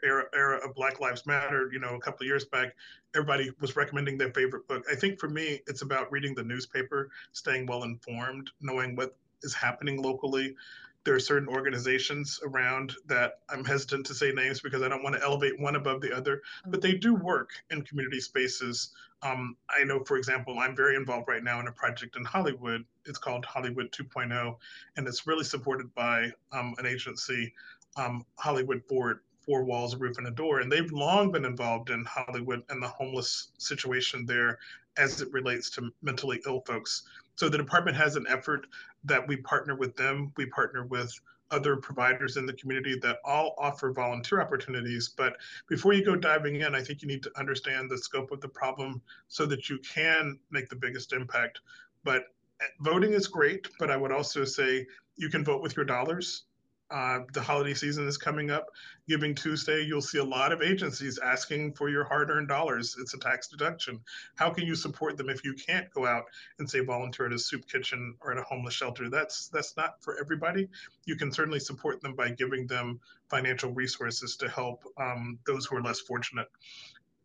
era, 0.02 0.24
era 0.34 0.58
of 0.64 0.74
Black 0.74 1.00
Lives 1.00 1.26
Matter, 1.26 1.68
you 1.72 1.78
know, 1.78 1.94
a 1.94 2.00
couple 2.00 2.24
of 2.24 2.28
years 2.28 2.44
back, 2.44 2.74
everybody 3.14 3.50
was 3.60 3.76
recommending 3.76 4.16
their 4.16 4.32
favorite 4.32 4.66
book. 4.66 4.84
I 4.90 4.94
think 4.94 5.18
for 5.18 5.28
me, 5.28 5.60
it's 5.66 5.82
about 5.82 6.10
reading 6.10 6.34
the 6.34 6.44
newspaper, 6.44 7.10
staying 7.32 7.66
well 7.66 7.82
informed, 7.82 8.50
knowing 8.60 8.96
what 8.96 9.16
is 9.42 9.54
happening 9.54 10.00
locally, 10.00 10.56
there 11.04 11.14
are 11.14 11.20
certain 11.20 11.48
organizations 11.48 12.40
around 12.44 12.94
that 13.06 13.40
I'm 13.50 13.64
hesitant 13.64 14.06
to 14.06 14.14
say 14.14 14.32
names 14.32 14.60
because 14.60 14.82
I 14.82 14.88
don't 14.88 15.02
want 15.02 15.14
to 15.14 15.22
elevate 15.22 15.60
one 15.60 15.76
above 15.76 16.00
the 16.00 16.16
other, 16.16 16.40
but 16.66 16.80
they 16.80 16.94
do 16.94 17.14
work 17.14 17.50
in 17.70 17.82
community 17.82 18.20
spaces. 18.20 18.90
Um, 19.22 19.56
I 19.68 19.84
know, 19.84 20.02
for 20.02 20.16
example, 20.16 20.58
I'm 20.58 20.74
very 20.74 20.96
involved 20.96 21.28
right 21.28 21.44
now 21.44 21.60
in 21.60 21.68
a 21.68 21.72
project 21.72 22.16
in 22.16 22.24
Hollywood. 22.24 22.84
It's 23.06 23.18
called 23.18 23.44
Hollywood 23.44 23.92
2.0, 23.92 24.56
and 24.96 25.08
it's 25.08 25.26
really 25.26 25.44
supported 25.44 25.94
by 25.94 26.30
um, 26.52 26.74
an 26.78 26.86
agency, 26.86 27.52
um, 27.96 28.24
Hollywood 28.38 28.82
Forward, 28.88 29.20
Four 29.40 29.64
Walls, 29.64 29.94
a 29.94 29.98
Roof, 29.98 30.18
and 30.18 30.26
a 30.26 30.30
Door. 30.30 30.60
And 30.60 30.72
they've 30.72 30.90
long 30.90 31.30
been 31.30 31.44
involved 31.44 31.90
in 31.90 32.04
Hollywood 32.04 32.62
and 32.70 32.82
the 32.82 32.88
homeless 32.88 33.52
situation 33.58 34.24
there 34.24 34.58
as 34.96 35.20
it 35.20 35.32
relates 35.32 35.70
to 35.70 35.90
mentally 36.02 36.40
ill 36.46 36.60
folks. 36.60 37.02
So 37.36 37.48
the 37.48 37.58
department 37.58 37.96
has 37.96 38.16
an 38.16 38.26
effort 38.28 38.66
that 39.04 39.26
we 39.26 39.36
partner 39.38 39.74
with 39.74 39.96
them. 39.96 40.32
We 40.36 40.46
partner 40.46 40.86
with 40.86 41.12
other 41.50 41.76
providers 41.76 42.36
in 42.36 42.46
the 42.46 42.52
community 42.54 42.98
that 42.98 43.18
all 43.24 43.54
offer 43.58 43.92
volunteer 43.92 44.40
opportunities. 44.40 45.08
But 45.08 45.36
before 45.68 45.92
you 45.92 46.04
go 46.04 46.16
diving 46.16 46.56
in, 46.56 46.74
I 46.74 46.82
think 46.82 47.02
you 47.02 47.08
need 47.08 47.22
to 47.22 47.38
understand 47.38 47.90
the 47.90 47.98
scope 47.98 48.32
of 48.32 48.40
the 48.40 48.48
problem 48.48 49.02
so 49.28 49.46
that 49.46 49.68
you 49.68 49.78
can 49.78 50.38
make 50.50 50.68
the 50.68 50.76
biggest 50.76 51.12
impact. 51.12 51.60
But 52.02 52.33
voting 52.80 53.12
is 53.12 53.26
great, 53.26 53.68
but 53.78 53.90
I 53.90 53.96
would 53.96 54.12
also 54.12 54.44
say 54.44 54.86
you 55.16 55.28
can 55.28 55.44
vote 55.44 55.62
with 55.62 55.76
your 55.76 55.84
dollars. 55.84 56.44
Uh, 56.90 57.20
the 57.32 57.40
holiday 57.40 57.74
season 57.74 58.06
is 58.06 58.18
coming 58.18 58.50
up. 58.50 58.66
Giving 59.08 59.34
Tuesday, 59.34 59.82
you'll 59.82 60.02
see 60.02 60.18
a 60.18 60.24
lot 60.24 60.52
of 60.52 60.62
agencies 60.62 61.18
asking 61.18 61.72
for 61.72 61.88
your 61.88 62.04
hard 62.04 62.30
earned 62.30 62.48
dollars. 62.48 62.96
It's 63.00 63.14
a 63.14 63.18
tax 63.18 63.48
deduction. 63.48 63.98
How 64.36 64.50
can 64.50 64.64
you 64.64 64.74
support 64.74 65.16
them 65.16 65.30
if 65.30 65.42
you 65.44 65.54
can't 65.54 65.90
go 65.92 66.06
out 66.06 66.24
and 66.58 66.68
say 66.68 66.80
volunteer 66.80 67.26
at 67.26 67.32
a 67.32 67.38
soup 67.38 67.66
kitchen 67.68 68.14
or 68.20 68.32
at 68.32 68.38
a 68.38 68.42
homeless 68.42 68.74
shelter? 68.74 69.08
That's 69.08 69.48
that's 69.48 69.76
not 69.76 70.02
for 70.02 70.18
everybody. 70.20 70.68
You 71.06 71.16
can 71.16 71.32
certainly 71.32 71.58
support 71.58 72.02
them 72.02 72.14
by 72.14 72.30
giving 72.30 72.66
them 72.66 73.00
financial 73.30 73.72
resources 73.72 74.36
to 74.36 74.48
help 74.48 74.84
um, 75.00 75.38
those 75.46 75.66
who 75.66 75.76
are 75.76 75.82
less 75.82 76.00
fortunate. 76.00 76.48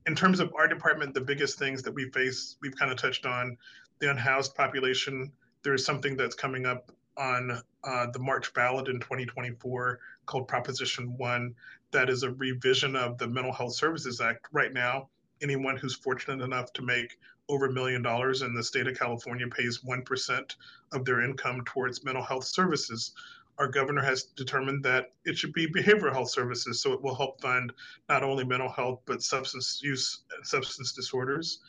In 0.08 0.16
terms 0.16 0.40
of 0.40 0.54
our 0.58 0.68
department, 0.68 1.14
the 1.14 1.22
biggest 1.22 1.60
things 1.60 1.84
that 1.84 1.94
we 1.94 2.10
face, 2.12 2.56
we've 2.62 2.76
kind 2.76 2.92
of 2.92 2.98
touched 2.98 3.26
on 3.26 3.58
the 4.00 4.10
unhoused 4.10 4.56
population. 4.56 5.32
There's 5.64 5.86
something 5.86 6.16
that's 6.16 6.36
coming 6.36 6.66
up 6.66 6.92
on 7.18 7.62
uh, 7.84 8.08
the 8.12 8.20
March 8.20 8.54
ballot 8.54 8.88
in 8.88 9.00
2024 9.00 10.00
called 10.26 10.48
Proposition 10.48 11.18
1 11.18 11.56
that 11.92 12.10
is 12.10 12.24
a 12.24 12.32
revision 12.32 12.96
of 12.96 13.18
the 13.18 13.28
Mental 13.28 13.52
Health 13.52 13.76
Services 13.76 14.22
Act. 14.22 14.48
Right 14.52 14.74
now, 14.74 15.10
anyone 15.42 15.76
who's 15.78 15.96
fortunate 15.96 16.44
enough 16.44 16.72
to 16.74 16.82
make 16.82 17.18
over 17.50 17.66
a 17.66 17.72
million 17.72 18.02
dollars 18.02 18.42
in 18.42 18.54
the 18.54 18.64
state 18.64 18.88
of 18.88 18.98
California 18.98 19.48
pays 19.48 19.80
1% 19.80 20.56
of 20.92 21.04
their 21.04 21.22
income 21.22 21.64
towards 21.66 22.04
mental 22.04 22.24
health 22.24 22.44
services. 22.44 23.14
Our 23.58 23.68
governor 23.68 24.04
has 24.04 24.24
determined 24.24 24.84
that 24.86 25.12
it 25.26 25.38
should 25.38 25.52
be 25.52 25.68
behavioral 25.68 26.14
health 26.14 26.30
services, 26.30 26.82
so 26.82 26.94
it 26.94 27.02
will 27.02 27.16
help 27.16 27.42
fund 27.42 27.74
not 28.08 28.24
only 28.24 28.46
mental 28.46 28.70
health, 28.70 29.02
but 29.06 29.24
substance 29.24 29.82
use 29.84 30.22
substance 30.44 30.94
disorders 30.94 31.60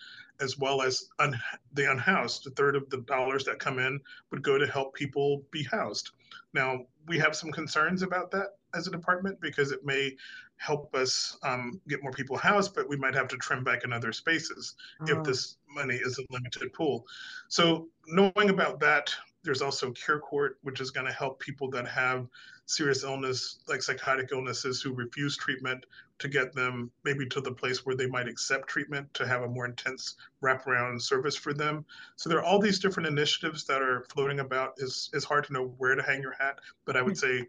as 0.40 0.58
well 0.58 0.82
as 0.82 1.08
un- 1.18 1.40
the 1.74 1.90
unhoused. 1.90 2.46
A 2.46 2.50
third 2.50 2.76
of 2.76 2.88
the 2.90 2.98
dollars 2.98 3.44
that 3.44 3.58
come 3.58 3.78
in 3.78 4.00
would 4.30 4.42
go 4.42 4.58
to 4.58 4.66
help 4.66 4.94
people 4.94 5.42
be 5.50 5.62
housed. 5.62 6.10
Now, 6.52 6.86
we 7.06 7.18
have 7.18 7.36
some 7.36 7.50
concerns 7.50 8.02
about 8.02 8.30
that 8.32 8.56
as 8.74 8.86
a 8.86 8.90
department 8.90 9.40
because 9.40 9.72
it 9.72 9.84
may 9.84 10.16
help 10.56 10.94
us 10.94 11.38
um, 11.42 11.80
get 11.88 12.02
more 12.02 12.12
people 12.12 12.36
housed, 12.36 12.74
but 12.74 12.88
we 12.88 12.96
might 12.96 13.14
have 13.14 13.28
to 13.28 13.36
trim 13.36 13.64
back 13.64 13.84
in 13.84 13.92
other 13.92 14.12
spaces 14.12 14.74
oh. 15.02 15.06
if 15.08 15.24
this 15.24 15.56
money 15.68 15.96
is 15.96 16.18
a 16.18 16.32
limited 16.32 16.72
pool. 16.72 17.06
So, 17.48 17.88
knowing 18.06 18.50
about 18.50 18.80
that, 18.80 19.14
there's 19.42 19.62
also 19.62 19.92
CARE 19.92 20.20
Court, 20.20 20.58
which 20.62 20.80
is 20.80 20.90
going 20.90 21.06
to 21.06 21.12
help 21.12 21.40
people 21.40 21.70
that 21.70 21.88
have 21.88 22.26
serious 22.66 23.04
illness, 23.04 23.60
like 23.68 23.82
psychotic 23.82 24.30
illnesses, 24.32 24.82
who 24.82 24.92
refuse 24.92 25.36
treatment 25.36 25.86
to 26.18 26.28
get 26.28 26.52
them 26.52 26.90
maybe 27.04 27.26
to 27.26 27.40
the 27.40 27.52
place 27.52 27.84
where 27.84 27.96
they 27.96 28.06
might 28.06 28.28
accept 28.28 28.68
treatment 28.68 29.12
to 29.14 29.26
have 29.26 29.42
a 29.42 29.48
more 29.48 29.64
intense 29.64 30.16
wraparound 30.42 31.00
service 31.00 31.36
for 31.36 31.54
them. 31.54 31.84
So 32.16 32.28
there 32.28 32.38
are 32.38 32.44
all 32.44 32.58
these 32.58 32.78
different 32.78 33.08
initiatives 33.08 33.64
that 33.64 33.80
are 33.80 34.04
floating 34.12 34.40
about. 34.40 34.74
It's, 34.76 35.10
it's 35.14 35.24
hard 35.24 35.44
to 35.44 35.52
know 35.52 35.74
where 35.78 35.94
to 35.94 36.02
hang 36.02 36.20
your 36.20 36.36
hat, 36.38 36.60
but 36.84 36.96
I 36.96 37.02
would 37.02 37.16
say 37.16 37.46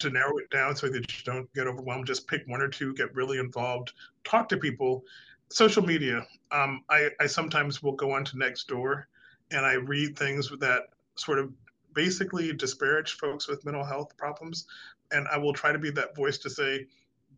to 0.00 0.10
narrow 0.10 0.38
it 0.38 0.50
down 0.50 0.74
so 0.74 0.88
that 0.88 1.18
you 1.18 1.24
don't 1.24 1.52
get 1.54 1.66
overwhelmed, 1.66 2.06
just 2.06 2.26
pick 2.26 2.42
one 2.46 2.62
or 2.62 2.68
two, 2.68 2.94
get 2.94 3.14
really 3.14 3.38
involved, 3.38 3.92
talk 4.24 4.48
to 4.48 4.56
people. 4.56 5.04
Social 5.50 5.84
media. 5.84 6.26
Um, 6.50 6.82
I, 6.88 7.10
I 7.20 7.26
sometimes 7.26 7.82
will 7.82 7.92
go 7.92 8.12
on 8.12 8.18
onto 8.18 8.38
Nextdoor 8.38 9.04
and 9.50 9.64
I 9.64 9.74
read 9.74 10.18
things 10.18 10.50
that 10.58 10.84
sort 11.16 11.38
of 11.38 11.52
basically 11.94 12.52
disparage 12.52 13.14
folks 13.14 13.48
with 13.48 13.64
mental 13.64 13.84
health 13.84 14.16
problems. 14.16 14.66
And 15.12 15.28
I 15.28 15.36
will 15.36 15.52
try 15.52 15.72
to 15.72 15.78
be 15.78 15.90
that 15.90 16.16
voice 16.16 16.38
to 16.38 16.50
say, 16.50 16.86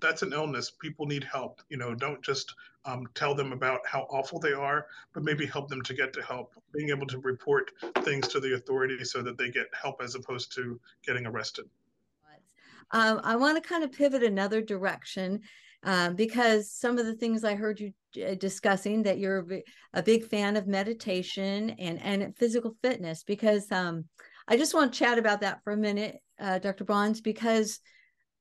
that's 0.01 0.23
an 0.23 0.33
illness. 0.33 0.71
People 0.71 1.07
need 1.07 1.25
help. 1.25 1.63
You 1.69 1.77
know, 1.77 1.95
don't 1.95 2.23
just 2.23 2.55
um, 2.85 3.07
tell 3.15 3.35
them 3.35 3.53
about 3.53 3.81
how 3.87 4.03
awful 4.11 4.39
they 4.39 4.53
are, 4.53 4.87
but 5.13 5.23
maybe 5.23 5.47
help 5.47 5.69
them 5.69 5.83
to 5.83 5.95
get 5.95 6.13
to 6.15 6.23
help. 6.23 6.55
Being 6.73 6.91
able 6.91 7.07
to 7.07 7.19
report 7.19 7.73
things 8.03 8.29
to 8.29 8.41
the 8.41 8.55
authorities 8.55 9.11
so 9.11 9.23
that 9.23 9.39
they 9.39 9.51
get 9.51 9.67
help 9.73 10.03
as 10.03 10.15
opposed 10.15 10.55
to 10.55 10.79
getting 11.05 11.27
arrested. 11.27 11.67
Um, 12.93 13.21
I 13.25 13.35
want 13.37 13.61
to 13.61 13.69
kind 13.69 13.83
of 13.83 13.91
pivot 13.91 14.23
another 14.23 14.63
direction 14.63 15.41
um, 15.83 16.15
because 16.15 16.71
some 16.71 16.99
of 16.99 17.07
the 17.07 17.15
things 17.15 17.43
I 17.43 17.55
heard 17.55 17.81
you 17.81 17.93
discussing 18.39 19.03
that 19.05 19.19
you're 19.19 19.47
a 19.93 20.03
big 20.03 20.25
fan 20.25 20.57
of 20.57 20.67
meditation 20.67 21.71
and 21.79 22.01
and 22.03 22.37
physical 22.37 22.77
fitness 22.83 23.23
because 23.23 23.71
um, 23.73 24.05
I 24.49 24.57
just 24.57 24.75
want 24.75 24.93
to 24.93 24.99
chat 24.99 25.19
about 25.19 25.41
that 25.41 25.63
for 25.65 25.73
a 25.73 25.77
minute, 25.77 26.17
uh, 26.41 26.59
Dr. 26.59 26.85
Bonds, 26.85 27.21
because 27.21 27.81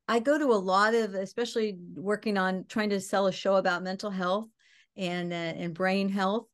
I 0.08 0.20
go 0.20 0.38
to 0.38 0.46
a 0.46 0.56
lot 0.56 0.94
of, 0.94 1.16
especially 1.16 1.78
working 1.96 2.38
on 2.38 2.66
trying 2.68 2.90
to 2.92 3.02
sell 3.02 3.28
a 3.28 3.32
show 3.32 3.56
about 3.56 3.84
mental 3.84 4.12
health 4.12 4.48
and 4.96 5.34
uh, 5.34 5.36
and 5.36 5.74
brain 5.74 6.10
health, 6.10 6.46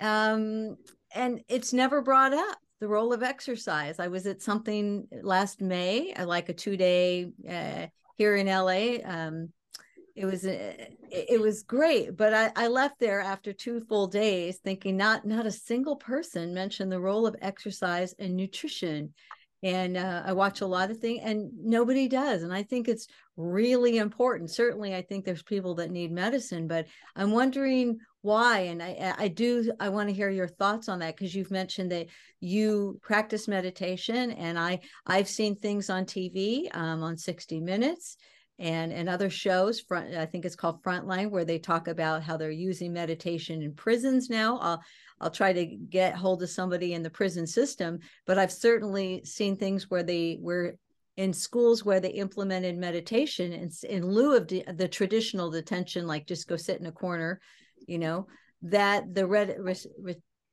um, 0.00 0.76
and 1.14 1.40
it's 1.48 1.72
never 1.72 2.00
brought 2.02 2.32
up 2.32 2.58
the 2.80 2.88
role 2.88 3.12
of 3.12 3.22
exercise. 3.22 3.98
I 3.98 4.08
was 4.08 4.26
at 4.26 4.42
something 4.42 5.06
last 5.22 5.60
May, 5.60 6.14
like 6.24 6.48
a 6.48 6.54
two 6.54 6.76
day 6.76 7.32
uh, 7.48 7.86
here 8.16 8.36
in 8.36 8.46
LA. 8.46 8.98
Um, 9.04 9.50
it 10.14 10.26
was 10.26 10.44
it 10.44 11.40
was 11.40 11.62
great 11.62 12.16
but 12.16 12.34
I, 12.34 12.52
I 12.56 12.68
left 12.68 12.98
there 12.98 13.20
after 13.20 13.52
two 13.52 13.80
full 13.80 14.06
days 14.06 14.58
thinking 14.58 14.96
not 14.96 15.26
not 15.26 15.46
a 15.46 15.50
single 15.50 15.96
person 15.96 16.54
mentioned 16.54 16.92
the 16.92 17.00
role 17.00 17.26
of 17.26 17.36
exercise 17.40 18.14
and 18.18 18.36
nutrition. 18.36 19.14
And 19.64 19.96
uh, 19.96 20.22
i 20.26 20.32
watch 20.32 20.60
a 20.60 20.66
lot 20.66 20.90
of 20.90 20.98
things 20.98 21.20
and 21.22 21.50
nobody 21.56 22.08
does 22.08 22.42
and 22.42 22.52
i 22.52 22.64
think 22.64 22.88
it's 22.88 23.06
really 23.36 23.98
important. 23.98 24.50
Certainly 24.50 24.94
i 24.94 25.02
think 25.02 25.24
there's 25.24 25.42
people 25.42 25.76
that 25.76 25.90
need 25.90 26.10
medicine 26.10 26.66
but 26.66 26.86
i'm 27.14 27.30
wondering 27.30 27.98
why 28.22 28.60
and 28.60 28.82
i 28.82 29.14
i 29.18 29.28
do 29.28 29.72
i 29.80 29.88
want 29.88 30.08
to 30.08 30.14
hear 30.14 30.30
your 30.30 30.48
thoughts 30.48 30.88
on 30.88 31.00
that 31.00 31.16
because 31.16 31.34
you've 31.34 31.50
mentioned 31.50 31.90
that 31.90 32.06
you 32.40 32.98
practice 33.02 33.48
meditation 33.48 34.30
and 34.32 34.58
i 34.58 34.78
i've 35.06 35.28
seen 35.28 35.56
things 35.56 35.90
on 35.90 36.04
tv 36.04 36.74
um, 36.74 37.02
on 37.02 37.16
60 37.16 37.60
minutes 37.60 38.16
and 38.58 38.92
and 38.92 39.08
other 39.08 39.30
shows 39.30 39.80
front 39.80 40.14
i 40.14 40.26
think 40.26 40.44
it's 40.44 40.56
called 40.56 40.82
frontline 40.82 41.30
where 41.30 41.44
they 41.44 41.58
talk 41.58 41.88
about 41.88 42.22
how 42.22 42.36
they're 42.36 42.50
using 42.50 42.92
meditation 42.92 43.62
in 43.62 43.74
prisons 43.74 44.28
now. 44.28 44.58
I'll 44.58 44.82
i'll 45.20 45.30
try 45.30 45.52
to 45.52 45.64
get 45.64 46.14
hold 46.14 46.42
of 46.42 46.50
somebody 46.50 46.94
in 46.94 47.02
the 47.02 47.10
prison 47.10 47.46
system 47.46 47.98
but 48.26 48.38
i've 48.38 48.52
certainly 48.52 49.22
seen 49.24 49.56
things 49.56 49.90
where 49.90 50.02
they 50.02 50.38
were 50.40 50.76
in 51.16 51.32
schools 51.32 51.84
where 51.84 52.00
they 52.00 52.10
implemented 52.10 52.76
meditation 52.76 53.52
in, 53.52 53.70
in 53.88 54.06
lieu 54.06 54.36
of 54.36 54.46
de- 54.46 54.64
the 54.74 54.88
traditional 54.88 55.50
detention 55.50 56.06
like 56.06 56.26
just 56.26 56.48
go 56.48 56.56
sit 56.56 56.80
in 56.80 56.86
a 56.86 56.92
corner 56.92 57.40
you 57.86 57.98
know 57.98 58.26
that 58.62 59.12
the 59.14 59.26
red, 59.26 59.56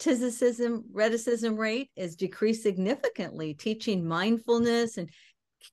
reticism 0.01 0.83
reticism 0.91 1.57
rate 1.57 1.89
is 1.95 2.15
decreased 2.15 2.63
significantly 2.63 3.53
teaching 3.53 4.05
mindfulness 4.05 4.97
and 4.97 5.09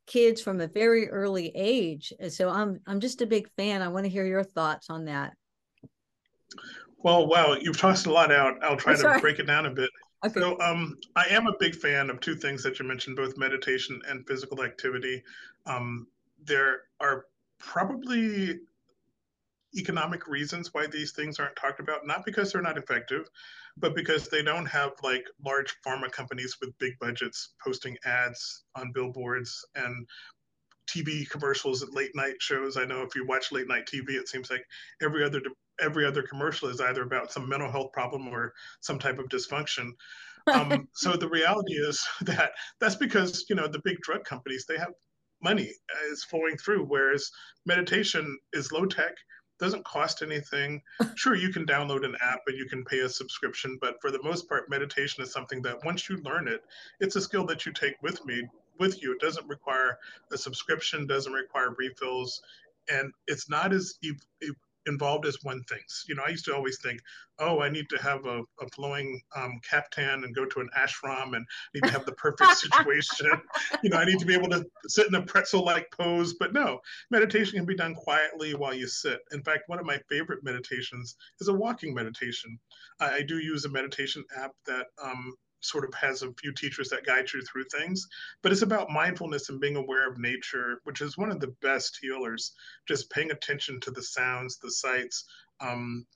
kids 0.07 0.41
from 0.41 0.61
a 0.61 0.67
very 0.67 1.09
early 1.09 1.53
age. 1.55 2.13
So 2.29 2.49
I'm 2.49 2.81
I'm 2.87 3.01
just 3.01 3.23
a 3.23 3.27
big 3.27 3.49
fan. 3.57 3.83
I 3.83 3.89
want 3.89 4.05
to 4.05 4.11
hear 4.11 4.27
your 4.27 4.45
thoughts 4.45 4.91
on 4.91 5.05
that. 5.07 5.35
Well, 6.99 7.27
wow, 7.27 7.57
you've 7.61 7.79
tossed 7.79 8.07
a 8.07 8.13
lot 8.13 8.33
out. 8.33 8.63
I'll 8.63 8.77
try 8.77 8.97
to 8.97 9.19
break 9.21 9.39
it 9.39 9.47
down 9.47 9.67
a 9.67 9.71
bit. 9.71 9.91
Okay. 10.25 10.41
So 10.41 10.59
um, 10.61 10.99
I 11.15 11.27
am 11.31 11.47
a 11.47 11.57
big 11.59 11.77
fan 11.77 12.11
of 12.11 12.21
two 12.21 12.35
things 12.35 12.63
that 12.63 12.79
you 12.79 12.85
mentioned, 12.85 13.17
both 13.17 13.37
meditation 13.37 14.01
and 14.09 14.27
physical 14.27 14.65
activity. 14.65 15.23
Um, 15.67 16.07
there 16.45 16.83
are 17.01 17.27
probably 17.59 18.61
economic 19.77 20.27
reasons 20.27 20.73
why 20.73 20.87
these 20.87 21.13
things 21.13 21.39
aren't 21.39 21.57
talked 21.57 21.81
about, 21.81 22.07
not 22.07 22.25
because 22.25 22.53
they're 22.53 22.63
not 22.63 22.79
effective, 22.79 23.29
but 23.77 23.95
because 23.95 24.29
they 24.29 24.43
don't 24.43 24.67
have 24.67 24.93
like 25.03 25.27
large 25.45 25.75
pharma 25.87 26.11
companies 26.11 26.57
with 26.61 26.77
big 26.79 26.93
budgets 27.01 27.55
posting 27.63 27.97
ads 28.05 28.65
on 28.75 28.93
billboards 28.93 29.65
and 29.75 30.07
TV 30.89 31.29
commercials 31.29 31.83
at 31.83 31.93
late 31.93 32.15
night 32.15 32.37
shows. 32.39 32.77
I 32.77 32.85
know 32.85 33.03
if 33.03 33.15
you 33.15 33.27
watch 33.27 33.53
late 33.53 33.69
night 33.69 33.87
TV, 33.93 34.11
it 34.11 34.29
seems 34.29 34.51
like 34.51 34.65
every 35.03 35.25
other 35.25 35.41
every 35.81 36.07
other 36.07 36.23
commercial 36.23 36.69
is 36.69 36.81
either 36.81 37.03
about 37.03 37.33
some 37.33 37.49
mental 37.49 37.71
health 37.71 37.93
problem 37.93 38.29
or 38.29 38.53
some 38.81 38.99
type 38.99 39.19
of 39.19 39.29
dysfunction. 39.29 39.91
Um, 40.53 40.89
so 40.95 41.17
the 41.17 41.29
reality 41.29 41.75
is 41.75 42.07
that 42.23 42.53
that's 42.81 42.97
because 42.97 43.45
you 43.49 43.57
know 43.57 43.69
the 43.69 43.83
big 43.85 43.99
drug 44.01 44.25
companies 44.25 44.65
they 44.67 44.79
have 44.79 44.93
money 45.43 45.71
is 46.11 46.25
flowing 46.25 46.57
through, 46.57 46.85
whereas 46.85 47.31
meditation 47.67 48.39
is 48.53 48.73
low 48.73 48.87
tech 48.87 49.15
doesn't 49.59 49.85
cost 49.85 50.23
anything. 50.23 50.83
Sure, 51.15 51.35
you 51.35 51.53
can 51.53 51.65
download 51.65 52.05
an 52.05 52.15
app 52.23 52.41
and 52.47 52.59
you 52.59 52.67
can 52.67 52.85
pay 52.85 53.01
a 53.01 53.09
subscription, 53.09 53.79
but 53.81 54.01
for 54.01 54.11
the 54.11 54.23
most 54.23 54.49
part, 54.49 54.69
meditation 54.69 55.23
is 55.23 55.33
something 55.33 55.63
that 55.63 55.83
once 55.85 56.09
you 56.09 56.19
learn 56.19 56.47
it, 56.47 56.63
it's 57.01 57.17
a 57.17 57.21
skill 57.21 57.47
that 57.47 57.65
you 57.65 57.73
take 57.73 57.95
with 58.03 58.25
me 58.27 58.43
with 58.79 59.03
you. 59.03 59.13
It 59.13 59.21
doesn't 59.21 59.49
require 59.49 59.99
a 60.33 60.37
subscription, 60.37 61.07
doesn't 61.07 61.33
require 61.33 61.75
refills, 61.79 62.43
and 62.89 63.13
it's 63.27 63.49
not 63.49 63.73
as 63.73 63.95
involved 64.87 65.27
as 65.27 65.37
one 65.43 65.63
thinks. 65.65 66.05
You 66.09 66.15
know, 66.15 66.23
I 66.27 66.31
used 66.31 66.45
to 66.47 66.55
always 66.55 66.79
think, 66.81 67.01
oh, 67.39 67.61
I 67.61 67.69
need 67.69 67.89
to 67.91 67.99
have 67.99 68.25
a, 68.27 68.41
a 68.61 68.69
flowing 68.75 69.21
um, 69.37 69.61
kaftan 69.69 70.25
and 70.25 70.35
go 70.35 70.45
to 70.47 70.61
an 70.61 70.69
ashram 70.77 71.37
and 71.37 71.45
need 71.75 71.85
to 71.85 71.91
have 71.91 72.07
the 72.07 72.13
perfect 72.13 72.57
situation. 72.57 73.27
you 73.83 73.91
know, 73.91 73.99
I 73.99 74.05
need 74.05 74.19
to 74.19 74.27
be 74.27 74.35
able 74.35 74.49
to 74.51 74.65
sit 74.89 75.09
in 75.09 75.15
a 75.15 75.23
pretzel-like 75.23 75.89
pose. 75.97 76.35
But 76.35 76.53
no, 76.53 76.81
meditation 77.11 77.57
can 77.57 77.67
be 77.67 77.77
done 77.77 77.95
quietly 77.95 78.55
while 78.55 78.75
you 78.75 78.87
sit. 78.87 79.21
In 79.33 79.43
fact, 79.43 79.65
one 79.69 79.79
of 79.79 79.87
my 79.87 79.99
favorite 80.09 80.43
meditations 80.43 81.17
is 81.41 81.49
a 81.49 81.55
walking 81.55 81.95
meditation. 81.95 82.59
I, 83.01 83.17
I 83.17 83.23
do 83.23 83.39
use 83.39 83.65
a 83.65 83.71
meditation 83.71 84.25
app 84.37 84.53
that 84.67 84.87
um, 85.03 85.35
sort 85.69 85.85
of 85.85 85.95
has 85.95 86.23
a 86.23 86.33
few 86.35 86.53
teachers 86.53 86.89
that 86.89 87.05
guide 87.05 87.27
you 87.33 87.43
through 87.43 87.65
things, 87.65 88.07
but 88.43 88.53
it's 88.53 88.63
about 88.63 88.91
mindfulness 88.91 89.49
and 89.49 89.61
being 89.61 89.77
aware 89.77 90.09
of 90.09 90.19
nature, 90.19 90.81
which 90.85 91.01
is 91.01 91.19
one 91.19 91.31
of 91.31 91.41
the 91.41 91.55
best 91.63 91.99
healers. 92.01 92.53
Just 92.89 93.11
paying 93.11 93.31
attention 93.31 93.81
to 93.81 93.91
the 93.91 94.03
sounds, 94.03 94.59
the 94.59 94.71
sights, 94.71 95.25
um, 95.61 96.07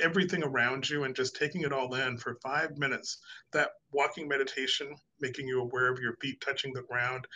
everything 0.00 0.42
around 0.42 0.88
you, 0.88 1.04
and 1.04 1.14
just 1.14 1.36
taking 1.36 1.62
it 1.62 1.72
all 1.72 1.94
in 1.94 2.16
for 2.16 2.38
five 2.42 2.76
minutes. 2.78 3.18
That 3.52 3.70
walking 3.92 4.28
meditation, 4.28 4.94
making 5.20 5.46
you 5.46 5.60
aware 5.60 5.92
of 5.92 5.98
your 5.98 6.14
feet 6.16 6.40
touching 6.40 6.72
the 6.72 6.82
ground. 6.82 7.26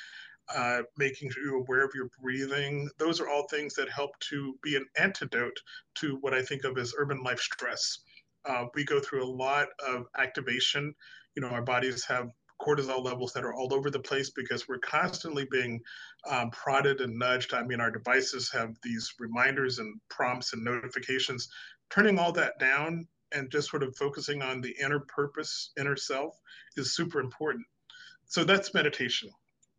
Uh, 0.55 0.83
making 0.99 1.31
you 1.43 1.57
aware 1.57 1.83
of 1.83 1.93
your 1.95 2.11
breathing. 2.21 2.87
Those 2.99 3.19
are 3.19 3.31
all 3.31 3.49
things 3.49 3.73
that 3.77 3.89
help 3.89 4.11
to 4.29 4.55
be 4.63 4.77
an 4.77 4.85
antidote 4.99 5.59
to 5.95 6.19
what 6.21 6.35
I 6.35 6.43
think 6.43 6.65
of 6.65 6.77
as 6.77 6.93
urban 6.99 7.23
life 7.23 7.41
stress. 7.41 8.01
Uh, 8.45 8.67
we 8.75 8.85
go 8.85 9.01
through 9.01 9.25
a 9.25 9.37
lot 9.45 9.69
of 9.87 10.05
activation 10.19 10.95
you 11.35 11.43
know, 11.43 11.49
our 11.49 11.63
bodies 11.63 12.05
have 12.05 12.31
cortisol 12.61 13.05
levels 13.05 13.33
that 13.33 13.45
are 13.45 13.55
all 13.55 13.75
over 13.75 13.91
the 13.91 13.99
place 13.99 14.31
because 14.31 14.69
we're 14.69 14.79
constantly 14.79 15.47
being 15.51 15.81
um, 16.29 16.51
prodded 16.51 17.01
and 17.01 17.19
nudged. 17.19 17.53
I 17.53 17.63
mean, 17.63 17.81
our 17.81 17.91
devices 17.91 18.51
have 18.53 18.75
these 18.83 19.13
reminders 19.19 19.79
and 19.79 20.01
prompts 20.09 20.53
and 20.53 20.65
notifications. 20.65 21.49
Turning 21.91 22.19
all 22.19 22.33
that 22.33 22.59
down 22.59 23.07
and 23.33 23.51
just 23.51 23.71
sort 23.71 23.83
of 23.83 23.97
focusing 23.97 24.43
on 24.43 24.61
the 24.61 24.75
inner 24.83 25.01
purpose, 25.01 25.73
inner 25.79 25.97
self 25.97 26.39
is 26.77 26.95
super 26.95 27.21
important. 27.21 27.67
So 28.27 28.45
that's 28.45 28.75
meditation. 28.75 29.31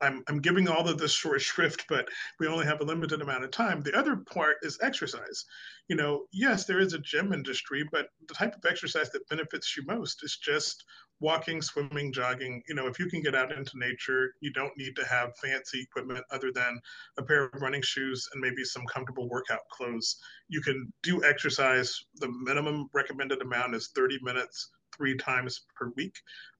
I'm, 0.06 0.24
I'm 0.28 0.40
giving 0.40 0.68
all 0.68 0.88
of 0.88 0.98
this 0.98 1.12
short 1.12 1.42
shrift, 1.42 1.86
but 1.90 2.08
we 2.40 2.48
only 2.48 2.66
have 2.66 2.82
a 2.82 2.86
limited 2.86 3.22
amount 3.22 3.44
of 3.44 3.52
time. 3.52 3.82
The 3.82 3.98
other 3.98 4.18
part 4.18 4.58
is 4.62 4.78
exercise. 4.82 5.46
You 5.88 5.96
know, 5.96 6.26
yes, 6.32 6.66
there 6.66 6.80
is 6.80 6.94
a 6.94 7.00
gym 7.00 7.34
industry, 7.34 7.84
but 7.92 8.08
the 8.28 8.34
type 8.34 8.56
of 8.56 8.66
exercise 8.66 9.10
that 9.12 9.28
benefits 9.30 9.76
you 9.76 9.84
most 9.88 10.24
is 10.24 10.38
just 10.38 10.86
walking, 11.20 11.62
swimming, 11.62 12.12
jogging. 12.12 12.62
You 12.68 12.76
know, 12.76 12.88
if 12.88 13.00
you 13.00 13.08
can 13.08 13.22
get 13.22 13.36
out 13.36 13.52
into 13.52 13.80
nature, 13.80 14.34
you 14.42 14.52
don't 14.52 14.78
need 14.78 14.96
to 14.96 15.06
have 15.06 15.38
fancy 15.38 15.82
equipment 15.82 16.26
other 16.32 16.52
than 16.52 16.80
a 17.18 17.24
pair 17.24 17.46
of 17.46 17.62
running 17.62 17.82
shoes 17.82 18.28
and 18.34 18.42
maybe 18.42 18.64
some 18.64 18.86
comfortable 18.86 19.30
workout 19.30 19.68
clothes. 19.72 20.18
You 20.50 20.62
can 20.62 20.92
do 21.04 21.24
exercise. 21.24 21.98
The 22.16 22.30
minimum 22.30 22.90
recommended 22.94 23.42
amount 23.42 23.76
is 23.76 23.90
30 23.96 24.20
minutes 24.22 24.70
three 24.96 25.18
times 25.18 25.66
per 25.76 25.92
week. 25.96 26.16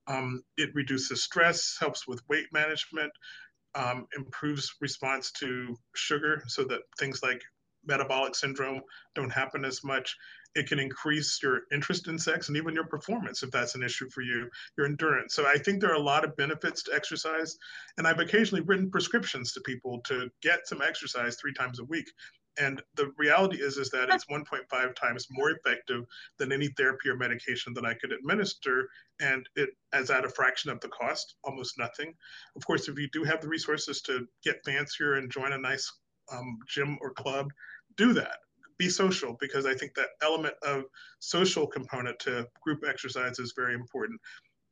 Um, 0.08 0.44
it 0.58 0.70
reduces 0.74 1.24
stress, 1.24 1.78
helps 1.80 2.08
with 2.08 2.22
weight 2.30 2.48
management, 2.52 3.12
um, 3.76 4.08
improves 4.16 4.74
response 4.82 5.32
to 5.34 5.76
sugar 5.96 6.44
so 6.48 6.64
that 6.66 6.82
things 6.98 7.22
like 7.22 7.42
metabolic 7.86 8.36
syndrome 8.36 8.82
don't 9.14 9.32
happen 9.32 9.66
as 9.66 9.84
much. 9.84 10.16
It 10.56 10.68
can 10.68 10.80
increase 10.80 11.40
your 11.44 11.62
interest 11.72 12.08
in 12.08 12.18
sex 12.18 12.48
and 12.48 12.56
even 12.56 12.74
your 12.74 12.88
performance 12.88 13.44
if 13.44 13.52
that's 13.52 13.76
an 13.76 13.84
issue 13.84 14.10
for 14.10 14.22
you, 14.22 14.50
your 14.78 14.88
endurance. 14.88 15.36
So 15.36 15.46
I 15.46 15.58
think 15.58 15.82
there 15.82 15.92
are 15.92 15.96
a 15.96 16.00
lot 16.00 16.24
of 16.24 16.38
benefits 16.38 16.84
to 16.84 16.94
exercise. 16.94 17.58
And 17.98 18.08
I've 18.08 18.20
occasionally 18.20 18.64
written 18.64 18.90
prescriptions 18.90 19.52
to 19.54 19.62
people 19.62 20.00
to 20.06 20.30
get 20.42 20.68
some 20.68 20.82
exercise 20.82 21.36
three 21.36 21.54
times 21.54 21.80
a 21.80 21.84
week. 21.84 22.10
And 22.58 22.82
the 22.96 23.12
reality 23.18 23.58
is, 23.58 23.78
is 23.78 23.90
that 23.90 24.10
it's 24.10 24.26
1.5 24.26 24.96
times 24.96 25.28
more 25.30 25.52
effective 25.52 26.06
than 26.38 26.52
any 26.52 26.70
therapy 26.70 27.10
or 27.10 27.18
medication 27.18 27.74
that 27.74 27.86
I 27.86 27.94
could 27.94 28.12
administer, 28.12 28.90
and 29.20 29.48
it 29.56 29.70
as 29.94 30.10
at 30.10 30.26
a 30.26 30.30
fraction 30.30 30.72
of 30.72 30.80
the 30.80 30.90
cost, 30.90 31.36
almost 31.44 31.78
nothing. 31.78 32.14
Of 32.56 32.66
course, 32.66 32.88
if 32.88 32.98
you 32.98 33.10
do 33.12 33.24
have 33.24 33.42
the 33.42 33.50
resources 33.50 34.02
to 34.04 34.28
get 34.44 34.64
fancier 34.64 35.16
and 35.16 35.32
join 35.32 35.54
a 35.54 35.58
nice 35.58 35.92
um, 36.32 36.60
gym 36.68 36.98
or 37.02 37.12
club, 37.12 37.52
do 37.98 38.14
that. 38.14 38.38
Be 38.78 38.90
social 38.90 39.38
because 39.40 39.66
I 39.66 39.74
think 39.74 39.94
that 39.96 40.10
element 40.22 40.56
of 40.62 40.84
social 41.20 41.66
component 41.66 42.20
to 42.20 42.48
group 42.62 42.84
exercise 42.88 43.40
is 43.40 43.54
very 43.56 43.74
important 43.74 44.20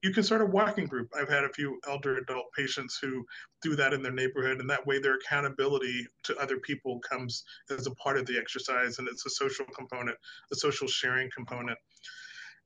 you 0.03 0.11
can 0.11 0.21
start 0.21 0.41
a 0.41 0.45
walking 0.45 0.85
group. 0.85 1.09
I've 1.17 1.29
had 1.29 1.45
a 1.45 1.53
few 1.53 1.79
elder 1.87 2.17
adult 2.17 2.51
patients 2.55 2.99
who 3.01 3.25
do 3.61 3.75
that 3.77 3.93
in 3.93 4.03
their 4.03 4.11
neighborhood, 4.11 4.59
and 4.59 4.69
that 4.69 4.85
way 4.85 4.99
their 4.99 5.15
accountability 5.15 6.05
to 6.23 6.35
other 6.37 6.57
people 6.57 6.99
comes 6.99 7.45
as 7.71 7.87
a 7.87 7.91
part 7.91 8.17
of 8.17 8.25
the 8.25 8.37
exercise, 8.37 8.99
and 8.99 9.07
it's 9.07 9.25
a 9.25 9.29
social 9.29 9.65
component, 9.73 10.17
a 10.51 10.55
social 10.55 10.87
sharing 10.87 11.29
component. 11.35 11.77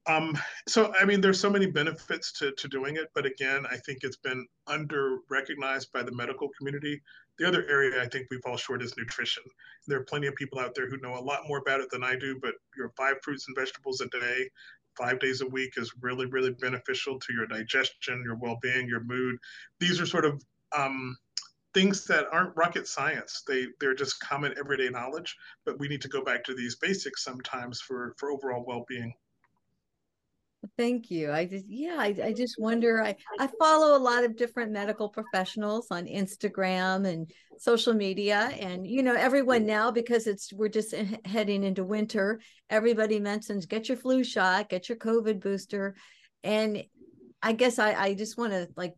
Um, 0.07 0.37
so, 0.67 0.93
I 0.99 1.05
mean, 1.05 1.19
there's 1.19 1.39
so 1.39 1.49
many 1.49 1.65
benefits 1.65 2.31
to, 2.39 2.53
to 2.53 2.67
doing 2.69 2.95
it, 2.95 3.09
but 3.13 3.25
again, 3.25 3.65
I 3.69 3.75
think 3.75 3.99
it's 4.01 4.17
been 4.17 4.47
under 4.65 5.17
recognized 5.29 5.91
by 5.91 6.01
the 6.01 6.13
medical 6.13 6.49
community. 6.57 7.01
The 7.37 7.47
other 7.47 7.67
area 7.69 8.01
I 8.01 8.07
think 8.07 8.27
we 8.31 8.39
fall 8.39 8.55
short 8.57 8.81
is 8.81 8.95
nutrition. 8.97 9.43
There 9.85 9.99
are 9.99 10.05
plenty 10.05 10.27
of 10.27 10.35
people 10.35 10.59
out 10.59 10.73
there 10.75 10.89
who 10.89 10.97
know 10.97 11.15
a 11.15 11.19
lot 11.19 11.47
more 11.47 11.57
about 11.59 11.81
it 11.81 11.89
than 11.91 12.03
I 12.03 12.15
do, 12.15 12.39
but 12.41 12.53
your 12.77 12.89
five 12.97 13.17
fruits 13.21 13.47
and 13.47 13.55
vegetables 13.55 13.99
a 13.99 14.07
day, 14.07 14.49
five 14.97 15.19
days 15.19 15.41
a 15.41 15.47
week 15.47 15.73
is 15.77 15.91
really, 16.01 16.25
really 16.25 16.51
beneficial 16.51 17.19
to 17.19 17.33
your 17.33 17.47
digestion, 17.47 18.23
your 18.23 18.35
well 18.35 18.57
being, 18.61 18.87
your 18.87 19.03
mood. 19.03 19.37
These 19.79 19.99
are 19.99 20.05
sort 20.05 20.25
of 20.25 20.43
um, 20.75 21.17
things 21.73 22.05
that 22.05 22.27
aren't 22.31 22.55
rocket 22.55 22.87
science. 22.87 23.43
They 23.47 23.67
they're 23.79 23.95
just 23.95 24.19
common 24.19 24.53
everyday 24.57 24.89
knowledge, 24.89 25.35
but 25.65 25.79
we 25.79 25.87
need 25.87 26.01
to 26.01 26.09
go 26.09 26.23
back 26.23 26.43
to 26.45 26.53
these 26.53 26.75
basics 26.75 27.23
sometimes 27.23 27.81
for 27.81 28.15
for 28.17 28.31
overall 28.31 28.65
well-being. 28.65 29.13
Thank 30.75 31.11
you. 31.11 31.31
I 31.31 31.45
just 31.45 31.65
yeah, 31.67 31.97
I, 31.99 32.15
I 32.23 32.33
just 32.33 32.55
wonder. 32.59 33.03
I 33.03 33.15
I 33.39 33.47
follow 33.59 33.95
a 33.95 34.01
lot 34.01 34.23
of 34.23 34.35
different 34.35 34.71
medical 34.71 35.07
professionals 35.07 35.87
on 35.91 36.05
Instagram 36.05 37.07
and 37.07 37.29
social 37.59 37.93
media, 37.93 38.51
and 38.59 38.85
you 38.85 39.03
know 39.03 39.13
everyone 39.13 39.65
now 39.65 39.91
because 39.91 40.25
it's 40.25 40.51
we're 40.51 40.67
just 40.67 40.95
heading 41.25 41.63
into 41.63 41.83
winter. 41.83 42.41
Everybody 42.69 43.19
mentions 43.19 43.67
get 43.67 43.87
your 43.87 43.97
flu 43.97 44.23
shot, 44.23 44.69
get 44.69 44.89
your 44.89 44.97
COVID 44.97 45.39
booster, 45.41 45.95
and 46.43 46.83
I 47.41 47.53
guess 47.53 47.77
I 47.77 47.93
I 47.93 48.13
just 48.15 48.37
want 48.37 48.53
to 48.53 48.67
like 48.75 48.95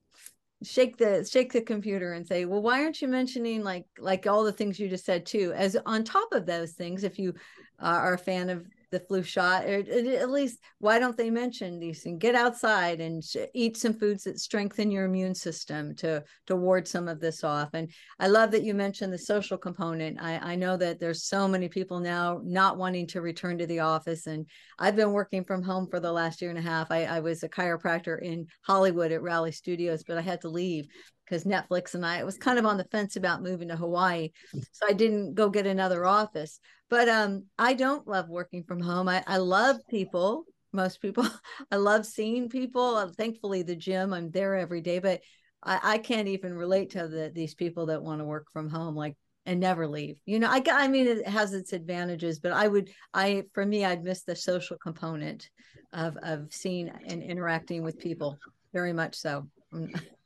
shake 0.63 0.97
the 0.97 1.27
shake 1.29 1.53
the 1.53 1.61
computer 1.61 2.11
and 2.13 2.27
say 2.27 2.43
well 2.43 2.61
why 2.61 2.83
aren't 2.83 3.01
you 3.01 3.07
mentioning 3.07 3.63
like 3.63 3.85
like 3.97 4.27
all 4.27 4.43
the 4.43 4.51
things 4.51 4.77
you 4.77 4.89
just 4.89 5.05
said 5.05 5.25
too 5.25 5.53
as 5.55 5.77
on 5.85 6.03
top 6.03 6.33
of 6.33 6.45
those 6.45 6.73
things 6.73 7.05
if 7.05 7.17
you 7.17 7.33
uh, 7.81 7.85
are 7.85 8.15
a 8.15 8.17
fan 8.17 8.49
of 8.49 8.65
the 8.91 8.99
flu 8.99 9.23
shot 9.23 9.65
or 9.65 9.79
at 9.79 10.29
least 10.29 10.59
why 10.79 10.99
don't 10.99 11.17
they 11.17 11.29
mention 11.29 11.79
these 11.79 12.03
things? 12.03 12.19
Get 12.19 12.35
outside 12.35 12.99
and 12.99 13.23
eat 13.53 13.77
some 13.77 13.93
foods 13.93 14.23
that 14.23 14.39
strengthen 14.39 14.91
your 14.91 15.05
immune 15.05 15.35
system 15.35 15.95
to 15.95 16.23
to 16.47 16.55
ward 16.55 16.87
some 16.87 17.07
of 17.07 17.19
this 17.19 17.43
off. 17.43 17.69
And 17.73 17.91
i 18.19 18.27
love 18.27 18.51
that 18.51 18.63
you 18.63 18.73
mentioned 18.73 19.13
the 19.13 19.17
social 19.17 19.57
component. 19.57 20.21
I 20.21 20.37
i 20.53 20.55
know 20.55 20.77
that 20.77 20.99
there's 20.99 21.23
so 21.23 21.47
many 21.47 21.69
people 21.69 21.99
now 21.99 22.41
not 22.43 22.77
wanting 22.77 23.07
to 23.07 23.21
return 23.21 23.57
to 23.57 23.67
the 23.67 23.79
office 23.79 24.27
and 24.27 24.45
i've 24.79 24.95
been 24.95 25.11
working 25.11 25.43
from 25.43 25.63
home 25.63 25.87
for 25.89 25.99
the 25.99 26.11
last 26.11 26.41
year 26.41 26.49
and 26.49 26.59
a 26.59 26.61
half. 26.61 26.91
I, 26.91 27.03
I 27.05 27.19
was 27.19 27.43
a 27.43 27.49
chiropractor 27.49 28.21
in 28.21 28.47
hollywood 28.63 29.11
at 29.11 29.21
raleigh 29.21 29.51
studios 29.51 30.03
but 30.07 30.17
i 30.17 30.21
had 30.21 30.41
to 30.41 30.49
leave 30.49 30.87
because 31.29 31.43
Netflix 31.43 31.93
and 31.93 32.05
I 32.05 32.23
was 32.23 32.37
kind 32.37 32.57
of 32.57 32.65
on 32.65 32.77
the 32.77 32.85
fence 32.85 33.15
about 33.15 33.43
moving 33.43 33.67
to 33.67 33.75
Hawaii. 33.75 34.29
So 34.53 34.87
I 34.87 34.93
didn't 34.93 35.35
go 35.35 35.49
get 35.49 35.67
another 35.67 36.05
office. 36.05 36.59
But 36.89 37.07
um, 37.07 37.45
I 37.57 37.73
don't 37.73 38.07
love 38.07 38.29
working 38.29 38.63
from 38.63 38.79
home. 38.79 39.07
I, 39.07 39.23
I 39.27 39.37
love 39.37 39.77
people, 39.89 40.45
most 40.73 41.01
people. 41.01 41.27
I 41.71 41.75
love 41.75 42.05
seeing 42.05 42.49
people. 42.49 42.95
Uh, 42.95 43.09
thankfully, 43.15 43.61
the 43.61 43.75
gym, 43.75 44.13
I'm 44.13 44.31
there 44.31 44.55
every 44.55 44.81
day, 44.81 44.99
but 44.99 45.21
I, 45.63 45.79
I 45.83 45.97
can't 45.99 46.27
even 46.27 46.53
relate 46.53 46.91
to 46.91 47.07
the, 47.07 47.31
these 47.33 47.53
people 47.53 47.87
that 47.87 48.01
want 48.01 48.21
to 48.21 48.25
work 48.25 48.47
from 48.51 48.69
home. 48.69 48.95
Like, 48.95 49.15
and 49.45 49.59
never 49.59 49.87
leave. 49.87 50.19
You 50.25 50.37
know, 50.37 50.47
I 50.49 50.61
I 50.71 50.87
mean 50.89 51.07
it 51.07 51.27
has 51.27 51.53
its 51.53 51.73
advantages, 51.73 52.37
but 52.37 52.51
I 52.51 52.67
would 52.67 52.91
I 53.15 53.45
for 53.53 53.65
me 53.65 53.83
I'd 53.83 54.03
miss 54.03 54.21
the 54.21 54.35
social 54.35 54.77
component 54.77 55.49
of 55.91 56.17
of 56.21 56.53
seeing 56.53 56.91
and 57.07 57.23
interacting 57.23 57.81
with 57.81 57.97
people 57.97 58.37
very 58.73 58.93
much 58.93 59.15
so. 59.15 59.47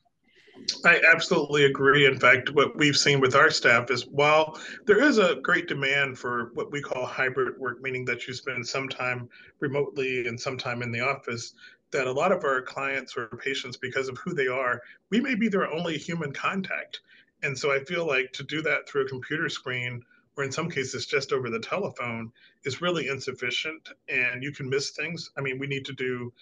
I 0.86 1.01
absolutely 1.11 1.66
agree. 1.66 2.05
In 2.05 2.20
fact, 2.20 2.51
what 2.51 2.76
we've 2.78 2.97
seen 2.97 3.20
with 3.20 3.36
our 3.36 3.49
staff 3.49 3.89
is 3.89 4.07
while 4.07 4.59
there 4.86 5.01
is 5.01 5.18
a 5.18 5.36
great 5.36 5.68
demand 5.68 6.18
for 6.18 6.51
what 6.53 6.72
we 6.72 6.82
call 6.82 7.05
hybrid 7.05 7.57
work, 7.57 7.82
meaning 7.82 8.05
that 8.05 8.28
you 8.28 8.34
spend 8.34 8.68
some 8.68 8.89
time 8.89 9.30
remotely 9.59 10.28
and 10.28 10.39
some 10.39 10.57
time 10.57 10.82
in 10.82 10.91
the 10.91 10.99
office, 10.99 11.53
that 11.91 12.07
a 12.07 12.11
lot 12.11 12.32
of 12.32 12.43
our 12.43 12.61
clients 12.61 13.16
or 13.16 13.28
patients, 13.28 13.78
because 13.78 14.09
of 14.09 14.18
who 14.18 14.34
they 14.34 14.47
are, 14.47 14.82
we 15.09 15.22
may 15.22 15.36
be 15.36 15.47
their 15.47 15.72
only 15.72 15.97
human 15.97 16.32
contact. 16.32 17.01
And 17.43 17.57
so 17.57 17.72
I 17.72 17.84
feel 17.84 18.07
like 18.07 18.32
to 18.34 18.43
do 18.43 18.61
that 18.64 18.88
through 18.88 19.05
a 19.05 19.09
computer 19.09 19.49
screen, 19.49 20.01
or 20.36 20.43
in 20.43 20.51
some 20.51 20.70
cases 20.70 21.05
just 21.05 21.32
over 21.32 21.49
the 21.49 21.59
telephone, 21.59 22.32
is 22.64 22.82
really 22.82 23.09
insufficient. 23.09 23.89
And 24.09 24.41
you 24.41 24.51
can 24.51 24.70
miss 24.70 24.91
things. 24.91 25.30
I 25.38 25.41
mean, 25.41 25.59
we 25.59 25.68
need 25.68 25.86
to 25.86 25.93
do 25.93 26.34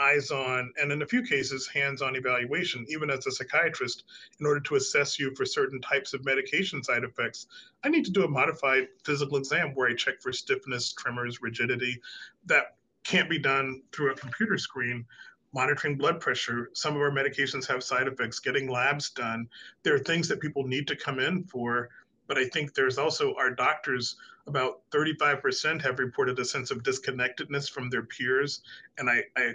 eyes 0.00 0.30
on, 0.30 0.72
and 0.80 0.90
in 0.92 1.02
a 1.02 1.06
few 1.06 1.22
cases, 1.22 1.66
hands 1.66 2.02
on 2.02 2.16
evaluation, 2.16 2.84
even 2.88 3.10
as 3.10 3.26
a 3.26 3.30
psychiatrist, 3.30 4.04
in 4.40 4.46
order 4.46 4.60
to 4.60 4.76
assess 4.76 5.18
you 5.18 5.34
for 5.34 5.44
certain 5.44 5.80
types 5.80 6.14
of 6.14 6.24
medication 6.24 6.82
side 6.82 7.04
effects. 7.04 7.46
I 7.84 7.88
need 7.88 8.04
to 8.04 8.10
do 8.10 8.24
a 8.24 8.28
modified 8.28 8.88
physical 9.04 9.36
exam 9.36 9.74
where 9.74 9.88
I 9.88 9.94
check 9.94 10.20
for 10.20 10.32
stiffness, 10.32 10.92
tremors, 10.92 11.42
rigidity. 11.42 12.00
That 12.46 12.76
can't 13.04 13.30
be 13.30 13.38
done 13.38 13.82
through 13.92 14.12
a 14.12 14.16
computer 14.16 14.58
screen. 14.58 15.04
Monitoring 15.52 15.96
blood 15.96 16.20
pressure, 16.20 16.70
some 16.74 16.94
of 16.94 17.00
our 17.00 17.10
medications 17.10 17.66
have 17.66 17.82
side 17.82 18.08
effects, 18.08 18.40
getting 18.40 18.68
labs 18.68 19.10
done. 19.10 19.48
There 19.84 19.94
are 19.94 19.98
things 19.98 20.28
that 20.28 20.40
people 20.40 20.64
need 20.64 20.86
to 20.88 20.96
come 20.96 21.18
in 21.18 21.44
for 21.44 21.88
but 22.26 22.38
I 22.38 22.48
think 22.48 22.74
there's 22.74 22.98
also 22.98 23.34
our 23.36 23.50
doctors, 23.50 24.16
about 24.46 24.82
35% 24.90 25.82
have 25.82 25.98
reported 25.98 26.38
a 26.38 26.44
sense 26.44 26.70
of 26.70 26.82
disconnectedness 26.82 27.68
from 27.68 27.90
their 27.90 28.02
peers. 28.02 28.62
And 28.98 29.08
I, 29.08 29.24
I 29.36 29.54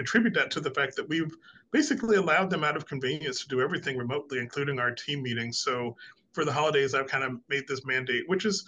attribute 0.00 0.34
that 0.34 0.50
to 0.52 0.60
the 0.60 0.70
fact 0.70 0.96
that 0.96 1.08
we've 1.08 1.34
basically 1.70 2.16
allowed 2.16 2.50
them 2.50 2.64
out 2.64 2.76
of 2.76 2.86
convenience 2.86 3.40
to 3.42 3.48
do 3.48 3.60
everything 3.60 3.96
remotely, 3.96 4.38
including 4.38 4.78
our 4.78 4.90
team 4.90 5.22
meetings. 5.22 5.58
So 5.58 5.96
for 6.32 6.44
the 6.44 6.52
holidays, 6.52 6.94
I've 6.94 7.06
kind 7.06 7.24
of 7.24 7.38
made 7.48 7.66
this 7.68 7.84
mandate, 7.84 8.28
which 8.28 8.44
is 8.44 8.64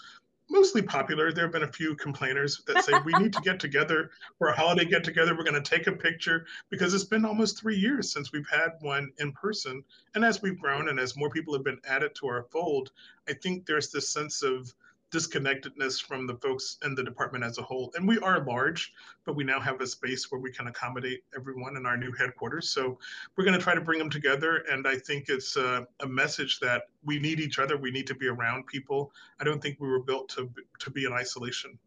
mostly 0.53 0.83
popular. 0.83 1.33
There 1.33 1.45
have 1.45 1.53
been 1.53 1.63
a 1.63 1.73
few 1.73 1.97
complainers 1.97 2.63
that 2.67 2.85
say 2.85 2.93
we 3.05 3.13
need 3.15 3.33
to 3.33 3.41
get 3.41 3.59
together 3.59 4.11
for 4.39 4.49
a 4.49 4.57
holiday 4.57 4.85
get 4.85 5.03
together. 5.03 5.37
We're 5.37 5.45
going 5.45 5.61
to 5.61 5.77
take 5.77 5.87
a 5.87 5.93
picture 5.93 6.47
because 6.69 6.93
it's 6.93 7.05
been 7.05 7.25
almost 7.25 7.59
three 7.59 7.77
years 7.77 8.13
since 8.13 8.33
we've 8.33 8.49
had 8.49 8.73
one 8.81 9.11
in 9.19 9.33
person. 9.33 9.83
And 10.15 10.25
as 10.25 10.43
we've 10.43 10.61
grown 10.61 10.89
and 10.89 11.01
as 11.01 11.17
more 11.17 11.31
people 11.31 11.55
have 11.55 11.65
been 11.65 11.81
added 11.89 12.15
to 12.17 12.27
our 12.27 12.45
fold, 12.45 12.93
I 13.29 13.33
think 13.33 13.65
there's 13.65 13.91
this 13.91 14.09
sense 14.09 14.43
of 14.43 14.73
disconnectedness 15.13 16.01
from 16.01 16.27
the 16.27 16.35
folks 16.37 16.79
in 16.85 16.95
the 16.95 17.05
department 17.05 17.45
as 17.45 17.59
a 17.59 17.63
whole. 17.63 17.93
And 17.95 18.09
we 18.09 18.19
are 18.19 18.45
large, 18.45 18.93
but 19.25 19.37
we 19.37 19.45
now 19.45 19.61
have 19.61 19.81
a 19.81 19.87
space 19.87 20.33
where 20.33 20.41
we 20.41 20.51
can 20.51 20.67
accommodate 20.67 21.23
everyone 21.37 21.77
in 21.77 21.87
our 21.87 21.97
new 21.97 22.11
headquarters. 22.13 22.71
So 22.71 22.99
we're 23.37 23.45
going 23.45 23.57
to 23.57 23.63
try 23.63 23.75
to 23.75 23.81
bring 23.81 23.99
them 23.99 24.11
together. 24.11 24.65
And 24.71 24.89
I 24.89 24.97
think 24.97 25.29
it's 25.29 25.57
a, 25.57 25.87
a 26.01 26.07
message 26.07 26.59
that 26.61 26.85
we 27.05 27.19
need 27.19 27.39
each 27.39 27.59
other. 27.59 27.77
We 27.77 27.91
need 27.91 28.07
to 28.09 28.15
be 28.15 28.27
around 28.27 28.67
people. 28.67 29.13
I 29.39 29.45
don't 29.45 29.63
think 29.63 29.79
we 29.79 29.89
were 29.89 30.03
built 30.03 30.31
to 30.31 30.51
to 30.81 30.91
be 30.91 31.05
in 31.05 31.13
isolation. 31.13 31.79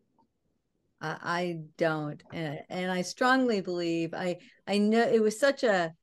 I 1.01 1.59
don't, 1.77 2.23
and, 2.33 2.91
I 2.91 3.01
strongly 3.03 3.61
believe 3.61 4.13
I 4.13 4.37
I 4.67 4.77
know 4.79 5.01
it 5.01 5.21
was 5.21 5.39
such 5.39 5.63
a 5.63 5.93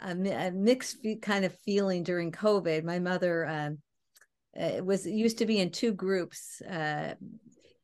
a, 0.00 0.14
mixed 0.52 0.98
kind 1.22 1.44
of 1.44 1.56
feeling 1.64 2.02
during 2.02 2.32
COVID. 2.32 2.84
My 2.84 2.98
mother 2.98 3.46
um, 3.46 3.78
it 4.54 4.84
was 4.84 5.06
it 5.06 5.12
used 5.12 5.38
to 5.38 5.46
be 5.46 5.58
in 5.58 5.70
two 5.70 5.92
groups 5.92 6.60
uh, 6.62 7.14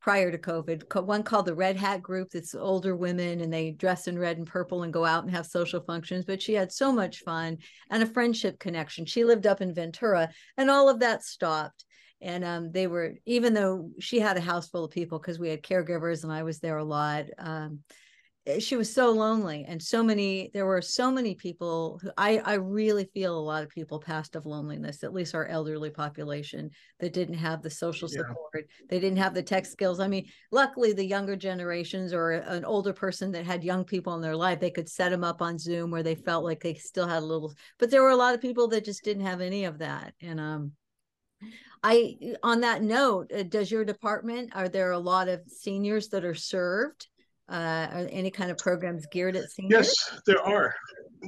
prior 0.01 0.31
to 0.31 0.39
COVID. 0.39 1.05
One 1.05 1.23
called 1.23 1.47
the 1.47 1.55
Red 1.55 1.77
Hat 1.77 2.03
Group, 2.03 2.31
that's 2.31 2.55
older 2.55 2.95
women 2.95 3.41
and 3.41 3.53
they 3.53 3.71
dress 3.71 4.07
in 4.07 4.19
red 4.19 4.37
and 4.37 4.47
purple 4.47 4.83
and 4.83 4.93
go 4.93 5.05
out 5.05 5.25
and 5.25 5.33
have 5.33 5.47
social 5.47 5.81
functions. 5.81 6.27
But 6.27 6.43
she 6.43 6.53
had 6.53 6.71
so 6.71 6.93
much 6.93 7.21
fun 7.21 7.59
and 7.91 8.03
a 8.03 8.07
friendship 8.07 8.59
connection. 8.59 9.07
She 9.07 9.25
lived 9.25 9.47
up 9.47 9.61
in 9.62 9.75
Ventura, 9.75 10.31
and 10.57 10.71
all 10.71 10.89
of 10.89 11.01
that 11.01 11.23
stopped. 11.23 11.85
And 12.21 12.45
um, 12.45 12.73
they 12.73 12.87
were, 12.87 13.15
even 13.27 13.55
though 13.55 13.91
she 13.99 14.19
had 14.19 14.37
a 14.37 14.43
house 14.43 14.69
full 14.69 14.85
of 14.85 14.91
people 14.91 15.19
because 15.19 15.39
we 15.39 15.49
had 15.49 15.62
caregivers 15.62 16.23
and 16.23 16.33
I 16.33 16.43
was 16.43 16.59
there 16.59 16.79
a 16.79 16.85
lot. 16.85 17.27
Um, 17.39 17.81
she 18.59 18.76
was 18.76 18.92
so 18.92 19.11
lonely 19.11 19.64
and 19.66 19.82
so 19.82 20.03
many 20.03 20.51
there 20.53 20.66
were 20.66 20.82
so 20.82 21.11
many 21.11 21.34
people 21.34 21.99
who 22.03 22.11
I 22.18 22.38
I 22.38 22.55
really 22.55 23.07
feel 23.07 23.38
a 23.38 23.40
lot 23.40 23.62
of 23.62 23.70
people 23.70 23.99
passed 23.99 24.36
of 24.36 24.45
loneliness 24.45 25.03
at 25.03 25.14
least 25.14 25.34
our 25.34 25.47
elderly 25.47 25.88
population 25.88 26.70
that 27.01 27.14
didn't 27.14 27.38
have 27.38 27.62
the 27.62 27.70
social 27.70 28.07
support 28.07 28.36
yeah. 28.55 28.86
they 28.90 29.01
didn't 29.01 29.16
have 29.18 29.32
the 29.32 29.42
tech 29.42 29.64
skills 29.64 29.99
I 29.99 30.09
mean 30.09 30.26
luckily 30.51 30.92
the 30.92 31.07
younger 31.07 31.36
generations 31.36 32.12
or 32.12 32.32
an 32.32 32.66
older 32.66 32.92
person 32.92 33.32
that 33.32 33.47
had 33.47 33.64
young 33.64 33.84
people 33.84 34.14
in 34.14 34.20
their 34.20 34.36
life 34.36 34.61
they 34.61 34.70
could 34.70 34.90
set 34.90 35.09
them 35.09 35.24
up 35.24 35.40
on 35.40 35.59
Zoom 35.59 35.90
where 35.90 36.03
they 36.03 36.14
felt 36.14 36.45
like 36.45 36.62
they 36.62 36.74
still 36.74 37.09
had 37.09 37.22
a 37.22 37.26
little 37.26 37.55
but 37.78 37.90
there 37.90 38.03
were 38.03 38.11
a 38.11 38.16
lot 38.16 38.34
of 38.34 38.42
people 38.42 38.68
that 38.68 38.84
just 38.84 39.05
didn't 39.05 39.24
have 39.24 39.40
any 39.40 39.64
of 39.64 39.78
that 39.78 40.12
and 40.20 40.38
um 40.38 40.72
I 41.82 42.16
on 42.42 42.61
that 42.61 42.82
note 42.82 43.32
uh, 43.32 43.42
does 43.42 43.70
your 43.70 43.86
department 43.86 44.51
are 44.55 44.68
there 44.68 44.92
a 44.92 44.99
lot 44.99 45.28
of 45.28 45.40
seniors 45.47 46.09
that 46.09 46.24
are 46.26 46.34
served 46.34 47.09
uh, 47.49 47.88
are 47.92 48.09
any 48.11 48.30
kind 48.30 48.51
of 48.51 48.59
programs 48.59 49.07
geared 49.07 49.36
at 49.36 49.51
seniors? 49.51 49.86
Yes, 49.86 50.20
there 50.26 50.42
are. 50.42 50.74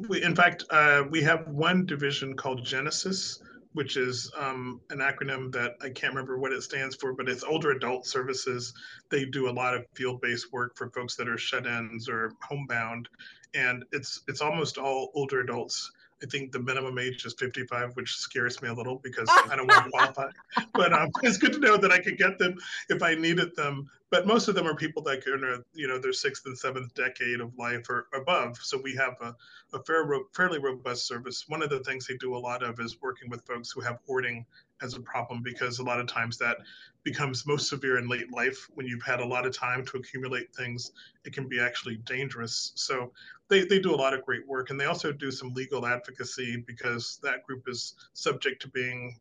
We, 0.08 0.22
in 0.22 0.34
fact, 0.34 0.64
uh, 0.70 1.04
we 1.10 1.22
have 1.22 1.46
one 1.48 1.86
division 1.86 2.34
called 2.36 2.64
Genesis, 2.64 3.40
which 3.72 3.96
is 3.96 4.30
um, 4.38 4.80
an 4.90 4.98
acronym 4.98 5.52
that 5.52 5.72
I 5.82 5.90
can't 5.90 6.14
remember 6.14 6.38
what 6.38 6.52
it 6.52 6.62
stands 6.62 6.96
for, 6.96 7.12
but 7.12 7.28
it's 7.28 7.44
older 7.44 7.72
adult 7.72 8.06
services. 8.06 8.72
They 9.10 9.26
do 9.26 9.48
a 9.48 9.52
lot 9.52 9.74
of 9.74 9.84
field-based 9.94 10.52
work 10.52 10.76
for 10.76 10.90
folks 10.90 11.16
that 11.16 11.28
are 11.28 11.38
shut-ins 11.38 12.08
or 12.08 12.32
homebound, 12.42 13.08
and 13.54 13.84
it's 13.92 14.22
it's 14.28 14.40
almost 14.40 14.78
all 14.78 15.10
older 15.14 15.40
adults. 15.40 15.90
I 16.22 16.26
think 16.26 16.52
the 16.52 16.58
minimum 16.58 16.98
age 16.98 17.24
is 17.26 17.34
55, 17.38 17.94
which 17.94 18.16
scares 18.16 18.62
me 18.62 18.68
a 18.68 18.72
little 18.72 19.00
because 19.02 19.28
I 19.50 19.54
don't 19.56 19.66
want 19.66 19.84
to 19.84 19.90
qualify. 19.92 20.30
But 20.72 20.92
um, 20.92 21.10
it's 21.22 21.38
good 21.38 21.52
to 21.52 21.58
know 21.58 21.76
that 21.76 21.92
I 21.92 21.98
could 21.98 22.18
get 22.18 22.38
them 22.38 22.56
if 22.88 23.02
I 23.02 23.14
needed 23.14 23.54
them 23.56 23.88
but 24.10 24.26
most 24.26 24.46
of 24.46 24.54
them 24.54 24.66
are 24.66 24.74
people 24.74 25.02
that 25.02 25.26
are 25.26 25.54
in 25.54 25.64
you 25.74 25.88
know 25.88 25.98
their 25.98 26.12
sixth 26.12 26.46
and 26.46 26.56
seventh 26.56 26.94
decade 26.94 27.40
of 27.40 27.56
life 27.58 27.88
or 27.90 28.06
above. 28.14 28.56
So 28.62 28.80
we 28.80 28.94
have 28.94 29.14
a, 29.20 29.34
a 29.76 29.82
fair, 29.82 30.08
fairly 30.34 30.58
robust 30.58 31.06
service. 31.06 31.44
One 31.48 31.62
of 31.62 31.70
the 31.70 31.80
things 31.80 32.06
they 32.06 32.16
do 32.16 32.36
a 32.36 32.38
lot 32.38 32.62
of 32.62 32.78
is 32.78 33.00
working 33.02 33.28
with 33.28 33.44
folks 33.46 33.70
who 33.70 33.80
have 33.80 33.98
hoarding 34.06 34.46
as 34.82 34.94
a 34.94 35.00
problem 35.00 35.42
because 35.42 35.78
a 35.78 35.82
lot 35.82 35.98
of 35.98 36.06
times 36.06 36.36
that 36.38 36.58
becomes 37.02 37.46
most 37.46 37.68
severe 37.68 37.98
in 37.98 38.08
late 38.08 38.30
life 38.32 38.68
when 38.74 38.86
you've 38.86 39.02
had 39.02 39.20
a 39.20 39.26
lot 39.26 39.46
of 39.46 39.56
time 39.56 39.84
to 39.86 39.96
accumulate 39.96 40.54
things 40.54 40.92
it 41.24 41.32
can 41.32 41.48
be 41.48 41.58
actually 41.58 41.96
dangerous 42.04 42.72
so 42.74 43.10
they, 43.48 43.64
they 43.64 43.78
do 43.78 43.94
a 43.94 43.96
lot 43.96 44.14
of 44.14 44.24
great 44.24 44.46
work 44.46 44.70
and 44.70 44.80
they 44.80 44.86
also 44.86 45.12
do 45.12 45.30
some 45.30 45.52
legal 45.54 45.86
advocacy 45.86 46.62
because 46.66 47.18
that 47.22 47.44
group 47.44 47.68
is 47.68 47.94
subject 48.12 48.60
to 48.62 48.68
being 48.68 49.18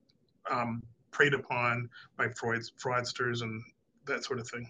um, 0.50 0.82
preyed 1.12 1.34
upon 1.34 1.90
by 2.18 2.28
Freud's 2.30 2.72
fraudsters 2.82 3.42
and 3.42 3.64
that 4.06 4.24
sort 4.24 4.40
of 4.40 4.48
thing. 4.48 4.70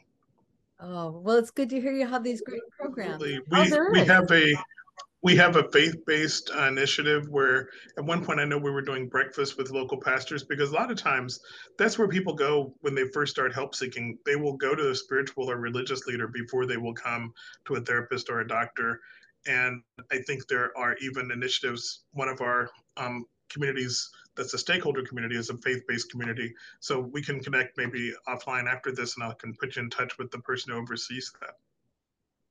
Oh 0.80 1.22
well, 1.24 1.38
it's 1.38 1.52
good 1.52 1.70
to 1.70 1.80
hear 1.80 1.94
you 1.94 2.06
have 2.06 2.24
these 2.24 2.42
great 2.42 2.62
programs. 2.78 3.24
We 3.24 3.40
we 3.50 4.00
have 4.06 4.30
a 4.32 4.54
we 5.26 5.36
have 5.36 5.56
a 5.56 5.68
faith-based 5.72 6.52
uh, 6.56 6.68
initiative 6.68 7.28
where 7.30 7.70
at 7.98 8.06
one 8.06 8.24
point 8.24 8.40
i 8.40 8.46
know 8.46 8.60
we 8.60 8.70
were 8.70 8.82
doing 8.82 9.10
breakfast 9.10 9.58
with 9.58 9.72
local 9.72 10.00
pastors 10.00 10.44
because 10.44 10.70
a 10.70 10.76
lot 10.76 10.92
of 10.92 10.98
times 10.98 11.40
that's 11.80 11.98
where 11.98 12.08
people 12.08 12.36
go 12.36 12.72
when 12.82 12.94
they 12.94 13.08
first 13.08 13.32
start 13.34 13.52
help 13.52 13.74
seeking 13.74 14.20
they 14.24 14.36
will 14.36 14.56
go 14.56 14.76
to 14.76 14.92
a 14.92 14.96
spiritual 14.96 15.50
or 15.50 15.58
religious 15.58 16.06
leader 16.06 16.28
before 16.28 16.68
they 16.68 16.78
will 16.78 16.94
come 16.94 17.34
to 17.66 17.74
a 17.74 17.82
therapist 17.82 18.30
or 18.30 18.42
a 18.42 18.48
doctor 18.48 19.02
and 19.48 19.82
i 20.12 20.18
think 20.18 20.48
there 20.48 20.76
are 20.78 20.96
even 20.98 21.32
initiatives 21.32 22.04
one 22.14 22.28
of 22.30 22.42
our 22.42 22.70
um, 22.98 23.26
communities 23.50 24.10
that's 24.36 24.54
a 24.54 24.58
stakeholder 24.58 25.04
community 25.04 25.36
is 25.36 25.50
a 25.50 25.58
faith-based 25.58 26.10
community 26.12 26.54
so 26.80 27.00
we 27.00 27.22
can 27.22 27.40
connect 27.40 27.78
maybe 27.78 28.14
offline 28.28 28.68
after 28.68 28.92
this 28.92 29.16
and 29.16 29.24
i 29.24 29.34
can 29.40 29.54
put 29.54 29.76
you 29.76 29.82
in 29.82 29.90
touch 29.90 30.18
with 30.18 30.32
the 30.32 30.40
person 30.40 30.72
who 30.72 30.80
oversees 30.80 31.32
that 31.42 31.56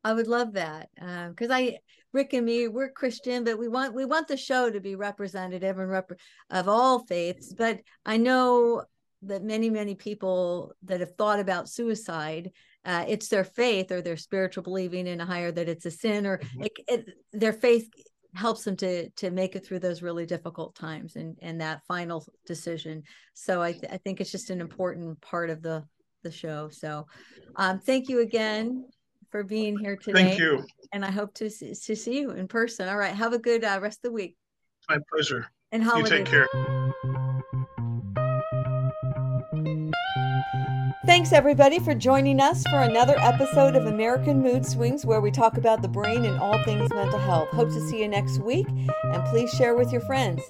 I 0.06 0.12
would 0.12 0.28
love 0.28 0.52
that 0.52 0.90
because 0.94 1.50
um, 1.50 1.56
I, 1.56 1.78
Rick 2.12 2.34
and 2.34 2.44
me, 2.44 2.68
we're 2.68 2.90
Christian, 2.90 3.42
but 3.42 3.58
we 3.58 3.68
want 3.68 3.94
we 3.94 4.04
want 4.04 4.28
the 4.28 4.36
show 4.36 4.70
to 4.70 4.78
be 4.78 4.96
representative 4.96 5.78
and 5.78 5.90
rep- 5.90 6.20
of 6.50 6.68
all 6.68 7.06
faiths. 7.06 7.54
But 7.54 7.80
I 8.04 8.18
know 8.18 8.84
that 9.22 9.42
many 9.42 9.70
many 9.70 9.94
people 9.94 10.74
that 10.82 11.00
have 11.00 11.16
thought 11.16 11.40
about 11.40 11.70
suicide, 11.70 12.50
uh, 12.84 13.04
it's 13.08 13.28
their 13.28 13.44
faith 13.44 13.90
or 13.90 14.02
their 14.02 14.16
spiritual 14.16 14.62
believing 14.62 15.06
in 15.06 15.20
a 15.20 15.26
higher 15.26 15.52
that 15.52 15.68
it's 15.68 15.86
a 15.86 15.90
sin 15.90 16.26
or 16.26 16.38
mm-hmm. 16.38 16.64
it, 16.64 16.72
it, 16.88 17.06
their 17.32 17.52
faith 17.52 17.88
helps 18.34 18.64
them 18.64 18.76
to 18.76 19.08
to 19.10 19.30
make 19.30 19.54
it 19.54 19.64
through 19.64 19.78
those 19.78 20.02
really 20.02 20.26
difficult 20.26 20.74
times 20.74 21.16
and 21.16 21.38
and 21.40 21.60
that 21.60 21.82
final 21.86 22.26
decision. 22.46 23.02
So 23.34 23.62
I 23.62 23.72
th- 23.72 23.92
I 23.92 23.96
think 23.98 24.20
it's 24.20 24.32
just 24.32 24.50
an 24.50 24.60
important 24.60 25.20
part 25.20 25.50
of 25.50 25.62
the 25.62 25.84
the 26.24 26.30
show. 26.30 26.68
So 26.70 27.06
um, 27.56 27.78
thank 27.78 28.08
you 28.08 28.20
again 28.20 28.86
for 29.30 29.44
being 29.44 29.78
here 29.78 29.96
today. 29.96 30.22
Thank 30.24 30.38
you. 30.38 30.64
And 30.92 31.04
I 31.04 31.10
hope 31.10 31.34
to 31.34 31.50
see, 31.50 31.74
to 31.74 31.96
see 31.96 32.20
you 32.20 32.30
in 32.30 32.48
person. 32.48 32.88
All 32.88 32.96
right. 32.96 33.14
Have 33.14 33.32
a 33.32 33.38
good 33.38 33.64
uh, 33.64 33.78
rest 33.80 33.98
of 33.98 34.10
the 34.10 34.12
week. 34.12 34.36
My 34.88 34.98
pleasure. 35.12 35.46
And 35.72 35.82
holiday. 35.82 36.18
You 36.18 36.24
take 36.24 36.26
care. 36.26 37.13
Thanks, 41.06 41.34
everybody, 41.34 41.78
for 41.80 41.94
joining 41.94 42.40
us 42.40 42.62
for 42.62 42.80
another 42.80 43.16
episode 43.18 43.76
of 43.76 43.84
American 43.84 44.40
Mood 44.42 44.64
Swings, 44.64 45.04
where 45.04 45.20
we 45.20 45.30
talk 45.30 45.58
about 45.58 45.82
the 45.82 45.88
brain 45.88 46.24
and 46.24 46.40
all 46.40 46.56
things 46.64 46.90
mental 46.94 47.18
health. 47.18 47.50
Hope 47.50 47.68
to 47.68 47.88
see 47.88 48.00
you 48.00 48.08
next 48.08 48.38
week, 48.38 48.66
and 48.68 49.22
please 49.26 49.50
share 49.50 49.74
with 49.74 49.92
your 49.92 50.00
friends. 50.00 50.40